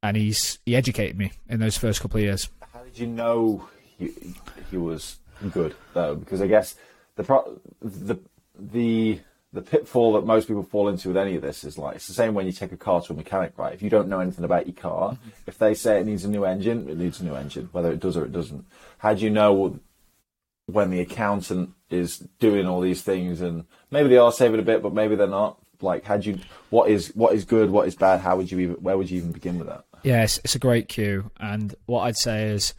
and 0.03 0.15
he's 0.15 0.59
he 0.65 0.75
educated 0.75 1.17
me 1.17 1.31
in 1.49 1.59
those 1.59 1.75
first 1.75 1.99
couple 1.99 2.19
of 2.19 2.23
years. 2.23 2.47
How 2.71 2.83
did 2.83 2.99
you 2.99 3.07
know 3.07 3.67
he, 3.97 4.13
he 4.69 4.77
was 4.77 5.17
good 5.51 5.75
though? 5.93 6.15
Because 6.15 6.41
I 6.41 6.47
guess 6.47 6.75
the 7.15 7.23
pro, 7.23 7.59
the 7.81 8.17
the 8.55 9.19
the 9.53 9.61
pitfall 9.61 10.13
that 10.13 10.25
most 10.25 10.47
people 10.47 10.63
fall 10.63 10.89
into 10.89 11.07
with 11.07 11.17
any 11.17 11.35
of 11.35 11.41
this 11.41 11.63
is 11.63 11.77
like 11.77 11.95
it's 11.95 12.07
the 12.07 12.13
same 12.13 12.33
when 12.33 12.45
you 12.45 12.51
take 12.51 12.71
a 12.71 12.77
car 12.77 13.01
to 13.01 13.13
a 13.13 13.15
mechanic, 13.15 13.53
right? 13.57 13.73
If 13.73 13.81
you 13.81 13.89
don't 13.89 14.09
know 14.09 14.19
anything 14.19 14.43
about 14.43 14.67
your 14.67 14.75
car, 14.75 15.11
mm-hmm. 15.11 15.29
if 15.47 15.57
they 15.57 15.73
say 15.73 15.99
it 15.99 16.05
needs 16.05 16.25
a 16.25 16.29
new 16.29 16.43
engine, 16.43 16.89
it 16.89 16.97
needs 16.97 17.21
a 17.21 17.25
new 17.25 17.35
engine, 17.35 17.69
whether 17.71 17.91
it 17.91 17.99
does 17.99 18.17
or 18.17 18.25
it 18.25 18.31
doesn't. 18.31 18.65
How 18.97 19.13
do 19.13 19.23
you 19.23 19.29
know 19.29 19.79
when 20.65 20.89
the 20.89 20.99
accountant 20.99 21.71
is 21.89 22.17
doing 22.39 22.67
all 22.67 22.81
these 22.81 23.01
things 23.01 23.39
and 23.39 23.65
maybe 23.89 24.09
they 24.09 24.17
are 24.17 24.31
saving 24.31 24.59
a 24.59 24.63
bit, 24.63 24.83
but 24.83 24.93
maybe 24.93 25.15
they're 25.15 25.27
not. 25.27 25.57
like 25.81 26.03
how 26.03 26.17
do 26.17 26.31
you 26.31 26.39
what 26.69 26.89
is 26.89 27.09
what 27.15 27.33
is 27.33 27.45
good, 27.45 27.69
what 27.69 27.87
is 27.87 27.95
bad? 27.95 28.19
How 28.19 28.35
would 28.35 28.51
you 28.51 28.59
even 28.59 28.75
where 28.75 28.97
would 28.97 29.09
you 29.09 29.17
even 29.17 29.31
begin 29.31 29.57
with 29.59 29.67
that? 29.67 29.85
Yes, 30.03 30.39
it's 30.43 30.55
a 30.55 30.59
great 30.59 30.87
cue, 30.89 31.31
and 31.39 31.73
what 31.85 32.01
I'd 32.01 32.17
say 32.17 32.49
is 32.49 32.73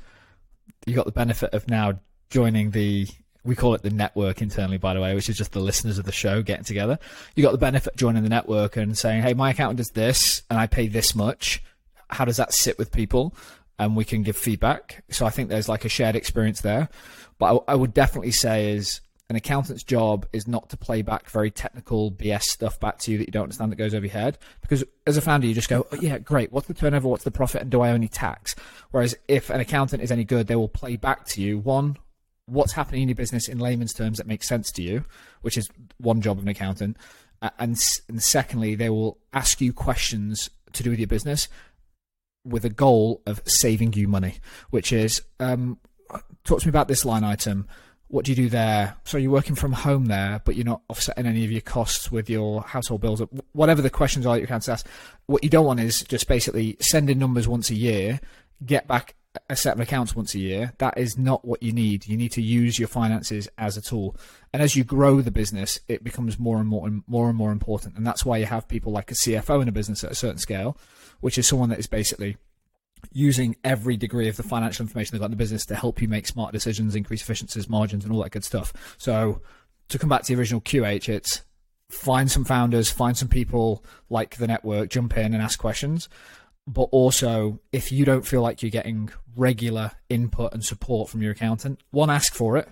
you 0.86 0.94
got 0.94 1.06
the 1.06 1.12
benefit 1.12 1.52
of 1.52 1.68
now 1.68 2.00
joining 2.30 2.70
the 2.70 3.08
we 3.48 3.56
call 3.56 3.74
it 3.74 3.82
the 3.82 3.90
network 3.90 4.42
internally, 4.42 4.76
by 4.76 4.92
the 4.92 5.00
way, 5.00 5.14
which 5.14 5.30
is 5.30 5.36
just 5.36 5.52
the 5.52 5.60
listeners 5.60 5.98
of 5.98 6.04
the 6.04 6.12
show 6.12 6.42
getting 6.42 6.64
together. 6.64 6.98
You 7.34 7.42
got 7.42 7.52
the 7.52 7.58
benefit 7.58 7.96
joining 7.96 8.22
the 8.22 8.28
network 8.28 8.76
and 8.76 8.96
saying, 8.96 9.22
"Hey, 9.22 9.32
my 9.32 9.50
accountant 9.50 9.78
does 9.78 9.90
this, 9.90 10.42
and 10.50 10.58
I 10.58 10.66
pay 10.66 10.86
this 10.86 11.14
much. 11.14 11.62
How 12.10 12.26
does 12.26 12.36
that 12.36 12.52
sit 12.52 12.78
with 12.78 12.92
people?" 12.92 13.34
And 13.78 13.96
we 13.96 14.04
can 14.04 14.22
give 14.22 14.36
feedback. 14.36 15.02
So 15.08 15.24
I 15.24 15.30
think 15.30 15.48
there's 15.48 15.68
like 15.68 15.84
a 15.86 15.88
shared 15.88 16.14
experience 16.14 16.60
there. 16.60 16.90
But 17.38 17.64
I, 17.68 17.72
I 17.72 17.74
would 17.74 17.94
definitely 17.94 18.32
say 18.32 18.72
is 18.72 19.00
an 19.30 19.36
accountant's 19.36 19.82
job 19.82 20.26
is 20.32 20.48
not 20.48 20.68
to 20.70 20.76
play 20.76 21.02
back 21.02 21.30
very 21.30 21.50
technical 21.50 22.10
BS 22.10 22.42
stuff 22.42 22.80
back 22.80 22.98
to 23.00 23.12
you 23.12 23.18
that 23.18 23.28
you 23.28 23.32
don't 23.32 23.44
understand 23.44 23.70
that 23.72 23.76
goes 23.76 23.94
over 23.94 24.06
your 24.06 24.12
head. 24.12 24.38
Because 24.60 24.84
as 25.06 25.16
a 25.16 25.20
founder, 25.20 25.46
you 25.46 25.54
just 25.54 25.68
go, 25.68 25.86
oh, 25.92 25.96
yeah, 26.00 26.18
great. 26.18 26.50
What's 26.50 26.66
the 26.66 26.74
turnover? 26.74 27.08
What's 27.08 27.24
the 27.24 27.30
profit? 27.30 27.62
And 27.62 27.70
do 27.70 27.80
I 27.80 27.90
any 27.90 28.08
tax? 28.08 28.56
Whereas 28.90 29.14
if 29.26 29.50
an 29.50 29.60
accountant 29.60 30.02
is 30.02 30.10
any 30.10 30.24
good, 30.24 30.46
they 30.46 30.56
will 30.56 30.68
play 30.68 30.96
back 30.96 31.26
to 31.26 31.42
you 31.42 31.58
one, 31.58 31.98
what's 32.48 32.72
happening 32.72 33.02
in 33.02 33.08
your 33.08 33.14
business 33.14 33.48
in 33.48 33.58
layman's 33.58 33.92
terms 33.92 34.18
that 34.18 34.26
makes 34.26 34.48
sense 34.48 34.72
to 34.72 34.82
you, 34.82 35.04
which 35.42 35.56
is 35.56 35.68
one 35.98 36.20
job 36.20 36.38
of 36.38 36.44
an 36.44 36.48
accountant. 36.48 36.96
And, 37.40 37.80
and 38.08 38.22
secondly, 38.22 38.74
they 38.74 38.90
will 38.90 39.18
ask 39.32 39.60
you 39.60 39.72
questions 39.72 40.50
to 40.72 40.82
do 40.82 40.90
with 40.90 40.98
your 40.98 41.08
business 41.08 41.48
with 42.44 42.64
a 42.64 42.70
goal 42.70 43.22
of 43.26 43.42
saving 43.44 43.92
you 43.92 44.08
money, 44.08 44.36
which 44.70 44.92
is 44.92 45.22
um, 45.38 45.78
talk 46.44 46.60
to 46.60 46.66
me 46.66 46.70
about 46.70 46.88
this 46.88 47.04
line 47.04 47.24
item. 47.24 47.68
What 48.08 48.24
do 48.24 48.32
you 48.32 48.36
do 48.36 48.48
there? 48.48 48.96
So 49.04 49.18
you're 49.18 49.30
working 49.30 49.54
from 49.54 49.72
home 49.72 50.06
there, 50.06 50.40
but 50.44 50.56
you're 50.56 50.64
not 50.64 50.80
offsetting 50.88 51.26
any 51.26 51.44
of 51.44 51.52
your 51.52 51.60
costs 51.60 52.10
with 52.10 52.30
your 52.30 52.62
household 52.62 53.02
bills, 53.02 53.22
whatever 53.52 53.82
the 53.82 53.90
questions 53.90 54.24
are 54.24 54.34
that 54.34 54.40
you 54.40 54.46
can't 54.46 54.66
ask. 54.66 54.86
What 55.26 55.44
you 55.44 55.50
don't 55.50 55.66
want 55.66 55.80
is 55.80 56.02
just 56.04 56.26
basically 56.26 56.76
send 56.80 57.10
in 57.10 57.18
numbers 57.18 57.46
once 57.46 57.68
a 57.68 57.74
year, 57.74 58.20
get 58.64 58.88
back 58.88 59.14
a 59.48 59.56
set 59.56 59.74
of 59.74 59.80
accounts 59.80 60.16
once 60.16 60.34
a 60.34 60.38
year. 60.38 60.72
That 60.78 60.96
is 60.96 61.18
not 61.18 61.44
what 61.44 61.62
you 61.62 61.72
need. 61.72 62.06
You 62.06 62.16
need 62.16 62.32
to 62.32 62.42
use 62.42 62.78
your 62.78 62.88
finances 62.88 63.48
as 63.58 63.76
a 63.76 63.82
tool. 63.82 64.16
And 64.52 64.62
as 64.62 64.76
you 64.76 64.84
grow 64.84 65.20
the 65.20 65.30
business, 65.30 65.80
it 65.88 66.02
becomes 66.02 66.38
more 66.38 66.58
and 66.58 66.68
more 66.68 66.86
and 66.86 67.02
more 67.06 67.28
and 67.28 67.36
more 67.36 67.52
important. 67.52 67.96
And 67.96 68.06
that's 68.06 68.24
why 68.24 68.38
you 68.38 68.46
have 68.46 68.68
people 68.68 68.92
like 68.92 69.10
a 69.10 69.14
CFO 69.14 69.62
in 69.62 69.68
a 69.68 69.72
business 69.72 70.02
at 70.04 70.12
a 70.12 70.16
certain 70.16 70.38
scale, 70.38 70.76
which 71.20 71.38
is 71.38 71.46
someone 71.46 71.68
that 71.70 71.78
is 71.78 71.86
basically 71.86 72.36
using 73.12 73.56
every 73.62 73.96
degree 73.96 74.28
of 74.28 74.36
the 74.36 74.42
financial 74.42 74.82
information 74.82 75.12
they've 75.12 75.20
got 75.20 75.26
in 75.26 75.32
the 75.32 75.36
business 75.36 75.66
to 75.66 75.74
help 75.74 76.02
you 76.02 76.08
make 76.08 76.26
smart 76.26 76.52
decisions, 76.52 76.94
increase 76.94 77.22
efficiencies, 77.22 77.68
margins, 77.68 78.04
and 78.04 78.12
all 78.12 78.22
that 78.22 78.32
good 78.32 78.44
stuff. 78.44 78.72
So 78.98 79.40
to 79.88 79.98
come 79.98 80.08
back 80.08 80.22
to 80.22 80.34
the 80.34 80.38
original 80.38 80.60
QH, 80.60 81.08
it's 81.08 81.42
find 81.90 82.30
some 82.30 82.44
founders, 82.44 82.90
find 82.90 83.16
some 83.16 83.28
people 83.28 83.84
like 84.10 84.36
the 84.36 84.46
network, 84.46 84.90
jump 84.90 85.16
in 85.16 85.32
and 85.32 85.42
ask 85.42 85.58
questions. 85.58 86.08
But 86.70 86.88
also, 86.92 87.60
if 87.72 87.90
you 87.90 88.04
don't 88.04 88.26
feel 88.26 88.42
like 88.42 88.62
you're 88.62 88.70
getting 88.70 89.10
regular 89.34 89.92
input 90.10 90.52
and 90.52 90.62
support 90.62 91.08
from 91.08 91.22
your 91.22 91.32
accountant, 91.32 91.80
one, 91.90 92.10
ask 92.10 92.34
for 92.34 92.58
it. 92.58 92.68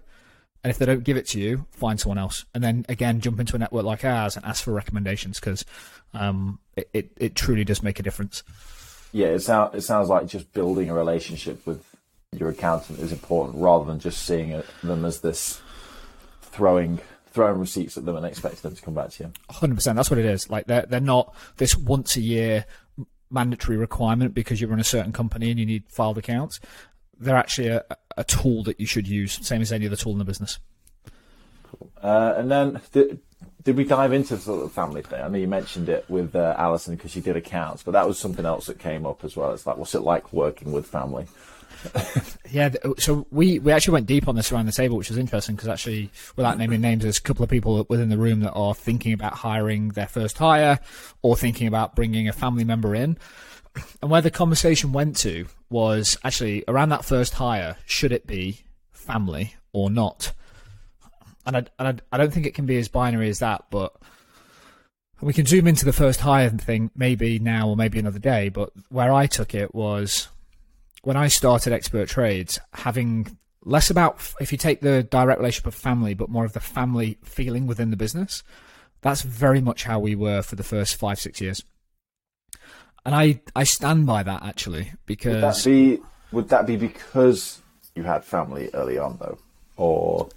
And 0.63 0.71
if 0.71 0.79
they 0.79 0.85
don't 0.85 1.05
give 1.05 1.17
it 1.17 1.27
to 1.29 1.41
you, 1.41 1.67
find 1.71 1.99
someone 1.99 2.19
else. 2.19 2.45
And 2.55 2.63
then 2.63 2.85
again, 2.89 3.21
jump 3.21 3.41
into 3.41 3.57
a 3.57 3.59
network 3.59 3.85
like 3.85 4.05
ours 4.05 4.37
and 4.37 4.45
ask 4.45 4.65
for 4.65 4.73
recommendations 4.73 5.41
because 5.41 5.65
um, 6.13 6.59
it, 6.77 6.91
it, 6.93 7.13
it 7.17 7.35
truly 7.35 7.65
does 7.65 7.83
make 7.83 7.99
a 7.99 8.03
difference 8.03 8.43
yeah, 9.17 9.29
it 9.29 9.41
sounds 9.41 9.75
it 9.75 9.81
sounds 9.81 10.11
like 10.11 10.27
just 10.27 10.53
building 10.53 10.91
a 10.91 10.95
relationship 10.95 11.67
with 11.67 11.83
your 12.33 12.51
accountant 12.51 12.99
is 12.99 13.13
important 13.13 13.57
rather 13.57 13.87
than 13.87 13.99
just 13.99 14.27
seeing 14.27 14.51
it, 14.51 14.67
them 14.83 15.07
as 15.07 15.21
this 15.21 15.61
throwing 16.43 17.01
throwing 17.29 17.59
receipts 17.59 17.97
at 17.97 18.05
them 18.05 18.17
and 18.17 18.27
expecting 18.27 18.61
them 18.61 18.75
to 18.75 18.83
come 18.83 18.93
back 18.93 19.09
to 19.11 19.25
you. 19.25 19.33
Hundred 19.49 19.77
percent. 19.77 19.97
That's 19.97 20.11
what 20.11 20.19
it 20.19 20.27
is. 20.27 20.51
Like 20.51 20.67
they're 20.67 20.85
they're 20.85 21.01
not 21.01 21.35
this 21.57 21.75
once 21.75 22.17
a 22.17 22.21
year 22.21 22.67
mandatory 23.31 23.77
requirement 23.77 24.35
because 24.35 24.61
you 24.61 24.67
run 24.67 24.81
a 24.81 24.85
certain 24.85 25.13
company 25.13 25.51
and 25.51 25.59
you 25.59 25.67
need 25.67 25.85
filed 25.89 26.19
accounts. 26.19 26.61
They're 27.19 27.37
actually 27.37 27.69
a, 27.69 27.85
a 28.17 28.25
tool 28.25 28.63
that 28.65 28.79
you 28.79 28.87
should 28.87 29.09
use, 29.09 29.39
same 29.47 29.63
as 29.63 29.73
any 29.73 29.87
other 29.87 29.97
tool 29.97 30.13
in 30.13 30.19
the 30.19 30.25
business. 30.25 30.59
Cool. 31.65 31.91
Uh, 32.03 32.35
and 32.37 32.51
then 32.51 32.81
did 33.67 33.77
we 33.77 33.85
dive 33.85 34.13
into 34.13 34.37
sort 34.39 34.63
of 34.63 34.69
the 34.69 34.75
family 34.75 35.03
thing? 35.03 35.21
I 35.21 35.27
know 35.27 35.39
you 35.39 35.49
mentioned 35.49 35.89
it 35.89 36.05
with 36.09 36.37
uh, 36.37 36.55
Alison 36.57 36.95
because 36.95 37.11
she 37.11 37.21
did 37.21 37.37
accounts, 37.37 37.83
but 37.83 37.91
that 37.93 38.07
was 38.07 38.17
something 38.17 38.47
else 38.47 38.67
that 38.67 38.79
came 38.79 39.05
up 39.05 39.25
as 39.25 39.37
well. 39.37 39.53
It's 39.53 39.67
like, 39.67 39.77
what's 39.77 39.95
it 39.97 40.03
like 40.03 40.33
working 40.33 40.71
with 40.71 40.87
family? 40.87 41.27
yeah, 42.51 42.71
so 42.99 43.27
we, 43.31 43.59
we 43.59 43.73
actually 43.73 43.93
went 43.93 44.07
deep 44.07 44.29
on 44.29 44.37
this 44.37 44.51
around 44.53 44.67
the 44.67 44.73
table, 44.73 44.97
which 44.97 45.09
was 45.09 45.19
interesting 45.19 45.57
because 45.57 45.69
actually, 45.69 46.11
without 46.37 46.59
naming 46.59 46.81
names, 46.81 47.03
there's 47.03 47.19
a 47.19 47.23
couple 47.23 47.43
of 47.43 47.51
people 47.51 47.87
within 47.89 48.09
the 48.09 48.19
room 48.19 48.41
that 48.41 48.53
are 48.53 48.75
thinking 48.75 49.13
about 49.13 49.35
hiring 49.35 49.89
their 49.91 50.09
first 50.09 50.39
hire 50.39 50.79
or 51.23 51.37
thinking 51.37 51.67
about 51.67 51.95
bringing 51.95 52.29
a 52.29 52.33
family 52.33 52.65
member 52.65 52.95
in. 52.95 53.19
And 54.01 54.11
where 54.11 54.23
the 54.23 54.31
conversation 54.31 54.93
went 54.93 55.19
to 55.19 55.47
was 55.69 56.17
actually 56.25 56.65
around 56.67 56.89
that 56.89 57.05
first 57.05 57.35
hire, 57.35 57.77
should 57.85 58.11
it 58.11 58.27
be 58.27 58.61
family 58.93 59.55
or 59.73 59.91
not? 59.91 60.33
and 61.47 61.57
I, 61.57 61.65
and 61.79 61.89
I, 61.89 62.15
I 62.15 62.19
don't 62.19 62.33
think 62.33 62.47
it 62.47 62.55
can 62.55 62.67
be 62.67 62.77
as 62.77 62.89
binary 62.89 63.29
as 63.29 63.39
that, 63.39 63.67
but 63.71 63.95
we 65.21 65.33
can 65.33 65.47
zoom 65.47 65.67
into 65.67 65.85
the 65.85 65.93
first 65.93 66.21
hire 66.21 66.51
thing 66.51 66.91
maybe 66.95 67.39
now 67.39 67.69
or 67.69 67.77
maybe 67.77 67.99
another 67.99 68.19
day. 68.19 68.49
But 68.49 68.73
where 68.91 69.13
I 69.13 69.27
took 69.27 69.55
it 69.55 69.75
was 69.75 70.29
when 71.07 71.17
I 71.17 71.29
started 71.29 71.73
Expert 71.73 72.09
Trades, 72.09 72.59
having 72.73 73.39
less 73.65 73.91
about 73.91 74.19
if 74.41 74.51
you 74.51 74.59
take 74.59 74.81
the 74.81 75.05
direct 75.05 75.39
relationship 75.39 75.69
of 75.69 75.75
family, 75.77 76.15
but 76.15 76.29
more 76.29 76.45
of 76.45 76.53
the 76.53 76.59
family 76.59 77.17
feeling 77.23 77.69
within 77.69 77.91
the 77.93 77.97
business. 77.97 78.43
That's 79.03 79.23
very 79.23 79.61
much 79.61 79.85
how 79.85 80.01
we 80.01 80.17
were 80.17 80.43
for 80.43 80.57
the 80.57 80.65
first 80.65 80.97
five 80.97 81.21
six 81.21 81.41
years, 81.41 81.63
and 83.05 83.15
I 83.15 83.41
I 83.55 83.63
stand 83.63 84.05
by 84.05 84.25
that 84.25 84.43
actually 84.43 84.95
because 85.07 85.35
would 85.35 85.43
that 85.43 85.65
be 85.65 86.03
would 86.33 86.49
that 86.49 86.67
be 86.67 86.77
because 86.77 87.61
you 87.95 88.03
had 88.03 88.25
family 88.25 88.69
early 88.75 88.99
on 88.99 89.17
though, 89.21 89.39
or 89.77 90.29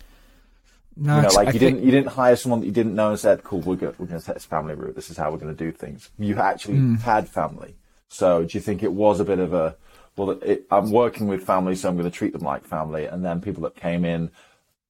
no, 0.96 1.16
you 1.16 1.22
know, 1.24 1.28
like 1.30 1.48
I 1.48 1.52
you 1.52 1.60
think... 1.60 1.78
didn't 1.78 1.84
you 1.84 1.90
didn't 1.90 2.10
hire 2.10 2.36
someone 2.36 2.60
that 2.60 2.68
you 2.68 2.72
didn't 2.72 2.94
know 2.94 3.10
and 3.10 3.20
said, 3.20 3.44
"Cool, 3.44 3.62
we're 3.62 3.76
going 3.76 3.96
we're 3.98 4.06
going 4.06 4.20
to 4.20 4.26
take 4.26 4.36
this 4.36 4.46
family 4.46 4.76
route. 4.76 4.96
This 4.96 5.10
is 5.10 5.18
how 5.18 5.32
we're 5.32 5.40
going 5.40 5.56
to 5.56 5.66
do 5.66 5.72
things." 5.72 6.12
You 6.20 6.38
actually 6.38 6.78
mm. 6.78 7.02
had 7.02 7.28
family, 7.28 7.74
so 8.08 8.44
do 8.44 8.56
you 8.56 8.62
think 8.62 8.84
it 8.84 8.94
was 8.94 9.20
a 9.20 9.26
bit 9.26 9.40
of 9.40 9.52
a 9.52 9.76
well? 10.20 10.40
It, 10.42 10.66
I'm 10.70 10.92
working 10.92 11.28
with 11.28 11.44
family, 11.44 11.76
so 11.76 11.90
I'm 11.90 11.98
going 11.98 12.10
to 12.10 12.16
treat 12.16 12.34
them 12.34 12.42
like 12.42 12.66
family, 12.66 13.06
and 13.06 13.24
then 13.26 13.42
people 13.42 13.64
that 13.64 13.76
came 13.76 14.06
in 14.06 14.32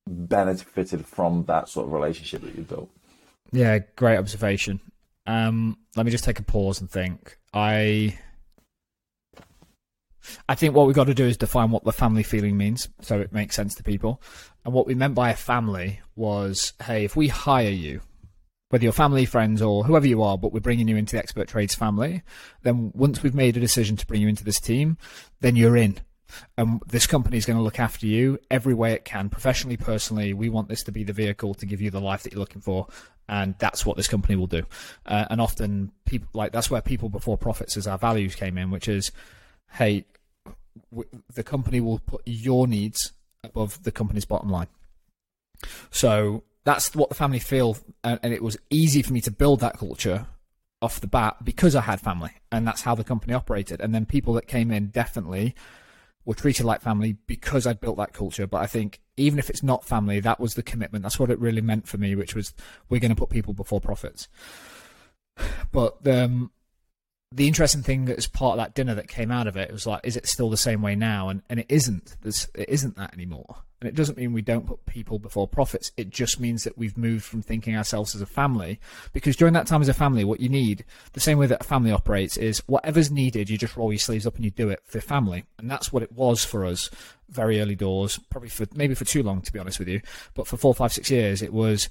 benefited 0.08 1.06
from 1.06 1.46
that 1.46 1.70
sort 1.70 1.86
of 1.88 1.94
relationship 1.94 2.42
that 2.42 2.56
you 2.56 2.64
built. 2.64 2.90
Yeah, 3.52 3.80
great 3.96 4.18
observation. 4.18 4.80
Um, 5.26 5.78
let 5.96 6.06
me 6.06 6.12
just 6.12 6.24
take 6.24 6.40
a 6.40 6.44
pause 6.44 6.82
and 6.82 6.90
think. 6.90 7.38
I 7.54 8.18
I 10.48 10.56
think 10.56 10.76
what 10.76 10.88
we've 10.88 10.96
got 10.96 11.06
to 11.06 11.14
do 11.14 11.26
is 11.26 11.38
define 11.38 11.72
what 11.72 11.84
the 11.84 11.92
family 11.92 12.24
feeling 12.24 12.58
means 12.58 12.90
so 13.02 13.20
it 13.20 13.34
makes 13.34 13.56
sense 13.56 13.76
to 13.76 13.84
people. 13.84 14.22
And 14.66 14.74
what 14.74 14.88
we 14.88 14.96
meant 14.96 15.16
by 15.16 15.32
a 15.32 15.36
family 15.36 16.02
was 16.16 16.74
hey, 16.84 17.06
if 17.06 17.16
we 17.16 17.28
hire 17.28 17.70
you, 17.70 18.02
whether 18.70 18.84
you're 18.84 18.94
family, 18.94 19.26
friends, 19.26 19.62
or 19.62 19.84
whoever 19.84 20.08
you 20.08 20.22
are, 20.22 20.38
but 20.38 20.54
we're 20.54 20.60
bringing 20.60 20.88
you 20.88 20.96
into 20.96 21.16
the 21.16 21.20
expert 21.20 21.48
trades 21.48 21.76
family, 21.76 22.22
then 22.64 22.92
once 22.94 23.24
we've 23.24 23.36
made 23.36 23.58
a 23.58 23.60
decision 23.60 23.98
to 23.98 24.06
bring 24.06 24.22
you 24.22 24.28
into 24.28 24.44
this 24.44 24.60
team, 24.60 24.98
then 25.42 25.56
you're 25.56 25.78
in. 25.78 25.98
And 26.58 26.80
this 26.88 27.08
company 27.08 27.38
is 27.38 27.46
going 27.46 27.58
to 27.58 27.64
look 27.64 27.80
after 27.80 28.06
you 28.06 28.38
every 28.52 28.76
way 28.76 28.94
it 28.94 29.04
can, 29.04 29.30
professionally, 29.30 29.78
personally. 29.78 30.34
We 30.34 30.50
want 30.50 30.70
this 30.70 30.84
to 30.84 30.92
be 30.92 31.04
the 31.04 31.14
vehicle 31.14 31.56
to 31.56 31.66
give 31.66 31.82
you 31.82 31.90
the 31.90 32.00
life 32.00 32.22
that 32.24 32.34
you're 32.34 32.40
looking 32.40 32.62
for, 32.62 32.88
and 33.28 33.56
that's 33.58 33.84
what 33.84 33.98
this 33.98 34.08
company 34.08 34.36
will 34.36 34.48
do. 34.48 34.64
Uh, 35.08 35.26
and 35.32 35.42
often, 35.42 35.92
people 36.06 36.30
like 36.34 36.52
that's 36.52 36.70
where 36.70 36.82
people 36.82 37.10
before 37.10 37.38
profits 37.38 37.78
as 37.78 37.88
our 37.88 37.98
values 37.98 38.36
came 38.36 38.60
in, 38.60 38.70
which 38.70 38.88
is, 38.88 39.12
hey, 39.72 40.06
the 41.34 41.44
company 41.44 41.82
will 41.82 42.00
put 42.00 42.22
your 42.26 42.68
needs 42.68 43.14
above 43.44 43.82
the 43.82 43.92
company's 43.92 44.26
bottom 44.26 44.50
line. 44.50 44.68
So 45.90 46.44
that's 46.70 46.96
what 46.96 47.10
the 47.10 47.16
family 47.16 47.40
feel, 47.40 47.78
and, 48.04 48.20
and, 48.22 48.32
it 48.32 48.44
was 48.44 48.56
easy 48.70 49.02
for 49.02 49.12
me 49.12 49.22
to 49.22 49.32
build 49.32 49.60
that 49.62 49.80
culture 49.80 50.28
off 50.84 51.02
the 51.02 51.08
bat 51.08 51.38
because 51.44 51.76
I 51.76 51.82
had 51.82 52.00
family, 52.00 52.30
and 52.52 52.68
that's 52.68 52.84
how 52.84 52.94
the 52.94 53.04
company 53.04 53.34
operated. 53.34 53.82
And 53.82 53.94
then 53.94 54.06
people 54.06 54.36
that 54.36 54.48
came 54.48 54.70
in 54.70 54.88
definitely 54.88 55.56
were 56.26 56.36
treated 56.36 56.68
like 56.68 56.82
family 56.82 57.18
because 57.26 57.66
I 57.66 57.74
built 57.74 57.98
that 57.98 58.14
culture. 58.14 58.46
But 58.46 58.62
I 58.62 58.68
think 58.68 59.00
even 59.18 59.40
if 59.40 59.50
it's 59.50 59.64
not 59.64 59.84
family, 59.84 60.20
that 60.20 60.40
was 60.40 60.54
the 60.54 60.62
commitment. 60.62 61.02
That's 61.02 61.18
what 61.18 61.32
it 61.32 61.40
really 61.40 61.62
meant 61.62 61.88
for 61.88 61.98
me, 61.98 62.14
which 62.14 62.36
was 62.36 62.54
we're 62.88 63.00
going 63.00 63.10
to 63.10 63.16
put 63.16 63.30
people 63.32 63.56
before 63.56 63.82
profits. 63.82 64.28
But 65.72 66.06
um, 66.08 66.52
the 67.32 67.48
interesting 67.48 67.84
thing 67.84 68.10
as 68.10 68.28
part 68.28 68.54
of 68.54 68.58
that 68.58 68.74
dinner 68.74 68.96
that 68.96 69.08
came 69.08 69.30
out 69.30 69.48
of 69.48 69.56
it, 69.56 69.70
it 69.70 69.74
was 69.74 69.86
like, 69.86 70.02
is 70.04 70.18
it 70.18 70.28
still 70.28 70.50
the 70.50 70.58
same 70.58 70.82
way 70.82 70.96
now? 70.96 71.30
And 71.30 71.44
and 71.50 71.60
it 71.60 71.68
isn't. 71.70 72.18
There's, 72.22 72.48
it 72.56 72.70
isn't 72.70 72.98
that 72.98 73.14
anymore. 73.14 73.58
And 73.82 73.88
it 73.88 73.96
doesn't 73.96 74.18
mean 74.18 74.34
we 74.34 74.42
don't 74.42 74.68
put 74.68 74.86
people 74.86 75.20
before 75.20 75.48
profits. 75.48 75.94
It 75.96 76.10
just 76.10 76.40
means 76.40 76.66
that 76.66 76.78
we've 76.78 76.98
moved 76.98 77.24
from 77.24 77.42
thinking 77.42 77.78
ourselves 77.78 78.14
as 78.14 78.22
a 78.22 78.26
family. 78.26 78.80
Because 79.14 79.38
during 79.38 79.54
that 79.54 79.68
time 79.68 79.82
as 79.82 79.88
a 79.88 79.94
family, 79.94 80.26
what 80.26 80.42
you 80.42 80.50
need, 80.50 80.84
the 81.14 81.22
same 81.22 81.38
way 81.38 81.48
that 81.48 81.62
a 81.62 81.64
family 81.64 81.92
operates, 81.92 82.36
is 82.36 82.62
whatever's 82.68 83.10
needed, 83.10 83.50
you 83.50 83.58
just 83.58 83.78
roll 83.78 83.94
your 83.94 84.00
sleeves 84.00 84.28
up 84.28 84.36
and 84.36 84.44
you 84.44 84.52
do 84.52 84.70
it 84.70 84.82
for 84.84 85.00
family. 85.00 85.46
And 85.60 85.72
that's 85.72 85.94
what 85.94 86.04
it 86.04 86.12
was 86.12 86.44
for 86.44 86.66
us 86.66 86.90
very 87.30 87.62
early 87.62 87.76
doors, 87.76 88.20
probably 88.30 88.50
for 88.50 88.66
maybe 88.74 88.96
for 88.96 89.06
too 89.06 89.24
long, 89.24 89.42
to 89.44 89.54
be 89.54 89.60
honest 89.60 89.80
with 89.80 89.88
you. 89.88 90.02
But 90.34 90.48
for 90.48 90.58
four, 90.58 90.74
five, 90.76 90.92
six 90.92 91.10
years, 91.10 91.42
it 91.42 91.54
was 91.54 91.88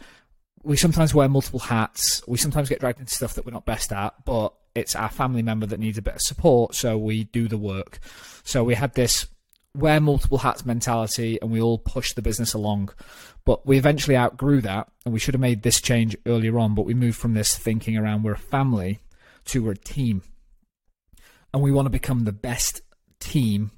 we 0.62 0.76
sometimes 0.76 1.14
wear 1.14 1.28
multiple 1.28 1.60
hats. 1.60 2.22
We 2.26 2.36
sometimes 2.36 2.68
get 2.68 2.80
dragged 2.80 3.00
into 3.00 3.14
stuff 3.14 3.34
that 3.34 3.46
we're 3.46 3.52
not 3.52 3.64
best 3.64 3.92
at, 3.92 4.12
but 4.24 4.52
it's 4.78 4.96
our 4.96 5.08
family 5.08 5.42
member 5.42 5.66
that 5.66 5.80
needs 5.80 5.98
a 5.98 6.02
bit 6.02 6.14
of 6.14 6.20
support, 6.22 6.74
so 6.74 6.96
we 6.96 7.24
do 7.24 7.48
the 7.48 7.58
work. 7.58 7.98
So 8.44 8.64
we 8.64 8.74
had 8.74 8.94
this 8.94 9.26
wear 9.74 10.00
multiple 10.00 10.38
hats 10.38 10.66
mentality 10.66 11.38
and 11.40 11.50
we 11.50 11.60
all 11.60 11.78
pushed 11.78 12.16
the 12.16 12.22
business 12.22 12.54
along. 12.54 12.90
But 13.44 13.66
we 13.66 13.78
eventually 13.78 14.16
outgrew 14.16 14.60
that 14.62 14.88
and 15.04 15.12
we 15.12 15.20
should 15.20 15.34
have 15.34 15.40
made 15.40 15.62
this 15.62 15.80
change 15.80 16.16
earlier 16.26 16.58
on, 16.58 16.74
but 16.74 16.86
we 16.86 16.94
moved 16.94 17.18
from 17.18 17.34
this 17.34 17.56
thinking 17.56 17.96
around 17.96 18.22
we're 18.22 18.32
a 18.32 18.38
family 18.38 19.00
to 19.46 19.62
we're 19.62 19.72
a 19.72 19.76
team. 19.76 20.22
And 21.52 21.62
we 21.62 21.72
want 21.72 21.86
to 21.86 21.90
become 21.90 22.24
the 22.24 22.32
best 22.32 22.82
team 23.20 23.70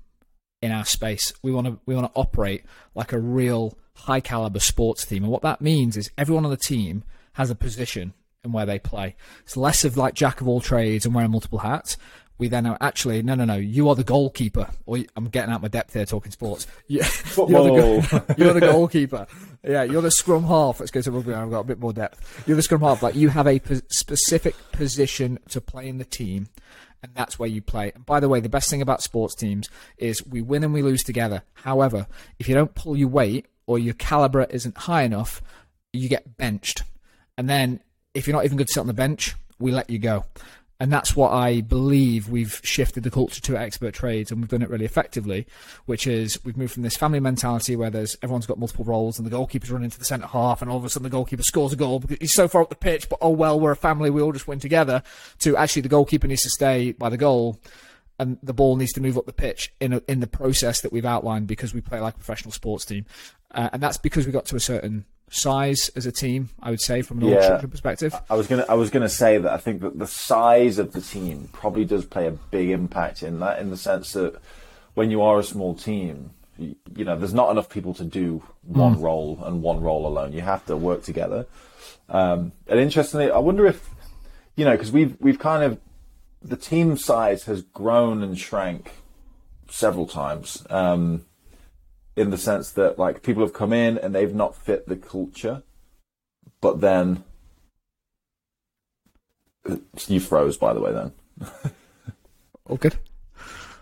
in 0.60 0.72
our 0.72 0.84
space. 0.84 1.32
We 1.42 1.52
want 1.52 1.66
to 1.66 1.78
we 1.86 1.94
want 1.94 2.12
to 2.12 2.18
operate 2.18 2.64
like 2.94 3.12
a 3.12 3.18
real 3.18 3.78
high 3.94 4.20
caliber 4.20 4.58
sports 4.58 5.04
team. 5.04 5.22
And 5.22 5.32
what 5.32 5.42
that 5.42 5.60
means 5.60 5.96
is 5.96 6.10
everyone 6.18 6.44
on 6.44 6.50
the 6.50 6.56
team 6.56 7.04
has 7.34 7.50
a 7.50 7.54
position 7.54 8.12
in 8.44 8.53
where 8.53 8.66
they 8.66 8.79
play. 8.79 9.16
It's 9.42 9.57
less 9.57 9.85
of 9.85 9.96
like 9.96 10.14
jack 10.14 10.40
of 10.40 10.48
all 10.48 10.61
trades 10.61 11.05
and 11.05 11.14
wearing 11.14 11.31
multiple 11.31 11.59
hats. 11.59 11.96
We 12.38 12.48
then 12.48 12.64
are 12.64 12.79
actually 12.81 13.22
no 13.22 13.35
no 13.35 13.44
no 13.44 13.57
you 13.57 13.90
are 13.90 13.94
the 13.94 14.03
goalkeeper 14.05 14.70
or 14.87 14.98
I'm 15.14 15.29
getting 15.29 15.53
out 15.53 15.61
my 15.61 15.68
depth 15.68 15.92
here 15.92 16.07
talking 16.07 16.33
sports. 16.33 16.66
You, 16.88 17.03
you're, 17.37 17.46
the, 17.46 18.35
you're 18.38 18.55
the 18.55 18.61
goalkeeper. 18.61 19.26
Yeah, 19.62 19.83
you're 19.83 20.03
the 20.03 20.11
scrum 20.11 20.44
half. 20.44 20.81
Let's 20.81 20.90
go 20.90 21.03
to 21.03 21.11
rugby. 21.11 21.35
I've 21.35 21.50
got 21.50 21.61
a 21.61 21.64
bit 21.64 21.79
more 21.79 21.92
depth. 21.92 22.44
You're 22.46 22.57
the 22.57 22.62
scrum 22.62 22.81
half. 22.81 23.03
Like 23.03 23.14
you 23.14 23.29
have 23.29 23.46
a 23.46 23.59
p- 23.59 23.83
specific 23.90 24.55
position 24.72 25.38
to 25.50 25.61
play 25.61 25.87
in 25.88 25.98
the 25.98 26.05
team, 26.05 26.48
and 27.03 27.12
that's 27.14 27.38
where 27.38 27.48
you 27.48 27.61
play. 27.61 27.92
And 27.94 28.07
by 28.07 28.20
the 28.20 28.29
way, 28.29 28.40
the 28.40 28.48
best 28.48 28.70
thing 28.70 28.81
about 28.83 29.03
sports 29.03 29.35
teams 29.35 29.68
is 29.98 30.26
we 30.26 30.40
win 30.40 30.64
and 30.64 30.72
we 30.72 30.83
lose 30.83 31.03
together. 31.03 31.42
However, 31.53 32.07
if 32.38 32.48
you 32.48 32.55
don't 32.55 32.74
pull 32.74 32.96
your 32.96 33.09
weight 33.09 33.46
or 33.66 33.79
your 33.79 33.94
caliber 33.94 34.44
isn't 34.44 34.79
high 34.79 35.03
enough, 35.03 35.42
you 35.92 36.09
get 36.09 36.38
benched. 36.38 36.83
And 37.37 37.48
then 37.48 37.81
if 38.14 38.27
you're 38.27 38.37
not 38.37 38.44
even 38.44 38.57
good 38.57 38.66
to 38.66 38.73
sit 38.73 38.81
on 38.81 38.87
the 38.87 38.92
bench, 38.92 39.35
we 39.59 39.73
let 39.73 39.90
you 39.90 39.99
go. 39.99 40.25
And 40.81 40.90
that's 40.90 41.14
what 41.14 41.31
I 41.31 41.61
believe 41.61 42.31
we've 42.31 42.59
shifted 42.64 43.03
the 43.03 43.11
culture 43.11 43.42
to 43.42 43.59
expert 43.59 43.92
trades, 43.92 44.31
and 44.31 44.40
we've 44.40 44.49
done 44.49 44.62
it 44.62 44.70
really 44.70 44.87
effectively. 44.87 45.46
Which 45.85 46.07
is 46.07 46.42
we've 46.42 46.57
moved 46.57 46.73
from 46.73 46.85
this 46.85 46.96
family 46.96 47.20
mentality 47.20 47.77
where 47.77 47.90
there's 47.90 48.16
everyone's 48.23 48.46
got 48.46 48.59
multiple 48.59 48.87
roles, 48.87 49.18
and 49.18 49.27
the 49.27 49.31
goalkeeper's 49.31 49.70
running 49.70 49.85
into 49.85 49.99
the 49.99 50.07
centre 50.07 50.27
half, 50.27 50.62
and 50.62 50.70
all 50.70 50.79
of 50.79 50.85
a 50.87 50.88
sudden 50.88 51.05
the 51.05 51.11
goalkeeper 51.11 51.42
scores 51.42 51.75
a 51.75 51.77
goal 51.77 52.01
because 52.01 52.16
he's 52.18 52.33
so 52.33 52.49
far 52.49 52.62
up 52.62 52.70
the 52.70 52.77
pitch. 52.77 53.11
But 53.11 53.18
oh 53.20 53.29
well, 53.29 53.61
we're 53.61 53.73
a 53.73 53.77
family, 53.77 54.09
we 54.09 54.23
all 54.23 54.33
just 54.33 54.49
win 54.49 54.59
together. 54.59 55.03
To 55.40 55.55
actually 55.55 55.83
the 55.83 55.90
goalkeeper 55.90 56.27
needs 56.27 56.42
to 56.42 56.51
stay 56.51 56.92
by 56.92 57.11
the 57.11 57.18
goal, 57.18 57.61
and 58.18 58.38
the 58.42 58.55
ball 58.55 58.77
needs 58.77 58.92
to 58.92 59.03
move 59.03 59.18
up 59.18 59.27
the 59.27 59.35
pitch 59.35 59.75
in 59.81 59.92
a, 59.92 60.03
in 60.09 60.20
the 60.20 60.27
process 60.27 60.81
that 60.81 60.94
we've 60.94 61.05
outlined 61.05 61.46
because 61.46 61.75
we 61.75 61.83
play 61.83 62.01
like 62.01 62.14
a 62.14 62.18
professional 62.18 62.53
sports 62.53 62.87
team, 62.87 63.05
uh, 63.51 63.68
and 63.75 63.83
that's 63.83 63.99
because 63.99 64.25
we 64.25 64.33
got 64.33 64.46
to 64.46 64.57
a 64.57 64.61
certain 64.61 65.05
size 65.31 65.90
as 65.97 66.05
a 66.07 66.12
team. 66.12 66.51
I 66.61 66.71
would 66.71 66.81
say 66.81 67.03
from 67.03 67.23
an 67.23 67.29
Yeah. 67.29 67.57
perspective. 67.59 68.14
I 68.29 68.35
was 68.35 68.47
gonna 68.47 68.66
I 68.69 68.75
was 68.75 68.90
gonna 68.90 69.09
say 69.09 69.38
that 69.38 69.51
I 69.53 69.57
think 69.57 69.81
that 69.81 69.99
the 69.99 70.07
size 70.07 70.79
of 70.79 70.93
the 70.93 71.01
team 71.01 71.49
probably 71.53 71.85
does 71.85 72.05
play 72.05 72.27
a 72.27 72.33
big 72.33 72.69
impact 72.71 73.23
in 73.23 73.38
that, 73.40 73.61
in 73.61 73.71
the 73.71 73.77
sense 73.77 74.12
that 74.12 74.35
when 74.95 75.11
you 75.11 75.23
are 75.23 75.38
a 75.38 75.45
small 75.45 75.75
team, 75.75 76.31
you, 76.59 76.75
you 76.97 77.05
know, 77.05 77.16
there's 77.16 77.33
not 77.33 77.51
enough 77.51 77.69
people 77.71 77.95
to 77.95 78.05
do 78.05 78.43
one 78.62 79.01
role 79.01 79.38
and 79.45 79.62
one 79.62 79.81
role 79.81 80.07
alone. 80.07 80.33
You 80.33 80.40
have 80.43 80.66
to 80.66 80.77
work 80.77 81.05
together. 81.05 81.47
Um, 82.09 82.53
and 82.66 82.81
interestingly, 82.81 83.31
I 83.31 83.38
wonder 83.38 83.66
if 83.66 83.88
you 84.57 84.64
know 84.64 84.73
because 84.73 84.90
we've 84.90 85.16
we've 85.21 85.38
kind 85.38 85.62
of 85.62 85.79
the 86.43 86.57
team 86.57 86.97
size 86.97 87.45
has 87.45 87.62
grown 87.62 88.23
and 88.23 88.37
shrank 88.37 88.90
several 89.69 90.07
times. 90.09 90.66
Um, 90.71 91.25
in 92.16 92.31
the 92.31 92.38
sense 92.38 92.70
that 92.73 92.99
like 92.99 93.23
people 93.23 93.42
have 93.42 93.53
come 93.53 93.73
in 93.73 93.96
and 93.99 94.14
they've 94.14 94.35
not 94.35 94.55
fit 94.55 94.87
the 94.88 94.96
culture, 94.96 95.62
but 96.61 96.81
then 96.81 97.25
you 100.07 100.20
froze 100.20 100.57
by 100.57 100.73
the 100.73 100.81
way. 100.81 100.92
Then 100.92 101.12
All 102.66 102.77
good. 102.77 102.96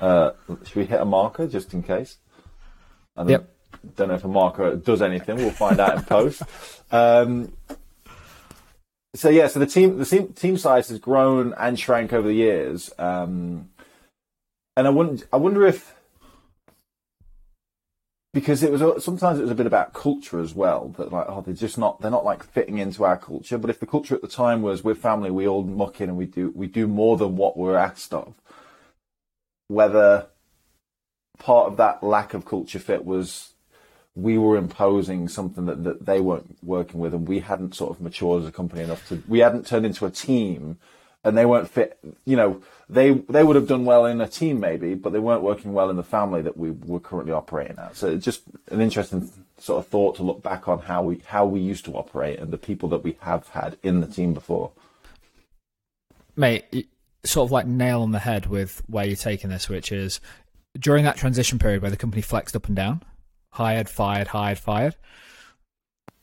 uh, 0.01 0.31
should 0.65 0.77
we 0.77 0.85
hit 0.87 1.01
a 1.01 1.05
marker 1.05 1.47
just 1.47 1.73
in 1.75 1.83
case? 1.83 2.19
I 3.17 3.23
don't, 3.23 3.31
Yep. 3.31 3.49
don't 3.97 4.09
know 4.09 4.15
if 4.15 4.25
a 4.25 4.29
marker 4.29 4.77
does 4.77 5.03
anything. 5.03 5.37
We'll 5.37 5.51
find 5.51 5.81
out 5.81 5.97
in 5.97 6.03
post. 6.05 6.43
Um, 6.91 7.53
so 9.15 9.29
yeah, 9.29 9.49
so 9.49 9.59
the 9.59 9.67
team 9.67 9.99
the 9.99 10.05
team, 10.05 10.33
team 10.33 10.57
size 10.57 10.89
has 10.89 10.99
grown 10.99 11.55
and 11.59 11.79
shrank 11.79 12.13
over 12.13 12.29
the 12.29 12.35
years, 12.35 12.93
um, 12.99 13.71
and 14.77 14.87
I 14.87 14.91
wonder 14.91 15.25
I 15.33 15.37
wonder 15.39 15.67
if 15.67 15.95
because 18.39 18.63
it 18.63 18.71
was 18.71 19.05
sometimes 19.05 19.41
it 19.41 19.43
was 19.43 19.51
a 19.51 19.57
bit 19.57 19.67
about 19.67 19.93
culture 19.93 20.39
as 20.39 20.55
well 20.55 20.95
that 20.97 21.11
like 21.11 21.27
oh 21.29 21.41
they're 21.41 21.53
just 21.53 21.77
not 21.77 22.01
they're 22.01 22.09
not 22.09 22.25
like 22.25 22.45
fitting 22.45 22.79
into 22.79 23.03
our 23.05 23.17
culture. 23.17 23.59
But 23.59 23.69
if 23.69 23.81
the 23.81 23.87
culture 23.87 24.15
at 24.15 24.23
the 24.23 24.29
time 24.29 24.63
was 24.63 24.85
we're 24.85 24.95
family 24.95 25.33
we 25.33 25.49
all 25.49 25.65
muck 25.65 26.01
in 26.01 26.09
and 26.09 26.17
we 26.17 26.27
do 26.27 26.53
we 26.55 26.69
do 26.69 26.87
more 26.87 27.17
than 27.17 27.35
what 27.35 27.57
we're 27.57 27.77
asked 27.77 28.15
of. 28.15 28.35
Whether 29.67 30.29
part 31.41 31.67
of 31.67 31.77
that 31.79 32.05
lack 32.05 32.33
of 32.33 32.45
culture 32.45 32.79
fit 32.79 33.05
was 33.05 33.55
we 34.15 34.39
were 34.39 34.57
imposing 34.57 35.27
something 35.27 35.67
that, 35.67 35.83
that 35.83 36.07
they 36.07 36.21
weren't 36.21 36.59
working 36.63 37.01
with 37.01 37.15
and 37.15 37.27
we 37.27 37.41
hadn't 37.41 37.75
sort 37.75 37.91
of 37.91 38.01
matured 38.01 38.43
as 38.43 38.49
a 38.49 38.53
company 38.53 38.83
enough 38.83 39.09
to 39.09 39.21
we 39.27 39.41
hadn't 39.41 39.67
turned 39.67 39.85
into 39.85 40.07
a 40.07 40.13
team 40.13 40.79
and 41.25 41.37
they 41.37 41.47
weren't 41.47 41.69
fit 41.69 41.99
you 42.25 42.37
know 42.37 42.61
they 42.89 43.11
they 43.11 43.43
would 43.43 43.57
have 43.57 43.67
done 43.67 43.85
well 43.85 44.07
in 44.07 44.21
a 44.21 44.29
team 44.29 44.61
maybe 44.61 44.95
but 44.95 45.13
they 45.13 45.19
weren't 45.19 45.43
working 45.43 45.73
well 45.73 45.91
in 45.91 45.97
the 45.97 46.03
family 46.03 46.43
that 46.43 46.57
we 46.57 46.71
were 46.71 47.01
currently 47.01 47.33
operating 47.33 47.79
at 47.79 47.97
so 47.97 48.09
it's 48.09 48.25
just 48.25 48.43
an 48.71 48.81
interesting 48.81 49.31
sort 49.59 49.85
of 49.85 49.89
thought 49.89 50.17
to 50.17 50.23
look 50.23 50.43
back 50.43 50.69
on 50.69 50.79
how 50.79 51.03
we 51.03 51.21
how 51.27 51.45
we 51.45 51.61
used 51.61 51.85
to 51.85 51.93
operate 51.95 52.39
and 52.39 52.53
the 52.53 52.59
people 52.59 52.89
that 52.89 53.03
we 53.03 53.17
have 53.21 53.49
had 53.49 53.77
in 53.83 54.01
the 54.01 54.07
team 54.07 54.33
before 54.33 54.71
mate, 56.39 56.89
sort 57.25 57.47
of 57.47 57.53
like 57.53 57.67
nail 57.67 58.01
on 58.01 58.13
the 58.13 58.21
head 58.21 58.47
with 58.47 58.83
where 58.87 59.05
you're 59.05 59.17
taking 59.17 59.51
this, 59.51 59.69
which 59.69 59.93
is 59.93 60.21
during 60.79 61.05
that 61.05 61.17
transition 61.17 61.59
period 61.59 61.83
where 61.83 61.91
the 61.91 61.97
company 61.97 62.23
flexed 62.23 62.57
up 62.57 62.69
and 62.69 62.77
down, 62.77 63.03
hired, 63.51 63.89
fired, 63.89 64.29
hired, 64.29 64.59
fired. 64.59 64.95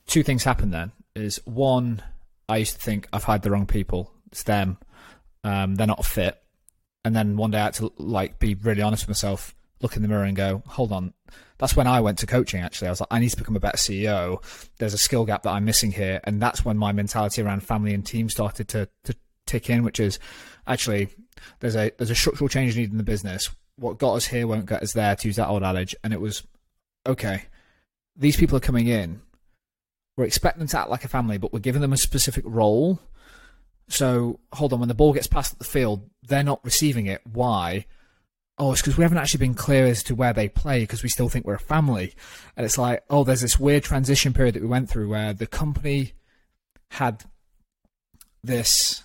Two 0.08 0.24
things 0.24 0.44
happened 0.44 0.74
then. 0.74 0.92
Is 1.16 1.40
one, 1.46 2.02
I 2.50 2.58
used 2.58 2.76
to 2.76 2.82
think 2.82 3.08
I've 3.14 3.26
hired 3.26 3.42
the 3.42 3.52
wrong 3.52 3.66
people. 3.66 4.12
It's 4.32 4.44
them. 4.44 4.78
Um, 5.46 5.76
they're 5.76 5.88
not 5.88 6.04
fit. 6.04 6.42
And 7.06 7.16
then 7.16 7.38
one 7.38 7.52
day 7.52 7.60
I 7.60 7.66
had 7.66 7.76
to 7.76 7.94
like 7.98 8.40
be 8.40 8.56
really 8.56 8.82
honest 8.82 9.04
with 9.04 9.10
myself, 9.10 9.54
look 9.80 9.96
in 9.96 10.02
the 10.02 10.08
mirror 10.08 10.24
and 10.24 10.36
go, 10.36 10.64
hold 10.66 10.92
on. 10.92 11.14
That's 11.60 11.76
when 11.76 11.88
I 11.88 12.02
went 12.02 12.18
to 12.20 12.26
coaching. 12.26 12.62
Actually, 12.62 12.88
I 12.88 12.92
was 12.92 13.00
like, 13.00 13.08
I 13.12 13.20
need 13.20 13.30
to 13.30 13.38
become 13.38 13.56
a 13.56 13.60
better 13.60 13.78
CEO. 13.78 14.44
There's 14.80 14.96
a 14.96 14.98
skill 14.98 15.24
gap 15.24 15.44
that 15.44 15.52
I'm 15.52 15.64
missing 15.64 15.92
here, 15.92 16.20
and 16.24 16.42
that's 16.42 16.66
when 16.66 16.78
my 16.78 16.92
mentality 16.92 17.42
around 17.42 17.62
family 17.62 17.94
and 17.94 18.06
team 18.06 18.30
started 18.30 18.68
to 18.70 18.90
to 19.04 19.16
tick 19.46 19.70
in, 19.70 19.84
which 19.84 20.00
is 20.00 20.20
actually 20.68 21.10
there's 21.60 21.76
a 21.76 21.92
there's 21.98 22.10
a 22.10 22.16
structural 22.16 22.50
change 22.50 22.76
needed 22.76 22.92
in 22.92 22.98
the 22.98 23.04
business. 23.04 23.50
What 23.78 24.00
got 24.00 24.16
us 24.16 24.26
here 24.26 24.48
won't 24.48 24.66
get 24.66 24.84
us 24.84 24.94
there, 24.94 25.16
to 25.16 25.28
use 25.28 25.36
that 25.36 25.48
old 25.48 25.64
adage. 25.64 25.96
And 26.04 26.12
it 26.12 26.20
was 26.20 26.44
okay. 27.06 27.44
These 28.18 28.38
people 28.38 28.58
are 28.58 28.62
coming 28.62 28.88
in. 28.88 29.22
We're 30.18 30.26
expecting 30.26 30.60
them 30.60 30.70
to 30.70 30.80
act 30.80 30.90
like 30.90 31.04
a 31.04 31.10
family, 31.10 31.38
but 31.38 31.54
we're 31.54 31.60
giving 31.60 31.82
them 31.82 31.94
a 31.94 31.98
specific 31.98 32.46
role. 32.48 33.00
So 33.88 34.40
hold 34.54 34.74
on, 34.74 34.80
when 34.80 34.88
the 34.88 34.96
ball 34.96 35.14
gets 35.14 35.28
passed 35.28 35.54
at 35.54 35.60
the 35.60 35.66
field, 35.66 36.10
they're 36.24 36.44
not 36.44 36.64
receiving 36.64 37.06
it. 37.06 37.22
Why? 37.26 37.86
Oh, 38.58 38.72
it's 38.72 38.82
because 38.82 38.98
we 38.98 39.04
haven't 39.04 39.18
actually 39.18 39.40
been 39.40 39.54
clear 39.54 39.86
as 39.86 40.02
to 40.04 40.16
where 40.16 40.34
they 40.34 40.48
play 40.48 40.82
because 40.82 41.04
we 41.04 41.10
still 41.10 41.30
think 41.30 41.46
we're 41.46 41.56
a 41.56 41.60
family. 41.60 42.14
And 42.56 42.66
it's 42.66 42.78
like, 42.78 43.04
oh, 43.10 43.24
there's 43.24 43.42
this 43.42 43.60
weird 43.60 43.84
transition 43.84 44.34
period 44.34 44.56
that 44.56 44.62
we 44.62 44.68
went 44.68 44.90
through 44.90 45.10
where 45.10 45.34
the 45.34 45.48
company 45.48 46.14
had 46.90 47.24
this 48.44 49.04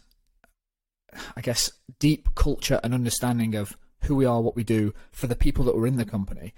I 1.36 1.40
guess, 1.40 1.70
deep 1.98 2.34
culture 2.34 2.80
and 2.82 2.94
understanding 2.94 3.54
of 3.54 3.76
who 4.04 4.14
we 4.14 4.24
are, 4.24 4.40
what 4.40 4.56
we 4.56 4.64
do 4.64 4.94
for 5.10 5.26
the 5.26 5.36
people 5.36 5.64
that 5.64 5.76
were 5.76 5.86
in 5.86 5.96
the 5.96 6.04
company. 6.04 6.54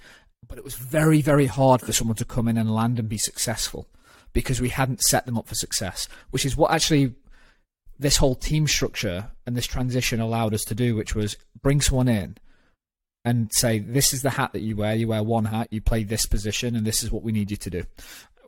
But 0.46 0.58
it 0.58 0.64
was 0.64 0.74
very, 0.74 1.22
very 1.22 1.46
hard 1.46 1.80
for 1.80 1.92
someone 1.92 2.16
to 2.16 2.24
come 2.24 2.48
in 2.48 2.58
and 2.58 2.74
land 2.74 2.98
and 2.98 3.08
be 3.08 3.18
successful 3.18 3.88
because 4.32 4.60
we 4.60 4.70
hadn't 4.70 5.02
set 5.02 5.26
them 5.26 5.38
up 5.38 5.46
for 5.46 5.54
success, 5.54 6.08
which 6.30 6.44
is 6.44 6.56
what 6.56 6.70
actually 6.70 7.14
this 7.98 8.16
whole 8.16 8.34
team 8.34 8.66
structure 8.66 9.30
and 9.46 9.56
this 9.56 9.66
transition 9.66 10.20
allowed 10.20 10.54
us 10.54 10.64
to 10.64 10.74
do, 10.74 10.96
which 10.96 11.14
was 11.14 11.36
bring 11.60 11.80
someone 11.80 12.08
in 12.08 12.36
and 13.24 13.52
say, 13.52 13.78
this 13.78 14.12
is 14.12 14.22
the 14.22 14.30
hat 14.30 14.52
that 14.52 14.62
you 14.62 14.76
wear. 14.76 14.94
You 14.94 15.08
wear 15.08 15.22
one 15.22 15.44
hat, 15.46 15.68
you 15.70 15.80
play 15.80 16.02
this 16.02 16.26
position, 16.26 16.74
and 16.74 16.86
this 16.86 17.02
is 17.02 17.12
what 17.12 17.22
we 17.22 17.32
need 17.32 17.50
you 17.50 17.56
to 17.56 17.70
do. 17.70 17.84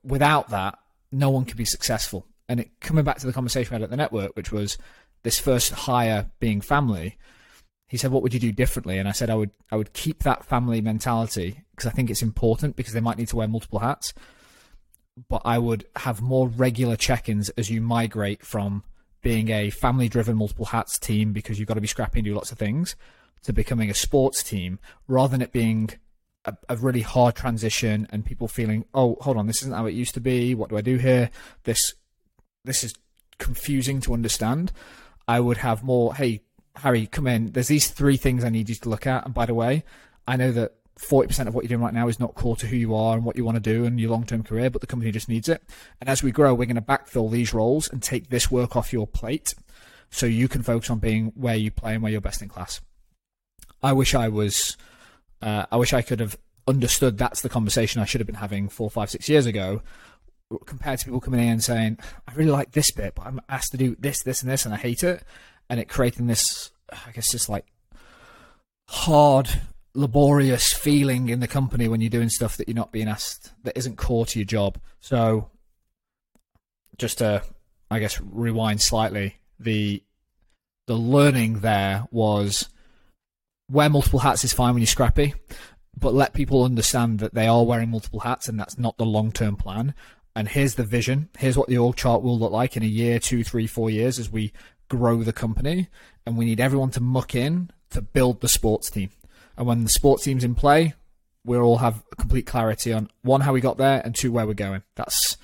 Without 0.03 0.51
that, 0.51 0.79
no 1.13 1.31
one 1.31 1.45
can 1.45 1.57
be 1.57 1.65
successful. 1.65 2.27
And 2.49 2.61
it 2.61 2.71
coming 2.81 3.05
back 3.05 3.19
to 3.19 3.27
the 3.27 3.33
conversation 3.33 3.71
we 3.71 3.75
had 3.77 3.83
at 3.83 3.91
the 3.91 3.97
network, 3.97 4.37
which 4.37 4.53
was 4.53 4.77
this 5.23 5.39
first 5.39 5.73
hire 5.73 6.31
being 6.41 6.61
family, 6.61 7.17
he 7.89 7.97
said, 7.97 8.11
"What 8.11 8.23
would 8.23 8.35
you 8.35 8.41
do 8.41 8.53
differently?" 8.53 8.99
And 8.99 9.09
I 9.09 9.13
said, 9.13 9.31
"I 9.31 9.35
would 9.35 9.51
I 9.71 9.77
would 9.77 9.93
keep 9.95 10.23
that 10.25 10.45
family 10.45 10.81
mentality 10.81 11.63
because 11.71 11.87
I 11.87 11.93
think 11.93 12.11
it's 12.11 12.23
important 12.23 12.77
because 12.77 12.93
they 12.93 13.01
might 13.01 13.17
need 13.17 13.29
to 13.29 13.37
wear 13.37 13.49
multiple 13.49 13.79
hats, 13.79 14.13
but 15.29 15.41
I 15.45 15.59
would 15.59 15.87
have 15.97 16.21
more 16.21 16.49
regular 16.49 16.97
check-ins 16.97 17.49
as 17.51 17.71
you 17.71 17.81
migrate 17.81 18.45
from 18.45 18.85
being 19.25 19.49
a 19.49 19.71
family-driven 19.71 20.37
multiple 20.37 20.67
hats 20.67 21.01
team 21.01 21.33
because 21.33 21.59
you've 21.59 21.67
got 21.67 21.75
to 21.75 21.81
be 21.81 21.89
scrappy 21.89 22.21
and 22.21 22.27
do 22.27 22.35
lots 22.35 22.53
of 22.53 22.59
things 22.59 22.95
to 23.43 23.53
becoming 23.53 23.91
a 23.91 23.95
sports 23.95 24.45
team 24.45 24.79
rather 25.09 25.33
than 25.33 25.43
it 25.43 25.51
being." 25.51 25.91
A, 26.47 26.55
a 26.69 26.77
really 26.77 27.01
hard 27.01 27.35
transition 27.35 28.07
and 28.11 28.23
people 28.23 28.49
feeling, 28.49 28.85
oh, 28.93 29.17
hold 29.23 29.39
on, 29.39 29.47
this 29.47 29.63
isn't 29.63 29.73
how 29.73 29.87
it 29.87 29.95
used 29.95 30.13
to 30.13 30.21
be. 30.21 30.55
What 30.55 30.69
do 30.69 30.77
I 30.77 30.83
do 30.83 30.99
here? 30.99 31.31
This 31.63 31.95
this 32.65 32.85
is 32.85 32.93
confusing 33.39 34.03
to 34.03 34.13
understand. 34.13 34.71
I 35.27 35.41
would 35.41 35.57
have 35.57 35.83
more, 35.83 36.15
hey, 36.15 36.43
Harry, 36.77 37.07
come 37.07 37.27
in. 37.27 37.53
There's 37.53 37.69
these 37.69 37.89
three 37.89 38.19
things 38.19 38.45
I 38.45 38.51
need 38.51 38.69
you 38.69 38.75
to 38.75 38.89
look 38.91 39.07
at. 39.07 39.25
And 39.25 39.33
by 39.33 39.47
the 39.47 39.55
way, 39.55 39.85
I 40.29 40.37
know 40.37 40.53
that 40.53 40.75
40% 40.99 41.49
of 41.49 41.55
what 41.55 41.65
you're 41.65 41.71
doing 41.71 41.81
right 41.81 41.95
now 41.95 42.09
is 42.09 42.21
not 42.21 42.35
core 42.35 42.57
to 42.57 42.67
who 42.67 42.77
you 42.77 42.95
are 42.95 43.17
and 43.17 43.25
what 43.25 43.37
you 43.37 43.45
want 43.45 43.57
to 43.57 43.61
do 43.61 43.85
and 43.85 43.99
your 43.99 44.11
long 44.11 44.25
term 44.25 44.43
career, 44.43 44.71
but 44.71 44.81
the 44.81 44.87
company 44.87 45.11
just 45.11 45.29
needs 45.29 45.49
it. 45.49 45.63
And 46.01 46.09
as 46.09 46.23
we 46.23 46.31
grow, 46.31 46.55
we're 46.55 46.67
going 46.67 46.77
to 46.77 46.83
backfill 46.83 47.31
these 47.31 47.53
roles 47.53 47.89
and 47.89 48.03
take 48.03 48.29
this 48.29 48.51
work 48.51 48.77
off 48.77 48.93
your 48.93 49.07
plate 49.07 49.55
so 50.11 50.27
you 50.27 50.47
can 50.47 50.63
focus 50.63 50.91
on 50.91 50.99
being 50.99 51.33
where 51.35 51.57
you 51.57 51.71
play 51.71 51.95
and 51.95 52.03
where 52.03 52.13
you're 52.13 52.21
best 52.21 52.43
in 52.43 52.49
class. 52.49 52.81
I 53.83 53.93
wish 53.93 54.15
I 54.15 54.29
was, 54.29 54.77
uh, 55.43 55.67
I 55.71 55.77
wish 55.77 55.93
I 55.93 56.03
could 56.03 56.21
have 56.21 56.37
understood 56.67 57.19
that's 57.19 57.43
the 57.43 57.49
conversation 57.49 58.01
I 58.01 58.05
should 58.05 58.21
have 58.21 58.27
been 58.27 58.37
having 58.37 58.69
four, 58.69 58.89
five, 58.89 59.11
six 59.11 59.29
years 59.29 59.47
ago 59.47 59.83
compared 60.67 61.01
to 61.01 61.07
people 61.07 61.21
coming 61.21 61.41
in 61.41 61.49
and 61.49 61.65
saying, 61.65 61.99
I 62.29 62.35
really 62.35 62.51
like 62.51 62.73
this 62.73 62.91
bit, 62.93 63.15
but 63.17 63.27
I'm 63.27 63.41
asked 63.49 63.73
to 63.73 63.77
do 63.77 63.97
this, 63.99 64.23
this, 64.23 64.43
and 64.43 64.51
this, 64.51 64.65
and 64.65 64.73
I 64.73 64.77
hate 64.77 65.03
it. 65.03 65.25
And 65.69 65.81
it 65.81 65.89
creating 65.89 66.27
this, 66.27 66.71
I 66.91 67.11
guess, 67.13 67.33
this 67.33 67.49
like 67.49 67.67
hard 68.89 69.49
laborious 69.95 70.73
feeling 70.73 71.29
in 71.29 71.41
the 71.41 71.49
company 71.49 71.89
when 71.89 72.01
you're 72.01 72.11
doing 72.11 72.29
stuff 72.29 72.57
that 72.57 72.69
you're 72.69 72.75
not 72.75 72.93
being 72.93 73.09
asked 73.09 73.53
that 73.63 73.79
isn't 73.79 73.97
core 73.97 74.27
to 74.27 74.39
your 74.39 74.47
job. 74.47 74.79
So, 75.01 75.51
just 76.99 77.19
to, 77.19 77.43
I 77.91 77.99
guess, 78.01 78.21
rewind 78.21 78.83
slightly, 78.83 79.37
the 79.59 80.03
the 80.87 80.97
learning 80.97 81.61
there 81.61 82.07
was 82.11 82.69
wear 83.71 83.89
multiple 83.89 84.19
hats 84.19 84.45
is 84.45 84.53
fine 84.53 84.75
when 84.75 84.83
you're 84.83 84.87
scrappy, 84.87 85.35
but 85.99 86.13
let 86.13 86.35
people 86.35 86.65
understand 86.65 87.21
that 87.21 87.35
they 87.35 87.47
are 87.47 87.65
wearing 87.65 87.91
multiple 87.91 88.21
hats 88.21 88.49
and 88.49 88.59
that's 88.59 88.79
not 88.79 88.99
the 88.99 89.07
long 89.07 89.33
term 89.33 89.57
plan. 89.57 89.95
And 90.37 90.49
here's 90.49 90.75
the 90.75 90.85
vision. 90.85 91.29
Here's 91.39 91.57
what 91.57 91.69
the 91.69 91.79
org 91.79 91.97
chart 91.97 92.23
will 92.23 92.39
look 92.39 92.53
like 92.53 92.77
in 92.77 92.83
a 92.83 92.87
year, 92.87 93.21
two, 93.21 93.45
three, 93.45 93.69
four 93.69 93.89
years 93.89 94.19
as 94.19 94.31
we 94.31 94.53
grow 94.89 95.23
the 95.23 95.33
company. 95.33 95.89
And 96.27 96.37
we 96.37 96.45
need 96.45 96.61
everyone 96.61 96.91
to 96.91 97.01
muck 97.01 97.35
in 97.35 97.71
to 97.91 98.03
build 98.03 98.41
the 98.41 98.49
sports 98.49 98.91
team. 98.91 99.11
And 99.57 99.67
when 99.67 99.85
the 99.85 99.91
sports 99.91 100.25
team's 100.25 100.45
in 100.45 100.55
play, 100.55 100.95
we'll 101.45 101.63
all 101.63 101.79
have 101.79 102.03
complete 102.17 102.47
clarity 102.47 102.93
on 102.93 103.11
one, 103.23 103.43
how 103.43 103.53
we 103.53 103.61
got 103.61 103.77
there, 103.77 104.01
and 104.05 104.15
two, 104.15 104.33
where 104.33 104.47
we're 104.47 104.55
going. 104.55 104.83
That's, 104.95 105.37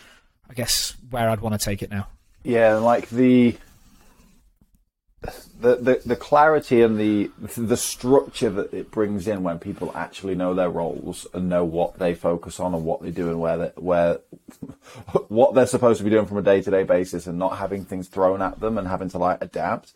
I 0.48 0.54
guess, 0.54 0.94
where 1.10 1.28
I'd 1.28 1.40
want 1.40 1.58
to 1.58 1.64
take 1.64 1.82
it 1.82 1.90
now. 1.90 2.08
Yeah, 2.42 2.76
like 2.76 3.08
the 3.10 3.56
the, 5.60 5.76
the, 5.76 6.02
the 6.06 6.16
clarity 6.16 6.80
and 6.80 6.98
the 6.98 7.30
the 7.38 7.76
structure 7.76 8.48
that 8.48 8.72
it 8.72 8.90
brings 8.90 9.28
in 9.28 9.42
when 9.42 9.58
people 9.58 9.92
actually 9.94 10.34
know 10.34 10.54
their 10.54 10.70
roles 10.70 11.26
and 11.34 11.50
know 11.50 11.64
what 11.64 11.98
they 11.98 12.14
focus 12.14 12.58
on 12.58 12.74
and 12.74 12.86
what 12.86 13.02
they 13.02 13.10
do 13.10 13.28
and 13.28 13.38
where 13.38 13.58
they, 13.58 13.72
where 13.76 14.20
what 15.28 15.54
they're 15.54 15.66
supposed 15.66 15.98
to 15.98 16.04
be 16.04 16.10
doing 16.10 16.24
from 16.24 16.38
a 16.38 16.42
day 16.42 16.62
to 16.62 16.70
day 16.70 16.84
basis 16.84 17.26
and 17.26 17.38
not 17.38 17.58
having 17.58 17.84
things 17.84 18.08
thrown 18.08 18.40
at 18.40 18.58
them 18.60 18.78
and 18.78 18.88
having 18.88 19.10
to 19.10 19.18
like 19.18 19.38
adapt 19.42 19.92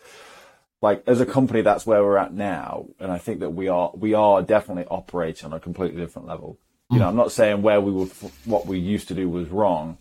like 0.83 1.03
as 1.07 1.21
a 1.21 1.27
company, 1.27 1.63
that's 1.63 1.87
where 1.87 2.03
we're 2.03 2.19
at 2.19 2.33
now, 2.33 2.87
and 3.01 3.11
I 3.11 3.19
think 3.19 3.41
that 3.41 3.51
we 3.51 3.69
are 3.69 3.91
we 3.95 4.15
are 4.15 4.43
definitely 4.43 4.87
operating 4.87 5.47
on 5.47 5.53
a 5.53 5.61
completely 5.61 6.01
different 6.01 6.29
level. 6.29 6.59
You 6.91 6.99
know, 6.99 7.05
hmm. 7.05 7.11
I'm 7.11 7.17
not 7.17 7.33
saying 7.33 7.63
where 7.63 7.81
we 7.81 7.93
were 7.93 8.07
what 8.45 8.67
we 8.67 8.79
used 8.79 9.09
to 9.09 9.15
do 9.15 9.29
was 9.29 9.49
wrong, 9.49 9.99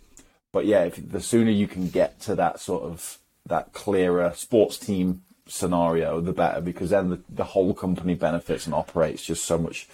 but 0.52 0.66
yeah, 0.66 0.84
if 0.84 1.10
the 1.10 1.22
sooner 1.22 1.52
you 1.52 1.68
can 1.68 1.90
get 1.90 2.20
to 2.22 2.36
that 2.36 2.60
sort 2.60 2.84
of 2.84 3.20
that 3.46 3.74
clearer 3.74 4.34
sports 4.36 4.78
team 4.78 5.24
scenario, 5.48 6.22
the 6.22 6.34
better, 6.34 6.62
because 6.62 6.90
then 6.92 7.10
the, 7.10 7.22
the 7.30 7.44
whole 7.44 7.74
company 7.74 8.16
benefits 8.16 8.66
and 8.66 8.74
operates 8.74 9.24
just 9.24 9.46
so 9.46 9.58
much 9.58 9.88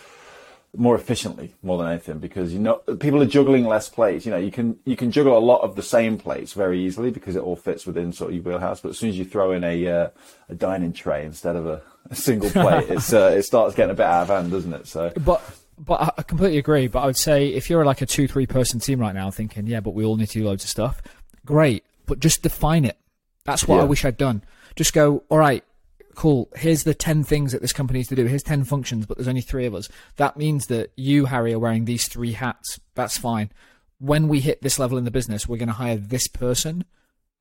more 0.78 0.96
efficiently 0.96 1.56
more 1.64 1.80
than 1.80 1.88
anything 1.88 2.20
because 2.20 2.54
you 2.54 2.60
know 2.60 2.76
people 3.00 3.22
are 3.22 3.26
juggling 3.26 3.66
less 3.66 3.90
plates 3.90 4.24
you 4.26 4.32
know 4.32 4.38
you 4.38 4.52
can 4.52 4.78
you 4.86 4.96
can 4.96 5.12
juggle 5.12 5.36
a 5.36 5.40
lot 5.40 5.62
of 5.62 5.76
the 5.76 5.82
same 5.82 6.18
plates 6.18 6.54
very 6.54 6.80
easily 6.80 7.10
because 7.10 7.36
it 7.36 7.42
all 7.42 7.56
fits 7.56 7.88
within 7.88 8.14
sort 8.14 8.30
of 8.30 8.36
your 8.36 8.44
wheelhouse 8.44 8.80
but 8.80 8.90
as 8.90 8.98
soon 8.98 9.10
as 9.10 9.18
you 9.18 9.26
throw 9.26 9.52
in 9.52 9.64
a 9.64 9.88
uh, 9.88 10.10
a 10.48 10.54
dining 10.54 10.94
tray 10.94 11.26
instead 11.26 11.56
of 11.56 11.66
a, 11.66 11.82
a 12.12 12.16
single 12.16 12.50
plate 12.52 12.86
it's 12.90 13.12
uh, 13.14 13.34
it 13.36 13.42
starts 13.44 13.74
getting 13.74 13.92
a 13.92 13.96
bit 13.96 14.06
out 14.06 14.24
of 14.24 14.28
hand 14.28 14.52
doesn't 14.52 14.74
it 14.74 14.86
so 14.86 15.12
but 15.18 15.42
but 15.80 16.14
I 16.18 16.24
completely 16.24 16.58
agree. 16.58 16.88
But 16.88 17.00
I 17.00 17.06
would 17.06 17.18
say 17.18 17.48
if 17.48 17.70
you're 17.70 17.86
like 17.86 18.02
a 18.02 18.06
two, 18.06 18.28
three 18.28 18.46
person 18.46 18.80
team 18.80 19.00
right 19.00 19.16
now, 19.16 19.32
thinking, 19.32 19.66
yeah, 19.66 19.80
but 19.80 19.92
we 19.92 20.04
all 20.04 20.18
need 20.18 20.28
to 20.28 20.40
do 20.40 20.46
loads 20.46 20.64
of 20.64 20.70
stuff. 20.70 21.02
Great, 21.46 21.86
but 22.06 22.20
just 22.20 22.44
define 22.44 22.86
it. 22.86 22.98
That's 23.46 23.68
what 23.68 23.78
yeah. 23.78 23.82
I 23.84 23.86
wish 23.86 24.04
I'd 24.04 24.18
done. 24.18 24.44
Just 24.76 24.94
go, 24.94 25.24
all 25.30 25.38
right, 25.38 25.64
cool, 26.20 26.50
here's 26.54 26.84
the 26.84 26.94
10 26.94 27.24
things 27.24 27.54
that 27.54 27.62
this 27.62 27.72
company 27.72 28.00
needs 28.00 28.10
to 28.10 28.16
do. 28.16 28.26
Here's 28.26 28.44
10 28.44 28.66
functions, 28.66 29.06
but 29.06 29.16
there's 29.16 29.30
only 29.30 29.40
three 29.40 29.66
of 29.66 29.74
us. 29.74 29.88
That 30.18 30.36
means 30.36 30.68
that 30.68 30.92
you, 30.98 31.24
Harry, 31.24 31.54
are 31.54 31.60
wearing 31.60 31.86
these 31.86 32.10
three 32.10 32.34
hats. 32.34 32.78
That's 32.94 33.18
fine. 33.18 33.52
When 34.00 34.28
we 34.28 34.42
hit 34.42 34.62
this 34.62 34.78
level 34.78 34.98
in 34.98 35.06
the 35.06 35.12
business, 35.12 35.48
we're 35.48 35.56
going 35.56 35.70
to 35.70 35.74
hire 35.74 35.96
this 35.96 36.28
person, 36.28 36.84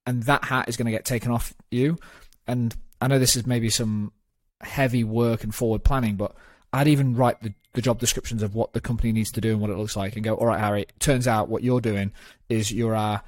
and 0.06 0.22
that 0.22 0.44
hat 0.44 0.68
is 0.68 0.76
going 0.76 0.86
to 0.86 0.92
get 0.92 1.04
taken 1.04 1.32
off 1.32 1.52
you. 1.72 1.98
And 2.46 2.72
I 3.00 3.08
know 3.08 3.18
this 3.18 3.34
is 3.34 3.48
maybe 3.48 3.68
some 3.68 4.12
heavy 4.60 5.02
work 5.02 5.42
and 5.42 5.52
forward 5.52 5.82
planning, 5.82 6.14
but 6.14 6.36
I'd 6.72 6.86
even 6.86 7.16
write 7.16 7.42
the, 7.42 7.54
the 7.72 7.82
job 7.82 7.98
descriptions 7.98 8.44
of 8.44 8.54
what 8.54 8.74
the 8.74 8.80
company 8.80 9.10
needs 9.10 9.32
to 9.32 9.40
do 9.40 9.50
and 9.50 9.60
what 9.60 9.70
it 9.70 9.76
looks 9.76 9.96
like 9.96 10.14
and 10.14 10.22
go, 10.22 10.36
all 10.36 10.46
right, 10.46 10.60
Harry, 10.60 10.86
turns 11.00 11.26
out 11.26 11.48
what 11.48 11.64
you're 11.64 11.80
doing 11.80 12.12
is 12.48 12.70
you're 12.70 12.94
a 12.94 13.24